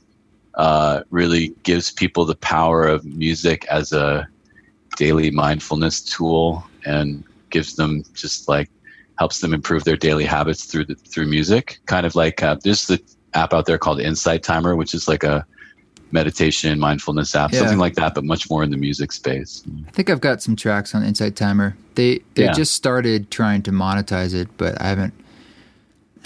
uh, 0.56 1.04
really 1.10 1.50
gives 1.64 1.92
people 1.92 2.26
the 2.26 2.36
power 2.36 2.86
of 2.86 3.06
music 3.06 3.66
as 3.70 3.94
a 3.94 4.28
daily 4.98 5.32
mindfulness 5.32 6.02
tool 6.02 6.64
and 6.86 7.24
gives 7.50 7.76
them 7.76 8.04
just 8.14 8.50
like 8.50 8.70
helps 9.18 9.40
them 9.40 9.54
improve 9.54 9.84
their 9.84 9.96
daily 9.96 10.26
habits 10.26 10.66
through 10.66 10.86
the, 10.86 10.96
through 10.96 11.28
music. 11.28 11.80
Kind 11.86 12.06
of 12.06 12.16
like 12.16 12.44
uh, 12.44 12.58
there's 12.64 12.88
the 12.88 13.02
app 13.34 13.54
out 13.54 13.66
there 13.66 13.78
called 13.78 14.02
Insight 14.02 14.44
Timer, 14.44 14.76
which 14.76 14.94
is 14.94 15.08
like 15.08 15.24
a 15.24 15.46
meditation, 16.14 16.80
mindfulness 16.80 17.36
app, 17.36 17.52
yeah. 17.52 17.60
something 17.60 17.78
like 17.78 17.96
that, 17.96 18.16
but 18.16 18.24
much 18.24 18.50
more 18.50 18.64
in 18.64 18.72
the 18.72 18.78
music 18.78 19.12
space. 19.12 19.64
I 19.88 19.92
think 19.92 20.10
I've 20.10 20.22
got 20.22 20.42
some 20.42 20.56
tracks 20.56 20.94
on 20.96 21.04
Insight 21.04 21.36
Timer. 21.36 21.76
They 21.96 22.20
they 22.36 22.46
yeah. 22.46 22.54
just 22.54 22.74
started 22.74 23.32
trying 23.32 23.64
to 23.64 23.72
monetize 23.72 24.34
it, 24.34 24.48
but 24.58 24.80
I 24.82 24.88
haven't. 24.88 25.14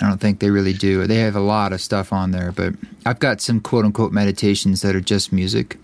I 0.01 0.09
don't 0.09 0.19
think 0.19 0.39
they 0.39 0.49
really 0.49 0.73
do. 0.73 1.07
They 1.07 1.19
have 1.19 1.37
a 1.37 1.41
lot 1.41 1.71
of 1.71 1.79
stuff 1.79 2.11
on 2.11 2.31
there, 2.31 2.51
but 2.51 2.73
I've 3.05 3.19
got 3.19 3.39
some 3.39 3.61
quote 3.61 3.85
unquote 3.85 4.11
meditations 4.11 4.81
that 4.81 4.95
are 4.95 5.01
just 5.01 5.31
music. 5.31 5.77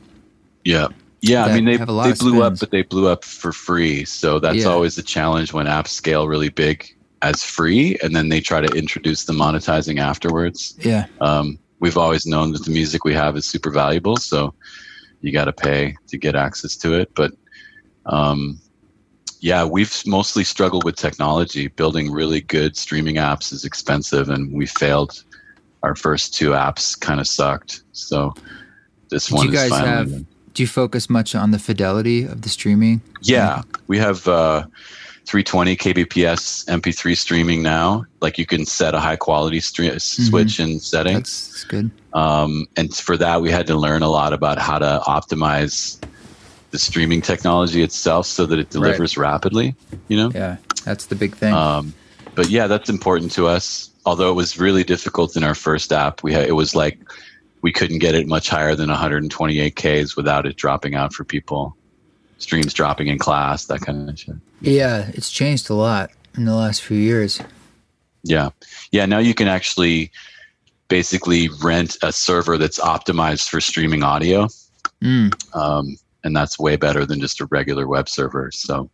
Yeah. 0.66 0.88
Yeah, 1.22 1.46
I 1.46 1.54
mean 1.54 1.66
they 1.66 1.78
they 1.78 1.86
blew 1.86 2.16
spins. 2.16 2.42
up, 2.42 2.60
but 2.60 2.72
they 2.72 2.82
blew 2.82 3.08
up 3.08 3.24
for 3.24 3.52
free. 3.52 4.06
So 4.06 4.40
that's 4.40 4.58
yeah. 4.58 4.66
always 4.66 4.96
the 4.96 5.04
challenge 5.04 5.54
when 5.54 5.68
apps 5.68 5.90
scale 5.90 6.28
really 6.28 6.50
big 6.50 6.96
as 7.22 7.44
free, 7.44 7.96
and 8.02 8.16
then 8.16 8.30
they 8.30 8.42
try 8.42 8.60
to 8.62 8.76
introduce 8.76 9.26
the 9.26 9.34
monetizing 9.34 10.00
afterwards. 10.00 10.76
Yeah. 10.80 11.06
Um, 11.20 11.60
we've 11.82 11.98
always 11.98 12.26
known 12.26 12.54
that 12.54 12.64
the 12.64 12.72
music 12.72 13.04
we 13.04 13.14
have 13.14 13.36
is 13.36 13.46
super 13.46 13.72
valuable, 13.72 14.16
so 14.16 14.54
you 15.20 15.34
got 15.34 15.46
to 15.46 15.54
pay 15.54 15.98
to 16.08 16.18
get 16.18 16.36
access 16.36 16.78
to 16.78 16.94
it. 16.94 17.14
But 17.16 17.34
um, 18.06 18.62
yeah, 19.42 19.66
we've 19.66 20.02
mostly 20.06 20.46
struggled 20.46 20.86
with 20.86 20.96
technology. 20.96 21.68
Building 21.68 22.12
really 22.12 22.40
good 22.40 22.78
streaming 22.78 23.16
apps 23.16 23.52
is 23.52 23.66
expensive, 23.66 24.30
and 24.30 24.54
we 24.54 24.66
failed. 24.66 25.24
Our 25.84 25.96
first 25.96 26.36
two 26.36 26.52
apps 26.52 26.98
kind 27.00 27.20
of 27.20 27.28
sucked. 27.28 27.82
So 27.92 28.36
this 29.10 29.28
Did 29.28 29.36
one 29.36 29.48
you 29.48 29.52
guys 29.52 29.72
have. 29.72 30.26
Do 30.54 30.62
you 30.64 30.68
focus 30.68 31.10
much 31.10 31.34
on 31.34 31.50
the 31.50 31.58
fidelity 31.58 32.24
of 32.24 32.44
the 32.44 32.50
streaming? 32.50 33.02
Yeah, 33.22 33.64
we 33.88 33.98
have. 33.98 34.28
Uh, 34.28 34.68
320 35.26 35.78
kbps 35.78 36.66
mp3 36.68 37.16
streaming 37.16 37.62
now. 37.62 38.06
Like 38.22 38.38
you 38.38 38.46
can 38.46 38.66
set 38.66 38.94
a 38.94 39.00
high 39.00 39.16
quality 39.16 39.60
stre- 39.60 40.02
switch 40.02 40.60
in 40.60 40.80
settings. 40.80 41.50
That's 41.50 41.64
good. 41.66 41.92
um, 42.14 42.66
and 42.76 42.94
for 42.94 43.18
that 43.18 43.42
we 43.42 43.50
had 43.52 43.68
to 43.68 43.76
learn 43.76 44.02
a 44.02 44.10
lot 44.10 44.34
about 44.34 44.58
how 44.58 44.80
to 44.80 45.02
optimize 45.08 46.04
the 46.72 46.80
streaming 46.80 47.22
technology 47.22 47.82
itself 47.82 48.26
so 48.26 48.46
that 48.46 48.58
it 48.60 48.70
delivers 48.70 49.18
rapidly 49.18 49.76
you 50.08 50.18
know? 50.18 50.32
Yeah, 50.34 50.58
that's 50.86 51.06
the 51.06 51.16
big 51.16 51.36
thing. 51.36 51.54
um, 51.54 51.94
but 52.36 52.50
yeah 52.50 52.68
that's 52.68 52.90
important 52.90 53.32
to 53.34 53.48
us. 53.48 53.90
Although 54.06 54.32
it 54.32 54.36
was 54.36 54.60
really 54.60 54.84
difficult 54.84 55.38
in 55.38 55.44
our 55.44 55.56
first 55.56 55.94
app 55.94 56.24
we 56.24 56.34
had 56.34 56.48
it 56.48 56.54
was 56.54 56.76
like 56.76 57.00
we 57.62 57.72
couldn't 57.72 58.00
get 58.00 58.16
it 58.16 58.28
much 58.28 58.50
higher 58.50 58.74
than 58.76 58.90
128ks 58.90 60.18
without 60.18 60.48
it 60.48 60.56
dropping 60.56 60.96
out 60.96 61.14
for 61.14 61.24
people. 61.24 61.78
Streams 62.40 62.74
dropping 62.74 63.08
in 63.08 63.20
class 63.20 63.66
that 63.66 63.82
kind 63.82 64.10
of 64.10 64.20
shit 64.20 64.36
yeah, 64.62 65.10
it's 65.14 65.32
changed 65.32 65.70
a 65.70 65.74
lot 65.74 66.12
in 66.36 66.46
the 66.46 66.56
last 66.56 66.82
few 66.82 66.98
years. 66.98 67.42
Yeah. 68.24 68.50
Yeah. 68.92 69.06
Now 69.06 69.18
you 69.20 69.34
can 69.34 69.48
actually 69.48 70.12
basically 70.88 71.50
rent 71.64 71.98
a 72.04 72.12
server 72.12 72.58
that's 72.58 72.80
optimized 72.80 73.50
for 73.50 73.60
streaming 73.62 74.04
audio. 74.04 74.48
Mm, 75.02 75.34
Um, 75.56 75.98
and 76.24 76.36
that's 76.36 76.60
way 76.60 76.76
better 76.76 77.06
than 77.06 77.20
just 77.20 77.42
a 77.42 77.46
regular 77.48 77.88
web 77.88 78.08
server. 78.08 78.52
So, 78.52 78.90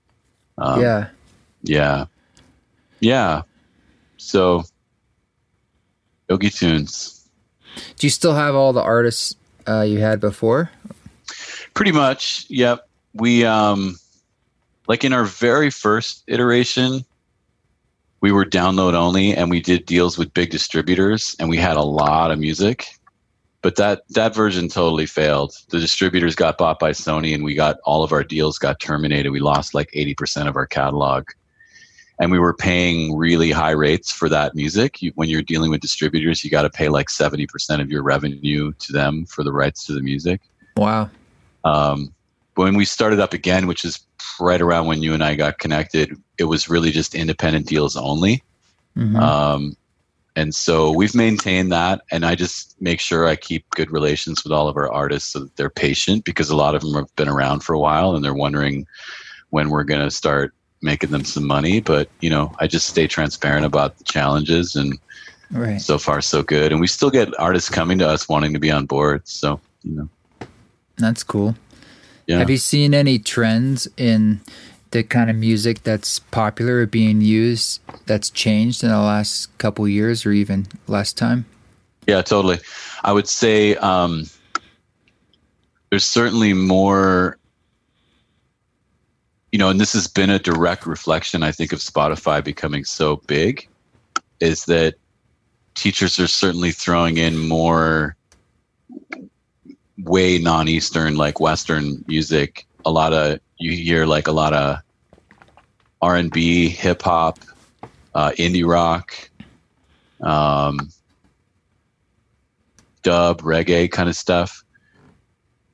um, 0.57 0.81
yeah. 0.81 1.09
Yeah. 1.63 2.05
Yeah. 3.01 3.41
So, 4.15 4.63
Yogi 6.29 6.49
Tunes. 6.49 7.27
Do 7.97 8.07
you 8.07 8.11
still 8.11 8.33
have 8.33 8.55
all 8.55 8.73
the 8.73 8.81
artists 8.81 9.35
uh, 9.67 9.81
you 9.81 9.99
had 9.99 10.19
before? 10.19 10.71
Pretty 11.73 11.91
much. 11.91 12.45
Yep. 12.49 12.87
We, 13.13 13.43
um, 13.43 13.97
like 14.87 15.03
in 15.03 15.13
our 15.13 15.25
very 15.25 15.69
first 15.69 16.23
iteration, 16.27 17.05
we 18.21 18.31
were 18.31 18.45
download 18.45 18.93
only 18.93 19.35
and 19.35 19.49
we 19.49 19.61
did 19.61 19.85
deals 19.85 20.17
with 20.17 20.33
big 20.33 20.49
distributors 20.49 21.35
and 21.39 21.49
we 21.49 21.57
had 21.57 21.77
a 21.77 21.81
lot 21.81 22.31
of 22.31 22.39
music. 22.39 22.87
But 23.61 23.75
that, 23.75 24.03
that 24.09 24.33
version 24.33 24.69
totally 24.69 25.05
failed. 25.05 25.53
The 25.69 25.79
distributors 25.79 26.35
got 26.35 26.57
bought 26.57 26.79
by 26.79 26.91
Sony 26.91 27.35
and 27.35 27.43
we 27.43 27.53
got 27.53 27.77
all 27.83 28.03
of 28.03 28.13
our 28.13 28.23
deals 28.23 28.57
got 28.57 28.79
terminated. 28.79 29.29
We 29.29 29.39
lost 29.39 29.73
like 29.73 29.91
80% 29.91 30.47
of 30.47 30.55
our 30.55 30.65
catalog. 30.65 31.25
And 32.19 32.31
we 32.31 32.39
were 32.39 32.53
paying 32.53 33.15
really 33.15 33.51
high 33.51 33.71
rates 33.71 34.11
for 34.11 34.27
that 34.29 34.55
music. 34.55 35.01
You, 35.01 35.11
when 35.15 35.29
you're 35.29 35.43
dealing 35.43 35.69
with 35.69 35.81
distributors, 35.81 36.43
you 36.43 36.49
got 36.49 36.63
to 36.63 36.69
pay 36.69 36.89
like 36.89 37.09
70% 37.09 37.79
of 37.79 37.91
your 37.91 38.01
revenue 38.01 38.71
to 38.73 38.93
them 38.93 39.25
for 39.25 39.43
the 39.43 39.51
rights 39.51 39.85
to 39.85 39.93
the 39.93 40.01
music. 40.01 40.41
Wow. 40.77 41.11
Um, 41.63 42.13
when 42.55 42.75
we 42.75 42.85
started 42.85 43.19
up 43.19 43.33
again, 43.33 43.67
which 43.67 43.85
is 43.85 44.06
right 44.39 44.61
around 44.61 44.87
when 44.87 45.03
you 45.03 45.13
and 45.13 45.23
I 45.23 45.35
got 45.35 45.59
connected, 45.59 46.11
it 46.37 46.45
was 46.45 46.69
really 46.69 46.91
just 46.91 47.15
independent 47.15 47.67
deals 47.67 47.95
only. 47.95 48.43
Mhm. 48.95 49.19
Um, 49.19 49.77
and 50.35 50.53
so 50.53 50.91
we've 50.91 51.15
maintained 51.15 51.71
that, 51.71 52.01
and 52.11 52.23
I 52.23 52.35
just 52.35 52.79
make 52.79 52.99
sure 52.99 53.27
I 53.27 53.35
keep 53.35 53.67
good 53.71 53.91
relations 53.91 54.43
with 54.43 54.53
all 54.53 54.67
of 54.67 54.77
our 54.77 54.91
artists 54.91 55.31
so 55.31 55.39
that 55.39 55.55
they're 55.55 55.69
patient 55.69 56.25
because 56.25 56.51
a 56.51 56.55
lot 56.55 56.75
of 56.75 56.81
them 56.81 56.93
have 56.93 57.13
been 57.15 57.27
around 57.27 57.61
for 57.61 57.73
a 57.73 57.79
while 57.79 58.15
and 58.15 58.23
they're 58.23 58.35
wondering 58.35 58.85
when 59.49 59.71
we're 59.71 59.83
going 59.83 60.01
to 60.01 60.11
start 60.11 60.53
making 60.83 61.09
them 61.09 61.25
some 61.25 61.45
money. 61.45 61.81
But 61.81 62.09
you 62.21 62.29
know, 62.29 62.53
I 62.59 62.67
just 62.67 62.87
stay 62.87 63.07
transparent 63.07 63.65
about 63.65 63.97
the 63.97 64.03
challenges, 64.03 64.75
and 64.75 64.99
right. 65.51 65.81
so 65.81 65.97
far 65.97 66.21
so 66.21 66.43
good. 66.43 66.71
And 66.71 66.79
we 66.79 66.87
still 66.87 67.09
get 67.09 67.37
artists 67.39 67.69
coming 67.69 67.97
to 67.97 68.07
us 68.07 68.29
wanting 68.29 68.53
to 68.53 68.59
be 68.59 68.69
on 68.69 68.85
board. 68.85 69.27
So 69.27 69.59
you 69.83 69.95
know, 69.95 70.47
That's 70.97 71.23
cool. 71.23 71.55
Yeah. 72.27 72.39
Have 72.39 72.49
you 72.49 72.57
seen 72.57 72.93
any 72.93 73.19
trends 73.19 73.87
in 73.95 74.41
the 74.91 75.03
kind 75.03 75.29
of 75.29 75.35
music 75.35 75.83
that's 75.83 76.19
popular 76.19 76.81
or 76.81 76.85
being 76.85 77.21
used 77.21 77.81
that's 78.05 78.29
changed 78.29 78.83
in 78.83 78.89
the 78.89 78.99
last 78.99 79.57
couple 79.57 79.87
years 79.87 80.25
or 80.25 80.31
even 80.31 80.67
last 80.87 81.17
time? 81.17 81.45
Yeah, 82.05 82.21
totally. 82.21 82.59
I 83.03 83.13
would 83.13 83.27
say 83.27 83.75
um, 83.77 84.25
there's 85.89 86.05
certainly 86.05 86.53
more, 86.53 87.37
you 89.51 89.59
know, 89.59 89.69
and 89.69 89.79
this 89.79 89.93
has 89.93 90.07
been 90.07 90.29
a 90.29 90.39
direct 90.39 90.85
reflection, 90.85 91.43
I 91.43 91.51
think, 91.51 91.71
of 91.71 91.79
Spotify 91.79 92.43
becoming 92.43 92.83
so 92.83 93.17
big, 93.27 93.67
is 94.41 94.65
that 94.65 94.95
teachers 95.75 96.19
are 96.19 96.27
certainly 96.27 96.71
throwing 96.71 97.17
in 97.17 97.37
more 97.37 98.15
way 100.03 100.37
non-Eastern, 100.37 101.15
like 101.15 101.39
Western 101.39 102.03
music. 102.07 102.65
A 102.85 102.91
lot 102.91 103.13
of 103.13 103.39
you 103.57 103.71
hear 103.71 104.05
like 104.05 104.27
a 104.27 104.31
lot 104.31 104.53
of 104.53 104.77
R 106.01 106.15
and 106.15 106.31
B, 106.31 106.69
hip 106.69 107.01
hop, 107.01 107.43
uh, 108.13 108.31
indie 108.37 108.67
rock. 108.67 109.11
Um, 110.23 110.89
dub, 113.03 113.41
reggae 113.41 113.89
kind 113.89 114.09
of 114.09 114.15
stuff. 114.15 114.63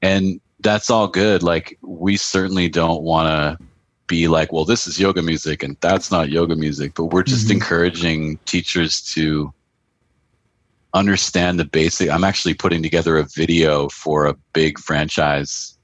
And 0.02 0.40
that's 0.60 0.90
all 0.90 1.08
good. 1.08 1.42
Like, 1.42 1.78
we 1.82 2.18
certainly 2.18 2.70
don't 2.70 3.02
want 3.04 3.28
to 3.28 3.58
be 4.08 4.28
like, 4.28 4.52
well, 4.52 4.66
this 4.66 4.86
is 4.86 5.00
yoga 5.00 5.22
music 5.22 5.64
and 5.64 5.78
that's 5.82 6.12
not 6.12 6.30
yoga 6.30 6.56
music, 6.56 6.94
but 6.96 7.06
we're 7.06 7.24
just 7.24 7.48
Mhm. 7.48 7.54
encouraging 7.54 8.40
teachers 8.46 9.02
to 9.14 9.52
understand 10.94 11.60
the 11.60 11.66
basic. 11.66 12.10
I'm 12.10 12.24
actually 12.24 12.54
putting 12.54 12.84
together 12.84 13.18
a 13.18 13.24
video 13.36 13.90
for 13.90 14.26
a 14.26 14.36
big 14.54 14.80
franchise 14.80 15.78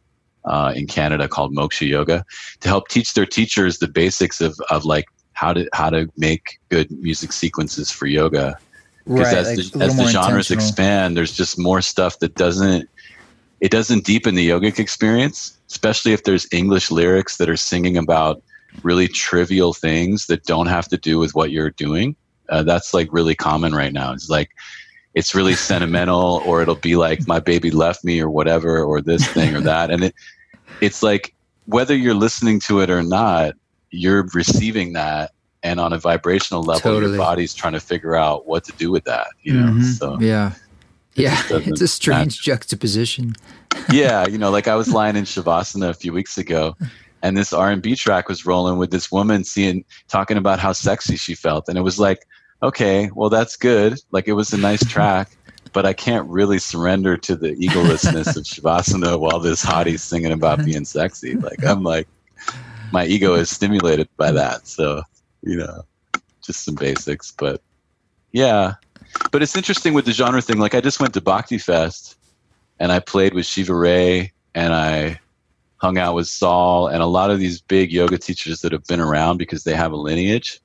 uh, 0.45 0.73
in 0.75 0.87
Canada 0.87 1.27
called 1.27 1.53
Moksha 1.53 1.87
Yoga 1.87 2.25
to 2.61 2.67
help 2.67 2.87
teach 2.87 3.13
their 3.13 3.25
teachers 3.25 3.79
the 3.79 3.87
basics 3.87 4.41
of, 4.41 4.59
of 4.69 4.85
like 4.85 5.05
how 5.33 5.53
to 5.53 5.67
how 5.73 5.89
to 5.89 6.07
make 6.17 6.59
good 6.69 6.91
music 6.91 7.31
sequences 7.31 7.91
for 7.91 8.07
yoga. 8.07 8.57
Because 9.05 9.33
as, 9.33 9.47
like 9.47 9.71
the, 9.71 9.85
as 9.85 9.97
the 9.97 10.07
genres 10.07 10.51
expand 10.51 11.17
there's 11.17 11.31
just 11.31 11.57
more 11.57 11.81
stuff 11.81 12.19
that 12.19 12.35
doesn't 12.35 12.87
it 13.59 13.71
doesn't 13.71 14.05
deepen 14.05 14.35
the 14.35 14.47
yogic 14.47 14.77
experience 14.77 15.57
especially 15.67 16.13
if 16.13 16.25
there's 16.25 16.45
english 16.51 16.91
lyrics 16.91 17.37
that 17.37 17.49
are 17.49 17.57
singing 17.57 17.97
about 17.97 18.43
really 18.83 19.07
trivial 19.07 19.73
things 19.73 20.27
that 20.27 20.43
don't 20.45 20.67
have 20.67 20.87
to 20.89 20.97
do 20.97 21.19
with 21.19 21.35
what 21.35 21.51
you're 21.51 21.71
doing. 21.71 22.15
Uh, 22.49 22.63
that's 22.63 22.93
like 22.93 23.07
really 23.11 23.35
common 23.35 23.73
right 23.73 23.93
now. 23.93 24.11
It's 24.11 24.29
like 24.29 24.49
it's 25.15 25.33
really 25.33 25.53
sentimental 25.55 26.41
or 26.45 26.61
it'll 26.61 26.75
be 26.75 26.95
like 26.95 27.27
my 27.27 27.39
baby 27.39 27.71
left 27.71 28.03
me 28.03 28.19
or 28.21 28.29
whatever 28.29 28.83
or 28.83 29.01
this 29.01 29.27
thing 29.27 29.55
or 29.55 29.61
that 29.61 29.89
and 29.91 30.03
it 30.03 30.15
it's 30.81 31.01
like 31.03 31.33
whether 31.65 31.95
you're 31.95 32.13
listening 32.13 32.59
to 32.59 32.79
it 32.79 32.89
or 32.89 33.01
not 33.03 33.53
you're 33.91 34.27
receiving 34.33 34.93
that 34.93 35.31
and 35.63 35.79
on 35.79 35.91
a 35.93 35.97
vibrational 35.97 36.61
level 36.63 36.81
Totally. 36.81 37.13
your 37.13 37.17
body's 37.17 37.53
trying 37.53 37.73
to 37.73 37.79
figure 37.79 38.15
out 38.15 38.47
what 38.47 38.63
to 38.65 38.71
do 38.73 38.91
with 38.91 39.03
that 39.05 39.27
you 39.41 39.53
know 39.53 39.71
Mhm. 39.71 39.83
so 39.97 40.17
yeah. 40.21 40.51
it 41.15 41.23
Yeah, 41.23 41.41
it's 41.49 41.81
a 41.81 41.87
strange 41.87 42.41
juxtaposition. 42.41 43.33
yeah 43.91 44.27
you 44.27 44.37
know 44.37 44.51
like 44.51 44.67
i 44.67 44.75
was 44.75 44.93
lying 44.93 45.15
in 45.15 45.23
shavasana 45.25 45.89
a 45.89 45.93
few 45.93 46.13
weeks 46.13 46.37
ago 46.37 46.75
and 47.23 47.35
this 47.35 47.51
r&b 47.51 47.95
track 47.95 48.29
was 48.29 48.45
rolling 48.45 48.77
with 48.77 48.91
this 48.91 49.11
woman 49.11 49.43
seeing 49.43 49.83
talking 50.07 50.37
about 50.37 50.59
how 50.59 50.71
sexy 50.71 51.17
she 51.17 51.33
felt 51.35 51.67
and 51.67 51.77
it 51.77 51.81
was 51.81 51.99
like 51.99 52.25
okay 52.61 53.09
well 53.13 53.29
that's 53.29 53.55
good. 53.55 53.99
Like 54.11 54.27
it 54.27 54.33
was 54.33 54.53
a 54.53 54.57
nice 54.57 54.85
track 54.89 55.31
but 55.71 55.85
i 55.85 55.93
can't 55.93 56.27
really 56.27 56.57
surrender 56.57 57.15
to 57.15 57.35
the 57.35 57.55
egolessness 57.55 58.35
of 58.35 58.43
shavasana 58.43 59.19
while 59.19 59.39
this 59.39 59.61
hottie's 59.61 60.01
singing 60.01 60.31
about 60.31 60.65
being 60.65 60.85
sexy. 60.85 61.35
Like 61.35 61.63
i'm 61.63 61.83
like 61.83 62.07
my 62.91 63.05
ego 63.05 63.35
is 63.35 63.49
stimulated 63.51 64.09
by 64.17 64.31
that. 64.31 64.67
So 64.67 65.03
you 65.43 65.57
know 65.57 65.83
just 66.43 66.63
some 66.65 66.75
basics 66.75 67.31
but 67.31 67.61
yeah. 68.31 68.75
But 69.31 69.41
it's 69.41 69.55
interesting 69.55 69.93
with 69.93 70.05
the 70.05 70.11
genre 70.11 70.41
thing. 70.41 70.57
Like 70.57 70.75
i 70.75 70.81
just 70.81 70.99
went 70.99 71.13
to 71.13 71.21
bhakti 71.21 71.57
fest 71.57 72.17
and 72.79 72.91
I 72.91 72.99
played 72.99 73.33
with 73.33 73.45
Shiva 73.45 73.75
Rea 73.75 74.31
and 74.55 74.73
I 74.73 75.19
hung 75.77 75.97
out 75.97 76.15
with 76.15 76.27
Saul 76.27 76.87
and 76.87 77.01
a 77.01 77.05
lot 77.05 77.29
of 77.29 77.39
these 77.39 77.61
big 77.61 77.91
yoga 77.91 78.17
teachers 78.17 78.61
that 78.61 78.71
have 78.71 78.85
been 78.85 78.99
around 78.99 79.37
because 79.37 79.63
they 79.63 79.75
have 79.75 79.91
a 79.91 79.97
lineage. 79.97 80.59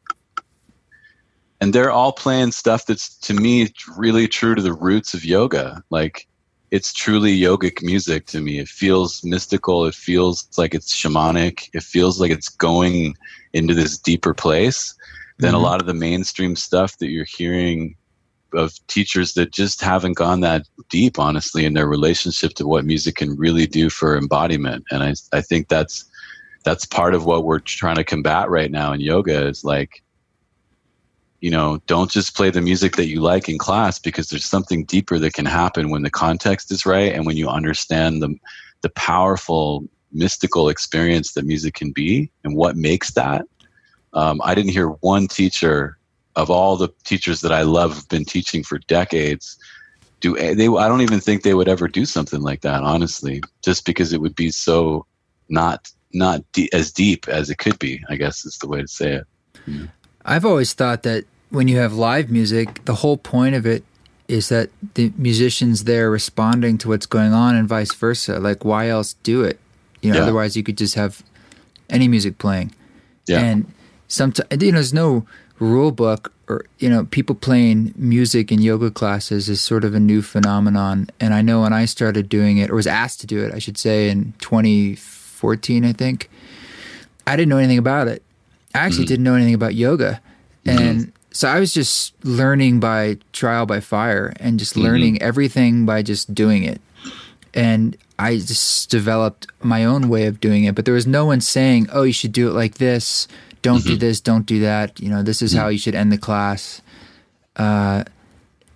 And 1.65 1.73
they're 1.73 1.91
all 1.91 2.12
playing 2.12 2.53
stuff 2.53 2.85
that's 2.85 3.17
to 3.21 3.33
me 3.33 3.73
really 3.97 4.29
true 4.29 4.55
to 4.55 4.61
the 4.61 4.75
roots 4.75 5.15
of 5.15 5.25
yoga. 5.25 5.83
Like 5.89 6.29
it's 6.71 6.93
truly 6.93 7.35
yogic 7.35 7.83
music 7.83 8.27
to 8.27 8.43
me. 8.43 8.59
It 8.59 8.69
feels 8.69 9.25
mystical. 9.25 9.87
It 9.87 9.95
feels 9.95 10.47
like 10.59 10.75
it's 10.75 10.95
shamanic. 10.95 11.71
It 11.73 11.83
feels 11.83 12.21
like 12.21 12.31
it's 12.31 12.51
going 12.51 13.15
into 13.55 13.73
this 13.73 13.97
deeper 13.97 14.35
place 14.35 14.95
than 15.39 15.55
a 15.55 15.59
Mhm. 15.59 15.62
lot 15.62 15.81
of 15.81 15.87
the 15.87 15.95
mainstream 15.95 16.55
stuff 16.55 16.99
that 16.99 17.09
you're 17.09 17.25
hearing 17.25 17.97
of 18.53 18.75
teachers 18.87 19.33
that 19.33 19.51
just 19.51 19.81
haven't 19.81 20.19
gone 20.19 20.41
that 20.41 20.67
deep, 20.91 21.19
honestly, 21.19 21.65
in 21.65 21.73
their 21.73 21.89
relationship 21.89 22.53
to 22.57 22.67
what 22.67 22.85
music 22.85 23.15
can 23.15 23.39
really 23.39 23.67
do 23.67 23.89
for 23.89 24.19
embodiment. 24.19 24.85
And 24.91 25.03
I, 25.03 25.15
I 25.33 25.41
think 25.41 25.69
that's 25.69 26.05
that's 26.67 26.85
part 26.85 27.15
of 27.15 27.25
what 27.25 27.47
we're 27.47 27.61
trying 27.61 27.97
to 27.97 28.05
combat 28.05 28.51
right 28.51 28.71
now 28.71 28.93
in 28.93 29.01
yoga 29.01 29.47
is 29.49 29.65
like, 29.65 30.04
you 31.45 31.51
know, 31.51 31.78
don't 31.86 32.11
just 32.11 32.34
play 32.34 32.49
the 32.49 32.62
music 32.62 32.97
that 32.97 33.09
you 33.09 33.20
like 33.20 33.51
in 33.51 33.59
class 33.59 33.99
because 33.99 34.30
there's 34.30 34.47
something 34.47 34.82
deeper 34.86 35.18
that 35.18 35.34
can 35.34 35.45
happen 35.45 35.90
when 35.90 36.01
the 36.01 36.11
context 36.11 36.72
is 36.72 36.86
right 36.86 37.12
and 37.12 37.26
when 37.26 37.36
you 37.36 37.51
understand 37.51 38.22
the 38.22 38.34
the 38.80 38.88
powerful 38.88 39.86
mystical 40.11 40.70
experience 40.70 41.34
that 41.34 41.45
music 41.45 41.74
can 41.74 41.92
be 41.92 42.30
and 42.45 42.57
what 42.57 42.76
makes 42.76 43.12
that 43.12 43.45
Um, 44.14 44.40
I 44.42 44.55
didn't 44.55 44.70
hear 44.70 44.88
one 45.12 45.26
teacher 45.26 45.99
of 46.34 46.51
all 46.51 46.78
the 46.78 46.88
teachers 47.05 47.42
that 47.42 47.53
I 47.53 47.61
love 47.61 47.95
have 47.95 48.09
been 48.09 48.24
teaching 48.24 48.64
for 48.64 48.78
decades. 48.78 49.59
Do 50.20 50.36
they? 50.36 50.68
I 50.84 50.88
don't 50.88 51.03
even 51.03 51.20
think 51.20 51.42
they 51.42 51.53
would 51.53 51.68
ever 51.68 51.88
do 51.88 52.07
something 52.07 52.40
like 52.40 52.62
that, 52.62 52.82
honestly, 52.82 53.42
just 53.62 53.84
because 53.84 54.14
it 54.14 54.20
would 54.22 54.34
be 54.34 54.51
so 54.51 55.05
not 55.51 55.92
not 56.14 56.40
de- 56.55 56.72
as 56.72 56.90
deep 56.90 57.28
as 57.28 57.51
it 57.51 57.59
could 57.59 57.78
be. 57.78 58.03
I 58.09 58.16
guess 58.16 58.47
is 58.47 58.57
the 58.57 58.68
way 58.68 58.80
to 58.80 58.88
say 58.88 59.12
it. 59.16 59.26
Yeah. 59.66 59.88
I've 60.24 60.47
always 60.47 60.72
thought 60.72 61.03
that 61.03 61.24
when 61.55 61.69
you 61.69 61.79
have 61.79 61.95
live 61.95 62.31
music, 62.31 62.85
the 62.85 62.97
whole 62.97 63.17
point 63.17 63.55
of 63.55 63.65
it 63.65 63.85
is 64.27 64.49
that 64.49 64.71
the 64.95 65.13
musicians 65.17 65.85
there 65.85 66.11
responding 66.11 66.79
to 66.79 66.89
what's 66.89 67.07
going 67.07 67.33
on 67.33 67.55
and 67.55 67.69
vice 67.69 67.95
versa. 67.95 68.41
Like, 68.41 68.65
why 68.65 68.89
else 68.89 69.15
do 69.23 69.43
it? 69.43 69.61
You 70.03 70.11
know, 70.11 70.17
yeah. 70.17 70.23
otherwise 70.23 70.57
you 70.57 70.63
could 70.63 70.77
just 70.77 70.95
have 70.97 71.23
any 71.89 72.09
music 72.09 72.39
playing. 72.39 72.75
Yeah. 73.27 73.41
And 73.41 73.73
sometimes, 74.09 74.49
you 74.63 74.73
know, 74.73 74.77
there's 74.77 74.93
no 74.93 75.27
rule 75.59 75.93
book 75.93 76.33
or, 76.49 76.67
you 76.79 76.91
know, 76.91 77.05
people 77.07 77.35
playing 77.35 77.95
music 77.97 78.51
in 78.51 78.61
yoga 78.61 78.91
classes 78.91 79.49
is 79.49 79.61
sort 79.61 79.85
of 79.85 79.95
a 79.95 80.01
new 80.01 80.23
phenomenon. 80.23 81.09
And 81.21 81.33
I 81.33 81.41
know 81.41 81.63
when 81.63 81.73
I 81.73 81.85
started 81.85 82.29
doing 82.29 82.59
it, 82.59 82.71
or 82.71 82.75
was 82.75 82.87
asked 82.87 83.21
to 83.21 83.27
do 83.27 83.43
it, 83.45 83.55
I 83.55 83.59
should 83.59 83.79
say, 83.79 84.11
in 84.11 84.35
2014, 84.41 85.85
I 85.85 85.93
think, 85.93 86.29
I 87.27 87.37
didn't 87.37 87.49
know 87.49 87.59
anything 87.59 87.79
about 87.79 88.09
it. 88.09 88.23
I 88.75 88.79
actually 88.81 89.05
mm-hmm. 89.05 89.09
didn't 89.09 89.25
know 89.25 89.35
anything 89.35 89.55
about 89.55 89.75
yoga. 89.75 90.21
Mm-hmm. 90.67 91.11
And 91.35 91.39
so 91.41 91.49
I 91.49 91.59
was 91.59 91.74
just 91.74 92.14
learning 92.24 92.78
by 92.78 93.18
trial 93.32 93.66
by 93.66 93.80
fire 93.80 94.32
and 94.39 94.57
just 94.57 94.74
mm-hmm. 94.74 94.82
learning 94.82 95.14
mm-hmm. 95.14 95.26
everything 95.26 95.85
by 95.85 96.03
just 96.03 96.32
doing 96.32 96.62
it. 96.62 96.80
And 97.53 97.97
I 98.20 98.37
just 98.37 98.89
developed 98.89 99.49
my 99.61 99.85
own 99.85 100.09
way 100.09 100.26
of 100.26 100.41
doing 100.41 100.64
it, 100.64 100.76
but 100.76 100.85
there 100.85 100.95
was 100.95 101.07
no 101.07 101.26
one 101.26 101.41
saying, 101.41 101.89
"Oh, 101.93 102.03
you 102.03 102.12
should 102.12 102.32
do 102.32 102.49
it 102.49 102.53
like 102.53 102.74
this. 102.74 103.26
Don't 103.62 103.80
mm-hmm. 103.80 103.91
do 103.91 103.97
this. 103.97 104.20
Don't 104.20 104.47
do 104.47 104.61
that. 104.61 105.01
You 105.01 105.11
know, 105.11 105.22
this 105.22 105.43
is 105.43 105.53
mm-hmm. 105.53 105.62
how 105.62 105.68
you 105.68 105.78
should 105.78 105.95
end 105.95 106.12
the 106.12 106.18
class." 106.18 106.80
Uh, 107.57 108.05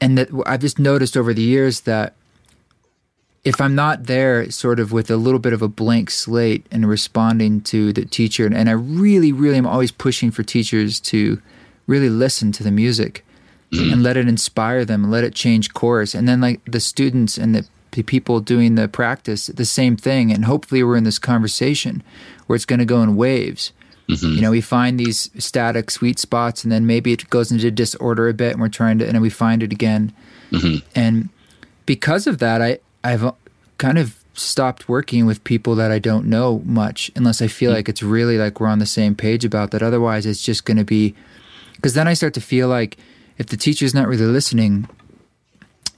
and 0.01 0.19
that 0.19 0.29
I've 0.47 0.61
just 0.61 0.79
noticed 0.79 1.17
over 1.17 1.35
the 1.35 1.43
years 1.43 1.81
that 1.83 2.15
if 3.45 3.61
I'm 3.61 3.75
not 3.75 4.05
there, 4.05 4.51
sort 4.51 4.81
of 4.81 4.93
with 4.93 5.11
a 5.11 5.17
little 5.17 5.41
bit 5.41 5.53
of 5.53 5.63
a 5.63 5.69
blank 5.69 6.11
slate 6.11 6.67
and 6.71 6.89
responding 6.89 7.61
to 7.63 7.93
the 7.93 8.05
teacher, 8.05 8.47
and 8.47 8.69
I 8.69 8.73
really, 8.73 9.33
really 9.33 9.59
am 9.59 9.67
always 9.67 9.91
pushing 9.91 10.31
for 10.31 10.43
teachers 10.43 11.01
to 11.01 11.41
really 11.89 12.09
listen 12.09 12.53
to 12.53 12.63
the 12.63 12.71
music 12.71 13.25
mm-hmm. 13.73 13.93
and 13.93 14.03
let 14.05 14.17
it 14.17 14.29
inspire 14.29 14.85
them, 14.85 15.11
let 15.11 15.25
it 15.25 15.35
change 15.35 15.75
course, 15.75 16.15
and 16.15 16.29
then 16.29 16.41
like 16.41 16.65
the 16.65 16.81
students 16.81 17.37
and 17.37 17.55
the 17.55 17.67
the 17.93 18.03
people 18.03 18.41
doing 18.41 18.75
the 18.75 18.87
practice 18.87 19.47
the 19.47 19.65
same 19.65 19.97
thing 19.97 20.31
and 20.31 20.45
hopefully 20.45 20.83
we're 20.83 20.97
in 20.97 21.05
this 21.05 21.19
conversation 21.19 22.03
where 22.47 22.55
it's 22.55 22.67
going 22.67 22.79
to 22.79 22.85
go 22.85 23.03
in 23.03 23.17
waves 23.17 23.73
mm-hmm. 24.09 24.35
you 24.37 24.41
know 24.41 24.51
we 24.51 24.61
find 24.61 25.01
these 25.01 25.31
static 25.39 25.91
sweet 25.91 26.19
spots 26.19 26.63
and 26.63 26.71
then 26.71 26.87
maybe 26.87 27.13
it 27.13 27.29
goes 27.31 27.51
into 27.51 27.71
disorder 27.71 28.29
a 28.29 28.35
bit 28.35 28.53
and 28.53 28.61
we're 28.61 28.69
trying 28.69 28.99
to 28.99 29.05
and 29.05 29.15
then 29.15 29.23
we 29.23 29.31
find 29.31 29.63
it 29.63 29.73
again 29.73 30.13
mm-hmm. 30.51 30.87
and 30.95 31.29
because 31.87 32.27
of 32.27 32.39
that 32.39 32.61
i 32.61 32.79
i've 33.03 33.33
kind 33.79 33.99
of 33.99 34.23
stopped 34.35 34.89
working 34.89 35.27
with 35.27 35.43
people 35.43 35.75
that 35.75 35.91
i 35.91 35.99
don't 35.99 36.27
know 36.27 36.63
much 36.65 37.11
unless 37.17 37.43
i 37.43 37.49
feel 37.49 37.71
mm-hmm. 37.71 37.77
like 37.77 37.89
it's 37.89 38.03
really 38.03 38.39
like 38.39 38.61
we're 38.61 38.69
on 38.69 38.79
the 38.79 38.87
same 38.87 39.15
page 39.15 39.45
about 39.45 39.71
that 39.71 39.83
otherwise 39.83 40.27
it's 40.27 40.43
just 40.43 40.65
going 40.65 40.77
to 40.77 40.85
be 40.85 41.15
because 41.79 41.95
then 41.95 42.07
i 42.07 42.13
start 42.15 42.35
to 42.35 42.41
feel 42.41 42.69
like 42.69 42.97
if 43.39 43.47
the 43.47 43.57
teacher's 43.57 43.95
not 43.95 44.07
really 44.07 44.27
listening 44.27 44.89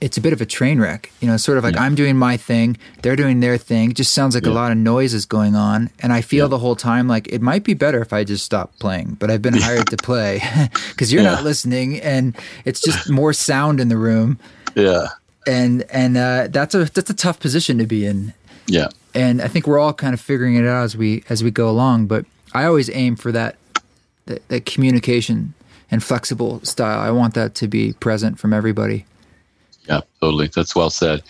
it's 0.01 0.17
a 0.17 0.21
bit 0.21 0.33
of 0.33 0.41
a 0.41 0.45
train 0.45 0.81
wreck. 0.81 1.11
You 1.21 1.27
know, 1.27 1.37
sort 1.37 1.59
of 1.59 1.63
like 1.63 1.75
yeah. 1.75 1.83
I'm 1.83 1.93
doing 1.93 2.17
my 2.17 2.35
thing, 2.35 2.75
they're 3.03 3.15
doing 3.15 3.39
their 3.39 3.57
thing. 3.57 3.91
It 3.91 3.97
just 3.97 4.13
sounds 4.13 4.33
like 4.33 4.45
yeah. 4.45 4.51
a 4.51 4.53
lot 4.53 4.71
of 4.71 4.77
noise 4.77 5.13
is 5.13 5.25
going 5.25 5.55
on. 5.55 5.91
And 6.01 6.11
I 6.11 6.21
feel 6.21 6.45
yeah. 6.45 6.49
the 6.49 6.57
whole 6.57 6.75
time 6.75 7.07
like 7.07 7.27
it 7.31 7.41
might 7.41 7.63
be 7.63 7.75
better 7.75 8.01
if 8.01 8.11
I 8.11 8.23
just 8.23 8.43
stop 8.43 8.77
playing, 8.79 9.15
but 9.19 9.29
I've 9.29 9.43
been 9.43 9.53
hired 9.53 9.87
to 9.91 9.97
play 9.97 10.41
because 10.89 11.13
you're 11.13 11.23
not 11.23 11.43
listening 11.43 12.01
and 12.01 12.35
it's 12.65 12.81
just 12.81 13.09
more 13.09 13.31
sound 13.31 13.79
in 13.79 13.89
the 13.89 13.97
room. 13.97 14.39
Yeah. 14.75 15.09
And, 15.47 15.85
and, 15.91 16.17
uh, 16.17 16.47
that's 16.49 16.75
a, 16.75 16.85
that's 16.85 17.09
a 17.09 17.15
tough 17.15 17.39
position 17.39 17.77
to 17.77 17.85
be 17.85 18.05
in. 18.05 18.33
Yeah. 18.67 18.89
And 19.13 19.41
I 19.41 19.47
think 19.47 19.67
we're 19.67 19.79
all 19.79 19.93
kind 19.93 20.13
of 20.13 20.21
figuring 20.21 20.55
it 20.55 20.65
out 20.65 20.83
as 20.83 20.97
we, 20.97 21.23
as 21.29 21.43
we 21.43 21.51
go 21.51 21.69
along, 21.69 22.07
but 22.07 22.25
I 22.53 22.65
always 22.65 22.89
aim 22.89 23.15
for 23.15 23.31
that, 23.31 23.55
that, 24.25 24.47
that 24.49 24.65
communication 24.65 25.53
and 25.91 26.03
flexible 26.03 26.59
style. 26.63 26.99
I 26.99 27.11
want 27.11 27.33
that 27.35 27.53
to 27.55 27.67
be 27.67 27.93
present 27.93 28.39
from 28.39 28.53
everybody. 28.53 29.05
Yeah, 29.87 30.01
totally. 30.19 30.47
That's 30.47 30.75
well 30.75 30.89
said. 30.89 31.21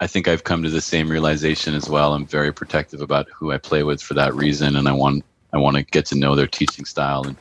I 0.00 0.06
think 0.06 0.28
I've 0.28 0.44
come 0.44 0.62
to 0.62 0.70
the 0.70 0.80
same 0.80 1.10
realization 1.10 1.74
as 1.74 1.88
well. 1.88 2.12
I'm 2.12 2.26
very 2.26 2.52
protective 2.52 3.00
about 3.00 3.28
who 3.30 3.52
I 3.52 3.58
play 3.58 3.82
with 3.84 4.02
for 4.02 4.14
that 4.14 4.34
reason, 4.34 4.76
and 4.76 4.88
I 4.88 4.92
want 4.92 5.24
I 5.52 5.58
want 5.58 5.76
to 5.76 5.82
get 5.82 6.06
to 6.06 6.16
know 6.16 6.34
their 6.34 6.46
teaching 6.46 6.84
style 6.84 7.26
and 7.26 7.36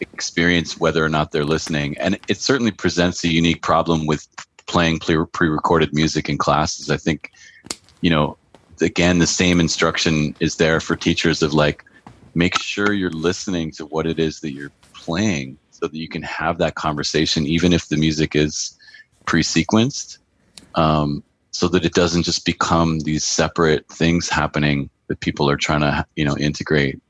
experience 0.00 0.78
whether 0.78 1.04
or 1.04 1.08
not 1.08 1.32
they're 1.32 1.44
listening. 1.44 1.96
And 1.98 2.18
it 2.28 2.38
certainly 2.38 2.72
presents 2.72 3.24
a 3.24 3.28
unique 3.28 3.62
problem 3.62 4.06
with 4.06 4.26
playing 4.66 4.98
pre-recorded 4.98 5.94
music 5.94 6.28
in 6.28 6.38
classes. 6.38 6.90
I 6.90 6.96
think, 6.96 7.30
you 8.00 8.10
know, 8.10 8.36
again, 8.80 9.18
the 9.18 9.26
same 9.26 9.60
instruction 9.60 10.34
is 10.40 10.56
there 10.56 10.80
for 10.80 10.96
teachers 10.96 11.42
of 11.42 11.54
like, 11.54 11.84
make 12.34 12.58
sure 12.58 12.92
you're 12.92 13.10
listening 13.10 13.70
to 13.72 13.86
what 13.86 14.06
it 14.06 14.18
is 14.18 14.40
that 14.40 14.50
you're 14.50 14.72
playing 14.92 15.56
so 15.76 15.88
that 15.88 15.96
you 15.96 16.08
can 16.08 16.22
have 16.22 16.58
that 16.58 16.74
conversation, 16.74 17.46
even 17.46 17.72
if 17.72 17.88
the 17.88 17.96
music 17.96 18.34
is 18.34 18.76
pre-sequenced 19.26 20.18
um, 20.74 21.22
so 21.50 21.68
that 21.68 21.84
it 21.84 21.94
doesn't 21.94 22.22
just 22.22 22.44
become 22.44 23.00
these 23.00 23.24
separate 23.24 23.86
things 23.88 24.28
happening 24.28 24.88
that 25.08 25.20
people 25.20 25.48
are 25.50 25.56
trying 25.56 25.80
to 25.80 26.06
you 26.16 26.24
know 26.24 26.36
integrate 26.36 27.00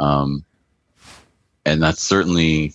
um, 0.00 0.44
and 1.66 1.82
that's 1.82 2.02
certainly 2.02 2.72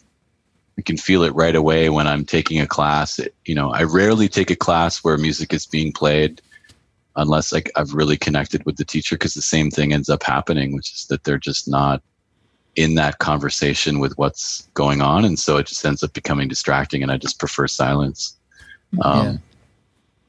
I 0.78 0.82
can 0.82 0.98
feel 0.98 1.24
it 1.24 1.36
right 1.36 1.56
away 1.56 1.90
when 1.90 2.08
I'm 2.08 2.26
taking 2.26 2.60
a 2.60 2.68
class. 2.68 3.20
It, 3.20 3.36
you 3.46 3.54
know, 3.54 3.72
I 3.72 3.84
rarely 3.84 4.28
take 4.28 4.50
a 4.50 4.56
class 4.56 5.04
where 5.04 5.18
music 5.18 5.54
is 5.54 5.66
being 5.68 5.92
played 5.92 6.42
unless 7.16 7.54
like 7.54 7.72
I've 7.76 7.94
really 7.94 8.18
connected 8.18 8.66
with 8.66 8.78
the 8.78 8.86
teacher 8.86 9.16
because 9.16 9.36
the 9.36 9.42
same 9.42 9.70
thing 9.70 9.94
ends 9.94 10.10
up 10.10 10.24
happening, 10.24 10.74
which 10.74 10.92
is 10.94 11.06
that 11.08 11.24
they're 11.24 11.38
just 11.38 11.68
not 11.68 12.02
in 12.76 12.96
that 12.96 13.20
conversation 13.20 14.00
with 14.00 14.18
what's 14.18 14.68
going 14.74 15.02
on, 15.02 15.26
and 15.26 15.38
so 15.38 15.58
it 15.58 15.68
just 15.68 15.86
ends 15.86 16.04
up 16.04 16.14
becoming 16.14 16.48
distracting, 16.48 17.04
and 17.04 17.12
I 17.12 17.18
just 17.18 17.40
prefer 17.40 17.68
silence. 17.68 18.38
Um, 19.02 19.26
yeah. 19.26 19.38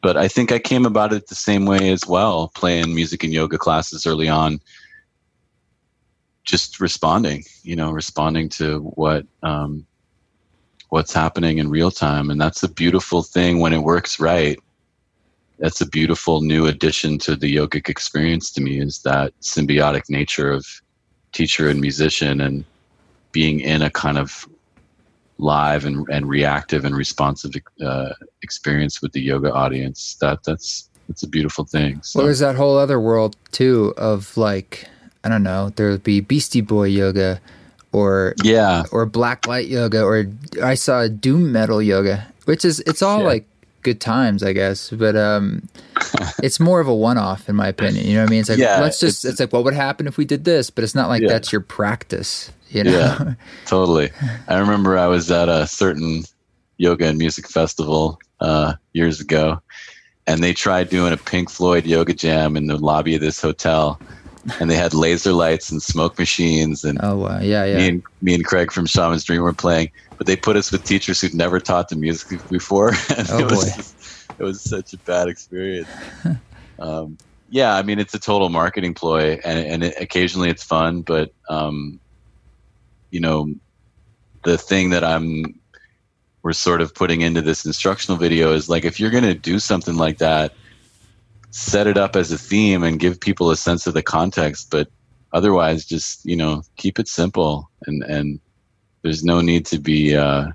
But 0.03 0.17
I 0.19 0.29
think 0.29 0.53
I 0.53 0.59
came 0.59 0.85
about 0.85 1.15
it 1.15 1.29
the 1.29 1.35
same 1.35 1.65
way 1.65 1.91
as 1.91 2.07
well, 2.07 2.49
playing 2.55 2.95
music 2.95 3.25
and 3.25 3.33
yoga 3.33 3.57
classes 3.57 4.07
early 4.07 4.29
on. 4.29 4.61
Just 6.45 6.79
responding, 6.79 7.45
you 7.63 7.75
know, 7.75 7.91
responding 7.91 8.51
to 8.51 8.81
what 8.81 9.25
um, 9.43 9.87
what's 10.91 11.15
happening 11.15 11.57
in 11.57 11.71
real 11.71 11.91
time, 11.91 12.29
and 12.29 12.39
that's 12.39 12.63
a 12.63 12.69
beautiful 12.69 13.23
thing 13.23 13.61
when 13.61 13.73
it 13.73 13.79
works 13.79 14.21
right. 14.21 14.59
That's 15.59 15.81
a 15.81 15.87
beautiful 15.87 16.43
new 16.43 16.67
addition 16.67 17.17
to 17.21 17.37
the 17.37 17.57
yogic 17.57 17.89
experience 17.89 18.51
to 18.53 18.61
me. 18.61 18.81
Is 18.81 19.01
that 19.03 19.33
symbiotic 19.41 20.11
nature 20.11 20.53
of 20.53 20.67
teacher 21.35 21.69
and 21.69 21.81
musician, 21.81 22.41
and 22.41 22.65
being 23.33 23.61
in 23.61 23.83
a 23.83 23.91
kind 23.91 24.17
of 24.17 24.49
live 25.39 25.85
and, 25.85 26.09
and 26.09 26.29
reactive 26.29 26.85
and 26.85 26.97
responsive 26.97 27.53
uh, 27.85 28.11
experience 28.43 29.03
with 29.03 29.13
the 29.13 29.21
yoga 29.21 29.53
audience 29.53 30.17
that 30.21 30.43
that's 30.45 30.89
that's 31.09 31.23
a 31.23 31.29
beautiful 31.29 31.65
thing 31.65 32.01
so. 32.03 32.19
well 32.19 32.27
there's 32.27 32.39
that 32.39 32.55
whole 32.55 32.79
other 32.79 33.01
world 33.01 33.37
too 33.51 33.93
of 33.97 34.37
like 34.37 34.87
i 35.25 35.29
don't 35.29 35.43
know 35.43 35.71
there 35.71 35.91
would 35.91 36.05
be 36.05 36.21
beastie 36.21 36.61
boy 36.61 36.85
yoga 36.85 37.41
or 37.93 38.35
yeah 38.43 38.85
or 38.93 39.05
black 39.05 39.47
light 39.47 39.67
yoga 39.67 40.03
or 40.03 40.25
i 40.63 40.75
saw 40.75 41.07
doom 41.09 41.51
metal 41.51 41.83
yoga 41.83 42.27
which 42.45 42.65
is 42.65 42.81
it's 42.81 43.03
all 43.03 43.19
yeah. 43.19 43.27
like 43.27 43.47
good 43.85 44.01
times 44.01 44.43
i 44.43 44.53
guess 44.53 44.91
but 44.91 45.15
um 45.15 45.69
it's 46.43 46.59
more 46.59 46.81
of 46.81 46.89
a 46.89 46.95
one-off 46.95 47.49
in 47.49 47.55
my 47.55 47.69
opinion 47.69 48.05
you 48.05 48.15
know 48.15 48.23
what 48.23 48.29
i 48.29 48.31
mean 48.31 48.41
it's 48.41 48.49
like 48.49 48.59
yeah, 48.59 48.81
let's 48.81 48.99
just 48.99 49.25
it's, 49.25 49.35
it's, 49.35 49.41
like 49.41 49.53
what 49.53 49.63
would 49.63 49.75
happen 49.75 50.07
if 50.07 50.17
we 50.17 50.25
did 50.25 50.45
this 50.45 50.71
but 50.71 50.83
it's 50.83 50.95
not 50.95 51.09
like 51.09 51.23
yeah. 51.23 51.29
that's 51.29 51.53
your 51.53 51.61
practice 51.61 52.51
you 52.75 52.85
know? 52.85 52.91
Yeah, 52.91 53.35
totally. 53.67 54.11
I 54.49 54.59
remember 54.59 54.99
I 54.99 55.07
was 55.07 55.31
at 55.31 55.49
a 55.49 55.67
certain 55.67 56.25
yoga 56.77 57.07
and 57.07 57.17
music 57.17 57.49
festival 57.49 58.19
uh, 58.41 58.75
years 58.93 59.21
ago, 59.21 59.63
and 60.27 60.43
they 60.43 60.53
tried 60.53 60.91
doing 60.91 61.13
a 61.13 61.17
Pink 61.17 61.51
Floyd 61.51 61.87
yoga 61.87 62.13
jam 62.13 62.57
in 62.57 62.67
the 62.67 62.77
lobby 62.77 63.15
of 63.15 63.21
this 63.21 63.41
hotel. 63.41 63.99
And 64.61 64.71
they 64.71 64.77
had 64.77 64.93
laser 64.93 65.33
lights 65.33 65.71
and 65.71 65.83
smoke 65.83 66.19
machines, 66.19 66.85
and 66.85 66.99
oh 67.03 67.17
wow, 67.17 67.41
yeah, 67.41 67.65
yeah. 67.65 67.77
Me 67.79 67.89
and 67.89 68.03
me 68.21 68.35
and 68.35 68.45
Craig 68.45 68.71
from 68.71 68.85
Shaman's 68.85 69.25
Dream 69.25 69.41
were 69.41 69.55
playing, 69.55 69.91
but 70.19 70.27
they 70.27 70.37
put 70.37 70.57
us 70.57 70.71
with 70.71 70.85
teachers 70.85 71.21
who'd 71.21 71.35
never 71.35 71.61
taught 71.61 71.89
the 71.89 71.97
music 71.97 72.41
before. 72.49 72.93
And 73.17 73.29
oh 73.31 73.39
it 73.39 73.51
was, 73.51 73.75
boy, 73.75 74.45
it 74.45 74.45
was 74.45 74.61
such 74.63 74.93
a 74.93 74.99
bad 74.99 75.29
experience. 75.29 75.89
um, 76.79 77.19
yeah, 77.51 77.75
I 77.75 77.83
mean, 77.83 77.99
it's 77.99 78.15
a 78.15 78.19
total 78.19 78.49
marketing 78.49 78.95
ploy, 78.95 79.39
and, 79.45 79.67
and 79.67 79.85
it, 79.85 79.95
occasionally 80.01 80.51
it's 80.51 80.65
fun, 80.65 81.03
but 81.03 81.33
um, 81.49 82.01
you 83.11 83.21
know, 83.21 83.55
the 84.45 84.59
thing 84.59 84.91
that 84.91 85.05
I'm 85.05 85.61
we're 86.43 86.53
sort 86.53 86.83
of 86.83 86.95
putting 86.95 87.23
into 87.23 87.41
this 87.41 87.65
instructional 87.65 88.19
video 88.19 88.53
is 88.53 88.69
like 88.69 88.85
if 88.85 89.01
you're 89.01 89.11
going 89.11 89.25
to 89.25 89.35
do 89.35 89.59
something 89.59 89.97
like 89.97 90.19
that, 90.19 90.53
set 91.51 91.87
it 91.87 91.97
up 91.97 92.17
as 92.17 92.31
a 92.31 92.37
theme 92.37 92.83
and 92.83 93.01
give 93.01 93.19
people 93.19 93.51
a 93.51 93.57
sense 93.57 93.87
of 93.87 93.95
the 93.95 94.03
context, 94.03 94.71
but 94.71 94.89
otherwise 95.33 95.87
just, 95.87 96.25
you 96.27 96.37
know, 96.37 96.63
keep 96.77 96.99
it 96.99 97.09
simple 97.09 97.71
and 97.87 98.03
and 98.03 98.41
there's 99.05 99.23
no 99.23 99.41
need 99.41 99.67
to 99.67 99.79
be. 99.79 100.17
Uh, 100.17 100.47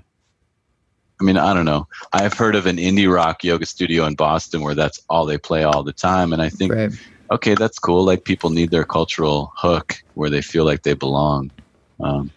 I 1.20 1.24
mean, 1.24 1.36
I 1.36 1.54
don't 1.54 1.64
know. 1.64 1.86
I've 2.12 2.34
heard 2.34 2.56
of 2.56 2.66
an 2.66 2.76
indie 2.76 3.10
rock 3.10 3.44
yoga 3.44 3.64
studio 3.64 4.06
in 4.06 4.14
Boston 4.16 4.62
where 4.62 4.74
that's 4.74 5.00
all 5.08 5.24
they 5.24 5.38
play 5.38 5.62
all 5.62 5.82
the 5.82 5.92
time, 5.92 6.32
and 6.32 6.42
I 6.42 6.48
think, 6.48 6.74
right. 6.74 6.90
okay, 7.30 7.54
that's 7.54 7.78
cool. 7.78 8.04
Like 8.04 8.24
people 8.24 8.50
need 8.50 8.70
their 8.70 8.84
cultural 8.84 9.52
hook 9.56 10.02
where 10.14 10.30
they 10.30 10.42
feel 10.42 10.64
like 10.64 10.82
they 10.82 10.94
belong. 10.94 11.50
Um, 12.00 12.30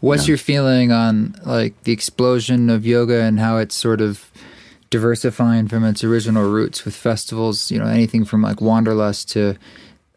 What's 0.00 0.24
yeah. 0.24 0.32
your 0.32 0.38
feeling 0.38 0.92
on 0.92 1.36
like 1.44 1.80
the 1.84 1.92
explosion 1.92 2.68
of 2.68 2.84
yoga 2.84 3.22
and 3.22 3.40
how 3.40 3.58
it's 3.58 3.74
sort 3.74 4.00
of 4.00 4.30
diversifying 4.90 5.68
from 5.68 5.84
its 5.84 6.04
original 6.04 6.50
roots 6.50 6.84
with 6.84 6.94
festivals? 6.94 7.70
You 7.70 7.78
know, 7.78 7.86
anything 7.86 8.24
from 8.24 8.42
like 8.42 8.60
Wanderlust 8.60 9.30
to 9.30 9.56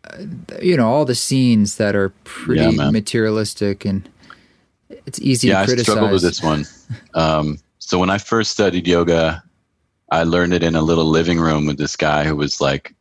uh, 0.03 0.17
you 0.61 0.75
know 0.75 0.89
all 0.89 1.05
the 1.05 1.15
scenes 1.15 1.77
that 1.77 1.95
are 1.95 2.09
pretty 2.25 2.75
yeah, 2.75 2.89
materialistic 2.89 3.85
and 3.85 4.09
it's 4.89 5.19
easy 5.19 5.49
yeah, 5.49 5.61
to 5.61 5.65
criticize. 5.65 5.89
I 5.89 5.91
struggled 5.91 6.11
with 6.11 6.21
this 6.21 6.41
one. 6.41 6.65
Um, 7.13 7.57
so 7.79 7.99
when 7.99 8.09
I 8.09 8.17
first 8.17 8.51
studied 8.51 8.87
yoga, 8.87 9.43
I 10.11 10.23
learned 10.23 10.53
it 10.53 10.63
in 10.63 10.75
a 10.75 10.81
little 10.81 11.05
living 11.05 11.39
room 11.39 11.65
with 11.65 11.77
this 11.77 11.95
guy 11.95 12.23
who 12.23 12.35
was 12.35 12.61
like 12.61 12.95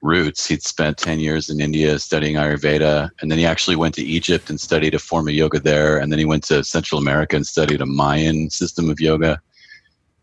roots. 0.00 0.46
He'd 0.46 0.62
spent 0.62 0.98
10 0.98 1.20
years 1.20 1.48
in 1.48 1.60
India 1.60 1.98
studying 1.98 2.36
Ayurveda, 2.36 3.10
and 3.20 3.30
then 3.30 3.38
he 3.38 3.46
actually 3.46 3.76
went 3.76 3.94
to 3.94 4.02
Egypt 4.02 4.50
and 4.50 4.60
studied 4.60 4.94
a 4.94 4.98
form 4.98 5.28
of 5.28 5.34
yoga 5.34 5.60
there. 5.60 5.98
And 5.98 6.10
then 6.10 6.18
he 6.18 6.24
went 6.24 6.44
to 6.44 6.64
Central 6.64 7.00
America 7.00 7.36
and 7.36 7.46
studied 7.46 7.80
a 7.80 7.86
Mayan 7.86 8.50
system 8.50 8.90
of 8.90 9.00
yoga. 9.00 9.40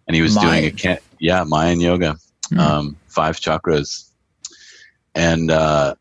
And 0.07 0.15
he 0.15 0.21
was 0.21 0.35
Mayan. 0.35 0.75
doing 0.75 0.97
a, 0.97 0.99
yeah, 1.19 1.43
Mayan 1.47 1.79
yoga, 1.79 2.17
mm. 2.51 2.59
um, 2.59 2.97
five 3.07 3.37
chakras. 3.37 4.09
And, 5.15 5.51
uh, 5.51 5.95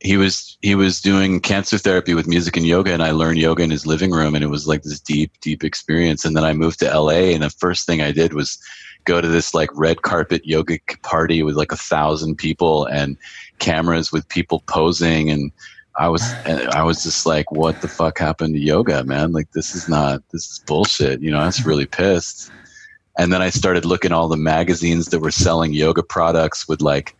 he 0.00 0.16
was 0.16 0.56
he 0.62 0.74
was 0.74 1.00
doing 1.00 1.40
cancer 1.40 1.78
therapy 1.78 2.14
with 2.14 2.26
music 2.26 2.56
and 2.56 2.66
yoga 2.66 2.92
and 2.92 3.02
I 3.02 3.10
learned 3.10 3.38
yoga 3.38 3.62
in 3.62 3.70
his 3.70 3.86
living 3.86 4.10
room 4.10 4.34
and 4.34 4.42
it 4.42 4.48
was 4.48 4.66
like 4.66 4.82
this 4.82 5.00
deep 5.00 5.32
deep 5.40 5.62
experience 5.62 6.24
and 6.24 6.36
then 6.36 6.44
I 6.44 6.52
moved 6.52 6.78
to 6.80 6.98
LA 6.98 7.32
and 7.34 7.42
the 7.42 7.50
first 7.50 7.86
thing 7.86 8.00
I 8.00 8.10
did 8.10 8.32
was 8.32 8.58
go 9.04 9.20
to 9.20 9.28
this 9.28 9.54
like 9.54 9.68
red 9.74 10.02
carpet 10.02 10.44
yoga 10.44 10.78
party 11.02 11.42
with 11.42 11.56
like 11.56 11.72
a 11.72 11.76
thousand 11.76 12.36
people 12.36 12.86
and 12.86 13.16
cameras 13.58 14.10
with 14.10 14.28
people 14.28 14.62
posing 14.66 15.30
and 15.30 15.52
I 15.98 16.08
was 16.08 16.34
I 16.46 16.82
was 16.82 17.02
just 17.02 17.26
like, 17.26 17.50
what 17.50 17.80
the 17.80 17.88
fuck 17.88 18.18
happened 18.18 18.54
to 18.54 18.60
yoga, 18.60 19.04
man? 19.04 19.32
Like 19.32 19.50
this 19.52 19.74
is 19.74 19.88
not 19.88 20.22
this 20.32 20.46
is 20.46 20.62
bullshit. 20.66 21.20
You 21.20 21.30
know, 21.30 21.40
I 21.40 21.46
was 21.46 21.66
really 21.66 21.84
pissed. 21.84 22.52
And 23.18 23.32
then 23.32 23.42
I 23.42 23.50
started 23.50 23.84
looking 23.84 24.12
all 24.12 24.28
the 24.28 24.36
magazines 24.36 25.08
that 25.08 25.20
were 25.20 25.32
selling 25.32 25.74
yoga 25.74 26.02
products 26.02 26.66
with 26.68 26.80
like 26.80 27.14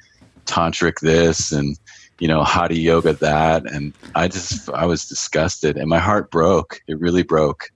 tantric 0.47 1.01
this 1.01 1.53
and 1.53 1.77
you 2.21 2.29
know 2.29 2.45
hatha 2.45 2.79
yoga 2.79 3.15
that 3.15 3.65
and 3.71 3.93
I 4.15 4.29
just 4.29 4.69
I 4.71 4.87
was 4.87 5.07
disgusted 5.07 5.77
and 5.77 5.89
my 5.89 5.99
heart 5.99 6.31
broke. 6.31 6.81
It 6.87 7.01
really 7.01 7.23
broke. 7.25 7.71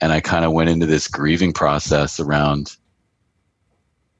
And 0.00 0.12
I 0.12 0.20
kind 0.20 0.44
of 0.44 0.52
went 0.52 0.70
into 0.70 0.86
this 0.86 1.08
grieving 1.08 1.52
process 1.52 2.20
around 2.20 2.76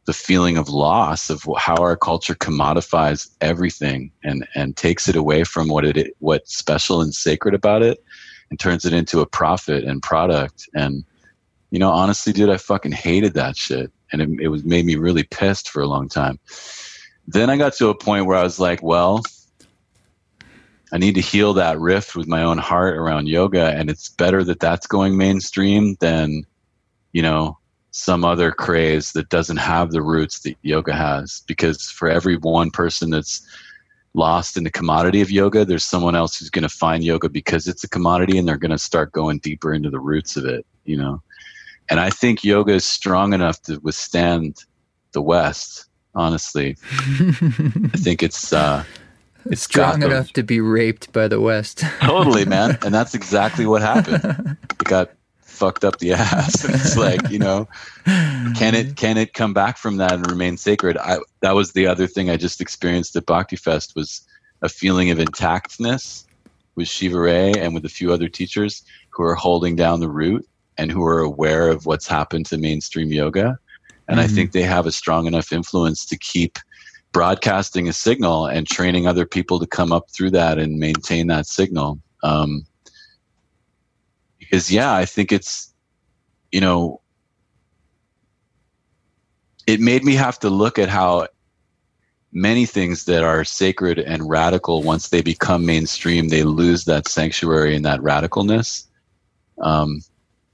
the 0.07 0.13
feeling 0.15 0.57
of 0.57 0.71
loss 0.71 1.29
of 1.29 1.47
how 1.59 1.77
our 1.77 1.95
culture 1.95 2.35
commodifies 2.35 3.29
everything 3.43 4.11
and 4.25 4.49
and 4.55 4.75
takes 4.75 5.07
it 5.07 5.17
away 5.17 5.45
from 5.45 5.69
what 5.69 5.85
it 5.85 6.15
what's 6.21 6.57
special 6.57 7.03
and 7.03 7.15
sacred 7.15 7.53
about 7.53 7.83
it 7.83 8.03
and 8.49 8.59
turns 8.59 8.87
it 8.87 8.95
into 8.95 9.21
a 9.21 9.27
profit 9.27 9.85
and 9.85 10.03
product 10.03 10.67
and 10.75 11.05
you 11.71 11.79
know 11.79 11.91
honestly 11.91 12.33
dude 12.33 12.49
i 12.49 12.57
fucking 12.57 12.91
hated 12.91 13.35
that 13.35 13.55
shit 13.55 13.93
and 14.11 14.23
it, 14.23 14.31
it 14.41 14.49
was 14.49 14.65
made 14.65 14.87
me 14.87 14.97
really 14.97 15.25
pissed 15.25 15.69
for 15.69 15.83
a 15.83 15.87
long 15.87 16.09
time 16.09 16.39
then 17.27 17.51
i 17.51 17.59
got 17.59 17.75
to 17.75 17.89
a 17.89 17.95
point 17.95 18.25
where 18.25 18.39
i 18.39 18.43
was 18.43 18.59
like 18.59 18.83
well 18.83 19.23
i 20.93 20.99
need 20.99 21.15
to 21.15 21.21
heal 21.21 21.53
that 21.53 21.79
rift 21.79 22.17
with 22.17 22.27
my 22.27 22.43
own 22.43 22.59
heart 22.59 22.97
around 22.97 23.29
yoga 23.29 23.69
and 23.77 23.91
it's 23.91 24.09
better 24.09 24.43
that 24.45 24.61
that's 24.61 24.87
going 24.87 25.17
mainstream 25.17 25.97
than 26.01 26.45
you 27.13 27.23
know 27.23 27.59
some 27.99 28.25
other 28.25 28.53
craze 28.53 29.13
that 29.13 29.29
doesn't 29.29 29.57
have 29.57 29.91
the 29.91 30.03
roots 30.03 30.41
that 30.41 30.57
yoga 30.63 30.95
has. 30.95 31.43
Because 31.47 31.91
for 31.91 32.09
every 32.09 32.37
one 32.37 32.71
person 32.71 33.11
that's 33.11 33.47
lost 34.15 34.57
in 34.57 34.65
the 34.65 34.71
commodity 34.71 35.21
of 35.21 35.31
yoga 35.31 35.65
there's 35.65 35.85
someone 35.85 36.17
else 36.17 36.39
who's 36.39 36.51
going 36.51 36.63
to 36.63 36.69
find 36.69 37.05
yoga 37.05 37.29
because 37.29 37.69
it's 37.69 37.85
a 37.85 37.89
commodity 37.89 38.39
and 38.39 38.49
they're 38.49 38.57
going 38.57 38.71
to 38.71 38.79
start 38.79 39.13
going 39.13 39.39
deeper 39.41 39.73
into 39.73 39.91
the 39.91 40.01
roots 40.01 40.37
of 40.37 40.45
it 40.45 40.67
you 40.85 40.97
know? 40.97 41.23
And 41.91 42.01
i 42.01 42.11
think 42.11 42.43
yoga 42.43 42.73
is 42.73 42.87
strong 42.87 43.33
enough 43.33 43.61
to 43.63 43.79
withstand 43.81 44.65
the 45.13 45.23
west 45.23 45.87
honestly. 46.15 46.77
I 46.91 47.97
think 47.97 48.23
it's 48.23 48.53
uh 48.53 48.83
it's 49.47 49.63
strong 49.63 50.03
enough 50.03 50.33
to 50.33 50.43
be 50.43 50.61
raped 50.61 51.13
by 51.13 51.29
the 51.29 51.41
west 51.41 51.79
totally 52.01 52.45
man 52.45 52.79
and 52.85 52.95
that's 52.95 53.15
exactly 53.15 53.67
what 53.67 53.83
happened 53.83 54.57
it 54.61 54.85
got 54.85 55.11
fucked 55.59 55.85
up 55.85 55.99
the 55.99 56.13
ass. 56.13 56.65
it's 56.69 56.97
like 56.97 57.29
you 57.31 57.39
know, 57.39 57.69
can 58.05 58.75
it 58.75 58.97
can 58.97 59.19
it 59.19 59.35
come 59.35 59.53
back 59.53 59.77
from 59.77 59.97
that 59.97 60.13
and 60.13 60.31
remain 60.31 60.57
sacred? 60.57 60.97
I 60.97 61.19
that 61.41 61.55
was 61.55 61.73
the 61.73 61.87
other 61.87 62.07
thing 62.07 62.31
I 62.31 62.37
just 62.37 62.61
experienced 62.61 63.17
at 63.17 63.27
Bhakti 63.27 63.57
Fest 63.57 63.95
was 63.97 64.23
a 64.63 64.69
feeling 64.69 65.11
of 65.11 65.19
intactness 65.19 66.25
with 66.77 66.89
Shiva 66.89 67.21
Rea 67.21 67.53
and 67.59 67.75
with 67.75 67.85
a 67.85 67.89
few 67.89 68.13
other 68.13 68.29
teachers 68.29 68.85
who 69.11 69.25
are 69.25 69.35
holding 69.35 69.75
down 69.75 70.01
the 70.01 70.09
root 70.09 70.49
and 70.79 70.93
who 70.93 71.05
are 71.05 71.21
aware 71.21 71.69
of 71.69 71.87
what's 71.87 72.07
happened 72.07 72.47
to 72.47 72.57
mainstream 72.57 73.11
yoga. 73.11 73.59
And 74.07 74.19
mm-hmm. 74.19 74.25
I 74.25 74.27
think 74.29 74.53
they 74.53 74.63
have 74.63 74.87
a 74.87 74.93
strong 74.93 75.27
enough 75.27 75.53
influence 75.53 76.07
to 76.07 76.17
keep 76.17 76.59
broadcasting 77.13 77.89
a 77.89 77.93
signal 77.93 78.47
and 78.47 78.67
training 78.67 79.07
other 79.07 79.27
people 79.27 79.59
to 79.59 79.67
come 79.67 79.93
up 79.93 80.11
through 80.11 80.31
that 80.31 80.59
and 80.59 80.79
maintain 80.79 81.27
that 81.29 81.47
signal. 81.47 81.99
Um, 82.23 82.67
because 84.39 84.71
yeah, 84.71 84.95
I 84.95 85.05
think 85.05 85.33
it's 85.33 85.73
you 86.53 86.61
know 86.61 87.01
it 89.67 89.81
made 89.81 90.05
me 90.05 90.15
have 90.15 90.39
to 90.41 90.49
look 90.49 90.79
at 90.79 90.89
how 90.89 91.29
many 92.33 92.67
things 92.67 93.05
that 93.05 93.23
are 93.23 93.45
sacred 93.45 93.99
and 93.99 94.29
radical 94.29 94.83
once 94.83 95.09
they 95.09 95.23
become 95.23 95.65
mainstream 95.65 96.29
they 96.29 96.43
lose 96.43 96.85
that 96.85 97.09
sanctuary 97.09 97.75
and 97.75 97.85
that 97.85 98.01
radicalness 98.01 98.87
um, 99.63 100.01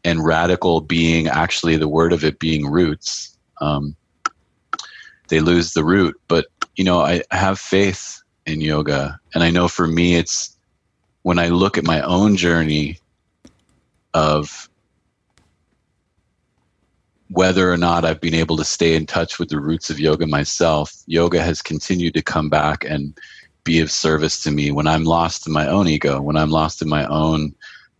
and 0.05 0.25
radical 0.25 0.81
being 0.81 1.27
actually 1.27 1.77
the 1.77 1.89
word 1.89 2.13
of 2.13 2.25
it 2.25 2.39
being 2.39 2.67
roots 2.67 3.37
um, 3.61 3.97
they 5.29 5.41
lose 5.41 5.73
the 5.73 5.85
root. 5.85 6.15
But 6.29 6.47
you 6.77 6.85
know 6.85 7.01
I 7.01 7.23
have 7.31 7.59
faith 7.59 8.21
in 8.47 8.61
yoga. 8.61 9.19
And 9.35 9.43
i 9.43 9.51
know 9.51 9.69
for 9.69 9.87
me 9.87 10.17
it's 10.17 10.57
when 11.23 11.39
i 11.39 11.49
look 11.49 11.79
at 11.79 11.85
my 11.85 12.01
own 12.03 12.37
journey 12.37 12.99
of 14.13 14.69
whether 17.29 17.73
or 17.73 17.77
not 17.77 18.05
I've 18.05 18.21
been 18.21 18.35
able 18.35 18.57
to 18.59 18.65
stay 18.65 18.95
in 18.95 19.07
touch 19.07 19.39
with 19.39 19.49
the 19.49 19.59
roots 19.59 19.91
of 19.91 19.99
yoga 19.99 20.27
myself, 20.27 20.93
yoga 21.07 21.43
has 21.43 21.63
continued 21.63 22.15
to 22.15 22.23
come 22.23 22.49
back 22.49 22.85
and 22.85 23.19
be 23.65 23.81
of 23.81 23.91
service 23.91 24.43
to 24.43 24.51
me 24.51 24.71
when 24.71 24.87
I'm 24.87 25.05
lost 25.05 25.47
in 25.47 25.53
my 25.53 25.67
own 25.67 25.89
ego, 25.89 26.21
when 26.21 26.37
I'm 26.37 26.51
lost 26.51 26.83
in 26.83 26.89
my 26.89 27.07
own 27.07 27.55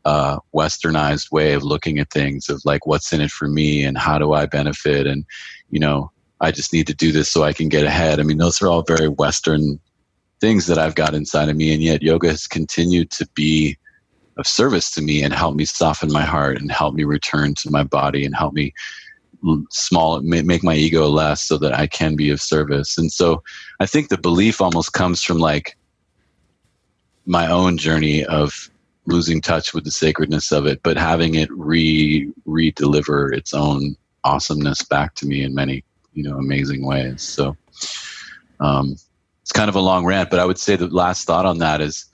uh, 0.05 0.39
westernized 0.55 1.33
way 1.33 1.55
of 1.55 1.65
looking 1.65 1.99
at 1.99 2.11
things, 2.11 2.49
of 2.49 2.63
like 2.65 2.87
what's 2.87 3.13
in 3.13 3.23
it 3.23 3.31
for 3.31 3.49
me 3.49 3.83
and 3.83 3.97
how 3.97 4.19
do 4.19 4.35
I 4.35 4.47
benefit, 4.47 5.07
and 5.07 5.25
you 5.71 5.81
know, 5.81 6.13
I 6.41 6.51
just 6.51 6.73
need 6.73 6.87
to 6.89 6.95
do 6.95 7.13
this 7.13 7.31
so 7.31 7.43
I 7.45 7.53
can 7.53 7.69
get 7.69 7.85
ahead. 7.85 8.21
I 8.21 8.23
mean, 8.23 8.39
those 8.39 8.61
are 8.61 8.69
all 8.69 8.83
very 8.83 9.09
Western 9.09 9.81
things 10.41 10.67
that 10.67 10.79
I've 10.79 10.95
got 10.95 11.15
inside 11.15 11.49
of 11.49 11.57
me, 11.57 11.73
and 11.73 11.83
yet 11.83 12.03
yoga 12.03 12.29
has 12.29 12.47
continued 12.47 13.11
to 13.13 13.29
be 13.35 13.79
of 14.37 14.47
service 14.47 14.91
to 14.91 15.03
me 15.03 15.23
and 15.23 15.33
help 15.33 15.55
me 15.55 15.65
soften 15.65 16.13
my 16.13 16.25
heart 16.25 16.61
and 16.61 16.71
help 16.71 16.95
me 16.95 17.05
return 17.05 17.55
to 17.55 17.71
my 17.71 17.85
body 17.85 18.25
and 18.25 18.35
help 18.35 18.53
me 18.53 18.75
small 19.71 20.21
make 20.23 20.65
my 20.65 20.75
ego 20.75 21.07
less 21.09 21.43
so 21.43 21.59
that 21.59 21.75
I 21.75 21.87
can 21.87 22.17
be 22.17 22.31
of 22.31 22.41
service. 22.41 22.97
And 22.99 23.13
so 23.13 23.43
I 23.79 23.87
think 23.87 24.09
the 24.09 24.19
belief 24.19 24.61
almost 24.61 24.93
comes 24.93 25.23
from 25.23 25.39
like 25.39 25.77
my 27.27 27.51
own 27.51 27.77
journey 27.77 28.25
of 28.25 28.71
losing 29.07 29.41
touch 29.41 29.75
with 29.75 29.85
the 29.85 29.91
sacredness 29.91 30.51
of 30.51 30.67
it, 30.67 30.81
but 30.83 30.97
having 30.97 31.35
it 31.35 31.51
re 31.53 32.31
re 32.47 32.71
deliver 32.73 33.33
its 33.33 33.53
own 33.53 33.97
awesomeness 34.25 34.83
back 34.85 35.15
to 35.17 35.27
me 35.27 35.43
in 35.43 35.55
many 35.55 35.85
you 36.15 36.23
know 36.23 36.39
amazing 36.39 36.85
ways. 36.85 37.23
So 37.23 37.57
um, 38.61 38.97
it's 39.43 39.53
kind 39.53 39.69
of 39.69 39.75
a 39.75 39.81
long 39.81 40.07
rant, 40.07 40.31
but 40.31 40.41
I 40.41 40.45
would 40.45 40.59
say 40.59 40.77
the 40.77 40.87
last 40.89 41.27
thought 41.27 41.45
on 41.45 41.59
that 41.59 41.81
is 41.81 42.07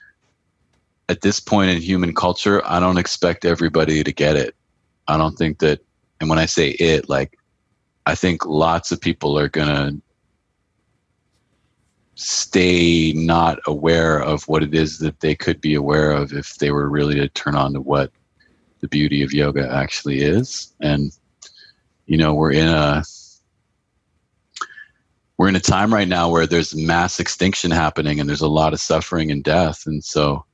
at 1.09 1.21
this 1.21 1.41
point 1.41 1.71
in 1.71 1.81
human 1.81 2.15
culture, 2.15 2.63
I 2.65 2.81
don't 2.81 2.99
expect 2.99 3.45
everybody 3.45 4.03
to 4.03 4.13
get 4.13 4.37
it. 4.37 4.55
I 5.09 5.17
don't 5.17 5.37
think 5.37 5.59
that, 5.59 5.81
and 6.21 6.31
when 6.31 6.39
I 6.39 6.47
say 6.47 6.71
it, 6.71 7.09
like, 7.09 7.37
I 8.07 8.15
think 8.15 8.47
lots 8.47 8.93
of 8.93 9.01
people 9.01 9.39
are 9.39 9.49
to 9.49 10.01
stay 12.15 13.13
not 13.13 13.59
aware 13.67 14.21
of 14.21 14.45
what 14.45 14.63
it 14.63 14.75
is 14.75 14.99
that 14.99 15.21
they 15.21 15.35
could 15.35 15.61
be 15.61 15.75
aware 15.75 16.13
of 16.13 16.33
if 16.33 16.57
they 16.57 16.71
were 16.71 16.89
really 16.89 17.15
to 17.17 17.29
turn 17.29 17.55
on 17.55 17.73
to 17.73 17.81
what 17.81 18.13
the 18.81 18.89
beauty 18.89 19.23
of 19.23 19.33
yoga 19.33 19.69
actually 19.73 20.21
is. 20.21 20.73
And, 20.81 21.13
you 22.07 22.17
know, 22.17 22.35
we're 22.35 22.53
in 22.53 22.69
a, 22.69 23.03
we're 25.41 25.49
in 25.49 25.57
a 25.57 25.61
time 25.61 25.91
right 25.95 26.07
now 26.07 26.29
where 26.29 26.47
there's 26.47 26.77
mass 26.77 27.19
extinction 27.19 27.71
happening 27.71 28.21
and 28.21 28.29
there's 28.29 28.43
a 28.43 28.47
lot 28.47 28.75
of 28.75 28.79
suffering 28.79 29.31
and 29.31 29.43
death. 29.43 29.87
And 29.87 30.05
so, 30.05 30.45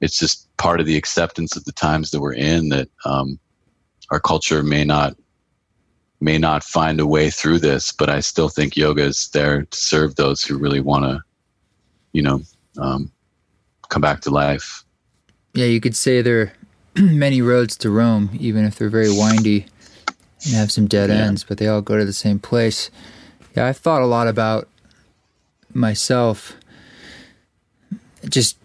it's 0.00 0.20
just 0.20 0.48
part 0.56 0.78
of 0.78 0.86
the 0.86 0.96
acceptance 0.96 1.56
of 1.56 1.64
the 1.64 1.72
times 1.72 2.12
that 2.12 2.20
we're 2.20 2.34
in 2.34 2.68
that 2.68 2.88
um, 3.04 3.40
our 4.12 4.20
culture 4.20 4.62
may 4.62 4.84
not 4.84 5.16
may 6.20 6.38
not 6.38 6.62
find 6.62 7.00
a 7.00 7.06
way 7.08 7.28
through 7.28 7.58
this, 7.58 7.90
but 7.90 8.08
I 8.08 8.20
still 8.20 8.48
think 8.48 8.76
yoga 8.76 9.02
is 9.02 9.28
there 9.34 9.64
to 9.64 9.76
serve 9.76 10.14
those 10.14 10.44
who 10.44 10.56
really 10.58 10.80
want 10.80 11.06
to, 11.06 11.20
you 12.12 12.22
know, 12.22 12.40
um, 12.78 13.10
come 13.88 14.00
back 14.00 14.20
to 14.20 14.30
life. 14.30 14.84
Yeah, 15.54 15.66
you 15.66 15.80
could 15.80 15.96
say 15.96 16.22
there 16.22 16.40
are 16.40 16.52
many 17.02 17.42
roads 17.42 17.76
to 17.78 17.90
Rome, 17.90 18.30
even 18.38 18.64
if 18.64 18.76
they're 18.76 18.90
very 18.90 19.10
windy 19.10 19.66
and 20.44 20.54
have 20.54 20.70
some 20.70 20.86
dead 20.86 21.10
yeah. 21.10 21.16
ends, 21.16 21.42
but 21.42 21.58
they 21.58 21.66
all 21.66 21.82
go 21.82 21.98
to 21.98 22.04
the 22.04 22.12
same 22.12 22.38
place. 22.38 22.92
Yeah, 23.56 23.66
I've 23.66 23.78
thought 23.78 24.02
a 24.02 24.06
lot 24.06 24.28
about 24.28 24.68
myself, 25.72 26.54
just 28.28 28.58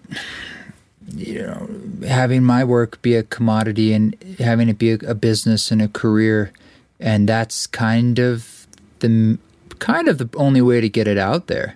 you 1.15 1.41
know, 1.41 1.69
having 2.07 2.43
my 2.43 2.63
work 2.63 3.01
be 3.01 3.15
a 3.15 3.23
commodity 3.23 3.93
and 3.93 4.15
having 4.39 4.69
it 4.69 4.77
be 4.77 4.91
a, 4.91 4.95
a 5.07 5.15
business 5.15 5.71
and 5.71 5.81
a 5.81 5.87
career, 5.87 6.51
and 6.99 7.27
that's 7.27 7.67
kind 7.67 8.19
of 8.19 8.67
the 8.99 9.37
kind 9.79 10.07
of 10.07 10.17
the 10.17 10.29
only 10.35 10.61
way 10.61 10.81
to 10.81 10.89
get 10.89 11.07
it 11.07 11.17
out 11.17 11.47
there. 11.47 11.75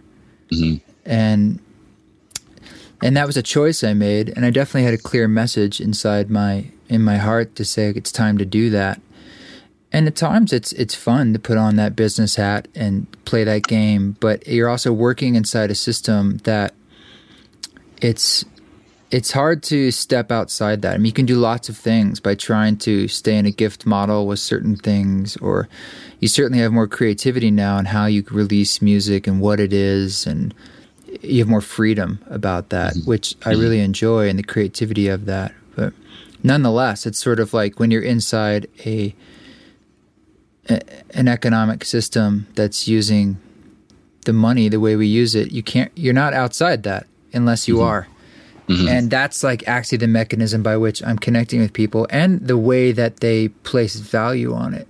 Mm-hmm. 0.51 0.77
And 1.05 1.59
and 3.01 3.15
that 3.17 3.27
was 3.27 3.37
a 3.37 3.43
choice 3.43 3.83
I 3.83 3.93
made, 3.93 4.29
and 4.29 4.45
I 4.45 4.49
definitely 4.49 4.83
had 4.83 4.93
a 4.93 4.97
clear 4.97 5.27
message 5.27 5.79
inside 5.79 6.29
my 6.29 6.65
in 6.89 7.01
my 7.01 7.17
heart 7.17 7.55
to 7.55 7.65
say 7.65 7.89
it's 7.89 8.11
time 8.11 8.37
to 8.37 8.45
do 8.45 8.69
that. 8.71 9.01
And 9.95 10.07
at 10.07 10.15
times 10.17 10.51
it's 10.51 10.73
it's 10.73 10.93
fun 10.93 11.31
to 11.31 11.39
put 11.39 11.57
on 11.57 11.77
that 11.77 11.95
business 11.95 12.35
hat 12.35 12.67
and 12.75 13.07
play 13.23 13.45
that 13.45 13.63
game, 13.63 14.17
but 14.19 14.45
you're 14.45 14.67
also 14.67 14.91
working 14.91 15.35
inside 15.35 15.71
a 15.71 15.75
system 15.75 16.39
that 16.43 16.73
it's 18.01 18.43
it's 19.09 19.31
hard 19.31 19.63
to 19.63 19.91
step 19.91 20.33
outside 20.33 20.81
that. 20.81 20.95
I 20.95 20.97
mean, 20.97 21.05
you 21.05 21.13
can 21.13 21.25
do 21.25 21.37
lots 21.37 21.69
of 21.69 21.77
things 21.77 22.19
by 22.19 22.35
trying 22.35 22.75
to 22.79 23.07
stay 23.07 23.37
in 23.37 23.45
a 23.45 23.51
gift 23.51 23.85
model 23.85 24.27
with 24.27 24.39
certain 24.39 24.75
things, 24.75 25.37
or 25.37 25.69
you 26.19 26.27
certainly 26.27 26.59
have 26.59 26.73
more 26.73 26.87
creativity 26.87 27.49
now 27.49 27.77
in 27.77 27.85
how 27.85 28.05
you 28.05 28.25
release 28.31 28.81
music 28.81 29.27
and 29.27 29.39
what 29.39 29.61
it 29.61 29.71
is, 29.71 30.27
and 30.27 30.53
you 31.21 31.39
have 31.39 31.47
more 31.47 31.61
freedom 31.61 32.19
about 32.29 32.67
that, 32.67 32.95
mm-hmm. 32.95 33.09
which 33.09 33.35
I 33.45 33.51
mm-hmm. 33.51 33.61
really 33.61 33.79
enjoy 33.79 34.27
and 34.27 34.37
the 34.37 34.43
creativity 34.43 35.07
of 35.07 35.23
that. 35.23 35.53
But 35.73 35.93
nonetheless, 36.43 37.05
it's 37.05 37.17
sort 37.17 37.39
of 37.39 37.53
like 37.53 37.79
when 37.79 37.91
you're 37.91 38.01
inside 38.01 38.67
a, 38.85 39.15
a 40.69 40.81
an 41.11 41.27
economic 41.27 41.85
system 41.85 42.47
that's 42.55 42.87
using 42.87 43.37
the 44.25 44.33
money 44.33 44.69
the 44.69 44.79
way 44.79 44.95
we 44.95 45.07
use 45.07 45.35
it. 45.35 45.51
You 45.51 45.63
can't. 45.63 45.91
You're 45.95 46.13
not 46.13 46.33
outside 46.33 46.83
that 46.83 47.07
unless 47.33 47.67
you 47.67 47.75
mm-hmm. 47.75 47.87
are. 47.87 48.07
Mm-hmm. 48.67 48.87
And 48.87 49.11
that's 49.11 49.43
like 49.43 49.67
actually 49.67 49.99
the 49.99 50.07
mechanism 50.07 50.63
by 50.63 50.75
which 50.77 51.03
I'm 51.03 51.19
connecting 51.19 51.59
with 51.59 51.71
people 51.71 52.07
and 52.09 52.47
the 52.47 52.57
way 52.57 52.91
that 52.91 53.19
they 53.19 53.49
place 53.49 53.95
value 53.95 54.55
on 54.55 54.73
it 54.73 54.87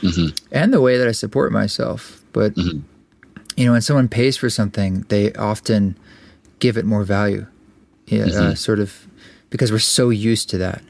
mm-hmm. 0.00 0.34
and 0.50 0.72
the 0.72 0.80
way 0.80 0.96
that 0.96 1.06
I 1.06 1.12
support 1.12 1.52
myself. 1.52 2.24
But 2.32 2.54
mm-hmm 2.54 2.80
you 3.60 3.66
know, 3.66 3.72
when 3.72 3.82
someone 3.82 4.08
pays 4.08 4.38
for 4.38 4.48
something, 4.48 5.04
they 5.08 5.34
often 5.34 5.94
give 6.60 6.78
it 6.78 6.86
more 6.86 7.04
value, 7.04 7.46
yeah, 8.06 8.22
uh, 8.22 8.26
mm-hmm. 8.26 8.46
uh, 8.52 8.54
sort 8.54 8.78
of 8.78 9.06
because 9.50 9.70
we're 9.70 9.78
so 9.78 10.08
used 10.08 10.48
to 10.48 10.58
that. 10.58 10.82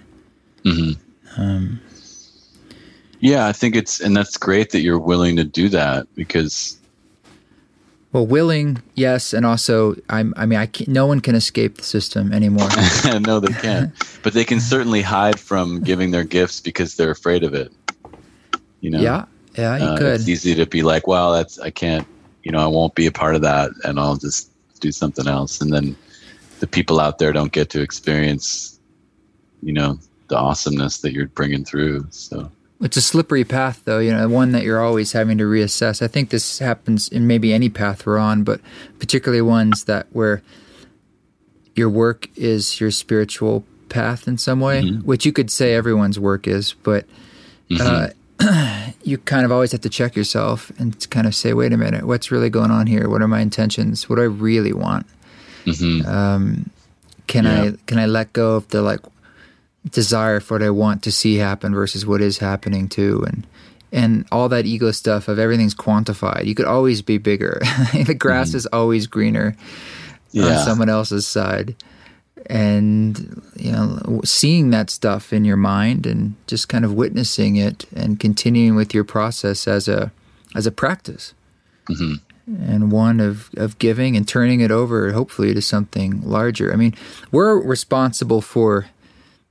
Mm-hmm. 0.64 1.40
Um, 1.40 1.80
yeah, 3.20 3.46
I 3.46 3.52
think 3.52 3.76
it's, 3.76 4.00
and 4.00 4.16
that's 4.16 4.36
great 4.36 4.70
that 4.70 4.80
you're 4.80 4.98
willing 4.98 5.36
to 5.36 5.44
do 5.44 5.68
that 5.70 6.06
because. 6.14 6.78
Well, 8.12 8.26
willing, 8.26 8.82
yes, 8.94 9.32
and 9.32 9.46
also, 9.46 9.94
I'm. 10.08 10.34
I 10.36 10.44
mean, 10.44 10.58
I 10.58 10.68
no 10.88 11.06
one 11.06 11.20
can 11.20 11.36
escape 11.36 11.76
the 11.76 11.84
system 11.84 12.32
anymore. 12.32 12.68
no, 13.20 13.38
they 13.38 13.52
can't. 13.52 13.92
but 14.24 14.32
they 14.32 14.44
can 14.44 14.58
certainly 14.58 15.00
hide 15.00 15.38
from 15.38 15.80
giving 15.84 16.10
their 16.10 16.24
gifts 16.24 16.58
because 16.58 16.96
they're 16.96 17.12
afraid 17.12 17.44
of 17.44 17.54
it. 17.54 17.72
You 18.80 18.90
know. 18.90 19.00
Yeah, 19.00 19.26
yeah, 19.56 19.76
you 19.76 19.84
uh, 19.84 19.96
could. 19.96 20.14
It's 20.14 20.28
easy 20.28 20.56
to 20.56 20.66
be 20.66 20.82
like, 20.82 21.06
"Well, 21.06 21.32
that's 21.32 21.60
I 21.60 21.70
can't 21.70 22.04
you 22.42 22.52
know, 22.52 22.58
I 22.58 22.66
won't 22.66 22.94
be 22.94 23.06
a 23.06 23.12
part 23.12 23.34
of 23.34 23.42
that 23.42 23.70
and 23.84 23.98
I'll 23.98 24.16
just 24.16 24.50
do 24.80 24.92
something 24.92 25.26
else. 25.26 25.60
And 25.60 25.72
then 25.72 25.96
the 26.60 26.66
people 26.66 27.00
out 27.00 27.18
there 27.18 27.32
don't 27.32 27.52
get 27.52 27.70
to 27.70 27.82
experience, 27.82 28.78
you 29.62 29.72
know, 29.72 29.98
the 30.28 30.36
awesomeness 30.36 30.98
that 30.98 31.12
you're 31.12 31.28
bringing 31.28 31.64
through. 31.64 32.06
So 32.10 32.50
it's 32.80 32.96
a 32.96 33.02
slippery 33.02 33.44
path, 33.44 33.82
though, 33.84 33.98
you 33.98 34.10
know, 34.10 34.28
one 34.28 34.52
that 34.52 34.62
you're 34.62 34.82
always 34.82 35.12
having 35.12 35.38
to 35.38 35.44
reassess. 35.44 36.00
I 36.00 36.08
think 36.08 36.30
this 36.30 36.58
happens 36.58 37.08
in 37.08 37.26
maybe 37.26 37.52
any 37.52 37.68
path 37.68 38.06
we're 38.06 38.18
on, 38.18 38.42
but 38.42 38.60
particularly 38.98 39.42
ones 39.42 39.84
that 39.84 40.06
where 40.12 40.42
your 41.74 41.90
work 41.90 42.28
is 42.36 42.80
your 42.80 42.90
spiritual 42.90 43.64
path 43.88 44.26
in 44.26 44.38
some 44.38 44.60
way, 44.60 44.82
mm-hmm. 44.82 45.06
which 45.06 45.26
you 45.26 45.32
could 45.32 45.50
say 45.50 45.74
everyone's 45.74 46.18
work 46.18 46.46
is, 46.46 46.72
but 46.72 47.06
mm-hmm. 47.70 48.16
uh, 48.40 48.90
you 49.02 49.18
kind 49.18 49.44
of 49.44 49.52
always 49.52 49.72
have 49.72 49.82
to 49.82 49.90
check 49.90 50.16
yourself 50.16 50.72
and 50.78 51.08
kind 51.10 51.26
of 51.26 51.34
say, 51.34 51.52
wait 51.52 51.72
a 51.72 51.76
minute, 51.76 52.04
what's 52.04 52.30
really 52.30 52.50
going 52.50 52.70
on 52.70 52.86
here? 52.86 53.08
What 53.08 53.20
are 53.20 53.28
my 53.28 53.40
intentions? 53.40 54.08
What 54.08 54.16
do 54.16 54.22
I 54.22 54.26
really 54.26 54.72
want? 54.72 55.06
Mm-hmm. 55.66 56.08
Um, 56.08 56.70
can 57.26 57.44
yeah. 57.44 57.62
I 57.62 57.72
can 57.86 57.98
I 57.98 58.06
let 58.06 58.32
go 58.32 58.56
of 58.56 58.68
the 58.68 58.82
like 58.82 59.00
desire 59.88 60.40
for 60.40 60.54
what 60.54 60.62
I 60.62 60.70
want 60.70 61.02
to 61.04 61.12
see 61.12 61.36
happen 61.36 61.74
versus 61.74 62.04
what 62.04 62.20
is 62.20 62.38
happening 62.38 62.88
too, 62.88 63.24
and 63.26 63.46
and 63.92 64.26
all 64.30 64.48
that 64.48 64.66
ego 64.66 64.90
stuff 64.92 65.28
of 65.28 65.38
everything's 65.38 65.74
quantified. 65.74 66.46
You 66.46 66.54
could 66.54 66.66
always 66.66 67.02
be 67.02 67.18
bigger. 67.18 67.60
the 68.06 68.14
grass 68.14 68.48
mm-hmm. 68.48 68.58
is 68.58 68.66
always 68.66 69.06
greener 69.06 69.56
yeah. 70.32 70.44
on 70.44 70.64
someone 70.64 70.88
else's 70.88 71.26
side 71.26 71.74
and 72.46 73.42
you 73.56 73.70
know 73.70 74.20
seeing 74.24 74.70
that 74.70 74.90
stuff 74.90 75.32
in 75.32 75.44
your 75.44 75.56
mind 75.56 76.06
and 76.06 76.34
just 76.46 76.68
kind 76.68 76.84
of 76.84 76.94
witnessing 76.94 77.56
it 77.56 77.84
and 77.94 78.18
continuing 78.18 78.74
with 78.74 78.94
your 78.94 79.04
process 79.04 79.68
as 79.68 79.88
a 79.88 80.10
as 80.54 80.66
a 80.66 80.72
practice 80.72 81.34
mm-hmm. 81.88 82.14
and 82.64 82.90
one 82.90 83.20
of 83.20 83.50
of 83.56 83.78
giving 83.78 84.16
and 84.16 84.26
turning 84.26 84.60
it 84.60 84.70
over 84.70 85.12
hopefully 85.12 85.52
to 85.52 85.60
something 85.60 86.20
larger 86.22 86.72
i 86.72 86.76
mean 86.76 86.94
we're 87.30 87.60
responsible 87.60 88.40
for 88.40 88.86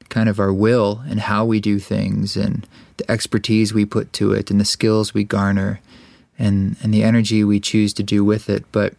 kind 0.09 0.29
of 0.29 0.39
our 0.39 0.53
will 0.53 1.03
and 1.07 1.19
how 1.19 1.45
we 1.45 1.59
do 1.59 1.79
things 1.79 2.35
and 2.35 2.67
the 2.97 3.09
expertise 3.09 3.73
we 3.73 3.85
put 3.85 4.11
to 4.13 4.33
it 4.33 4.51
and 4.51 4.59
the 4.59 4.65
skills 4.65 5.13
we 5.13 5.23
garner 5.23 5.79
and 6.37 6.75
and 6.81 6.93
the 6.93 7.03
energy 7.03 7.43
we 7.43 7.59
choose 7.59 7.93
to 7.93 8.03
do 8.03 8.23
with 8.23 8.49
it. 8.49 8.65
But 8.71 8.93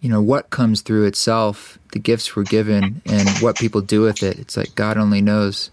you 0.00 0.08
know 0.08 0.22
what 0.22 0.50
comes 0.50 0.82
through 0.82 1.06
itself 1.06 1.78
the 1.92 1.98
gifts 1.98 2.36
we're 2.36 2.44
given 2.44 3.00
and 3.06 3.28
what 3.40 3.56
people 3.56 3.80
do 3.80 4.02
with 4.02 4.22
it 4.22 4.38
it's 4.38 4.56
like 4.56 4.72
god 4.74 4.98
only 4.98 5.22
knows 5.22 5.70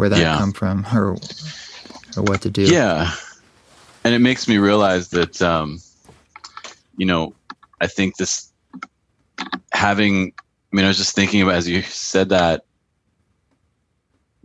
where 0.00 0.08
that 0.08 0.18
yeah. 0.18 0.36
come 0.38 0.52
from 0.52 0.84
or 0.94 1.16
or 2.16 2.22
what 2.22 2.42
to 2.42 2.50
do. 2.50 2.62
Yeah. 2.62 3.12
And 4.02 4.14
it 4.14 4.18
makes 4.18 4.48
me 4.48 4.56
realize 4.56 5.10
that 5.10 5.40
um 5.42 5.78
you 6.96 7.06
know 7.06 7.34
i 7.80 7.86
think 7.86 8.16
this 8.16 8.50
having 9.72 10.32
i 10.72 10.76
mean 10.76 10.84
i 10.86 10.88
was 10.88 10.96
just 10.96 11.14
thinking 11.14 11.42
about 11.42 11.54
as 11.54 11.68
you 11.68 11.82
said 11.82 12.30
that 12.30 12.64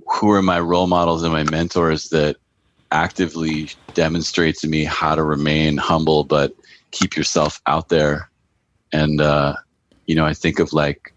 who 0.06 0.32
are 0.32 0.41
my 0.41 0.60
role 0.60 0.88
models 0.88 1.24
and 1.24 1.32
my 1.32 1.43
mentors 1.43 2.10
that 2.10 2.38
actively 2.91 3.70
demonstrate 3.93 4.56
to 4.58 4.68
me 4.68 4.84
how 4.84 5.16
to 5.16 5.24
remain 5.24 5.78
humble 5.78 6.24
but 6.24 6.53
keep 6.91 7.16
yourself 7.16 7.62
out 7.66 7.89
there 7.89 8.30
and 8.91 9.20
uh, 9.20 9.56
you 10.06 10.16
know, 10.16 10.26
I 10.26 10.34
think 10.34 10.60
of 10.60 10.74
like 10.74 11.14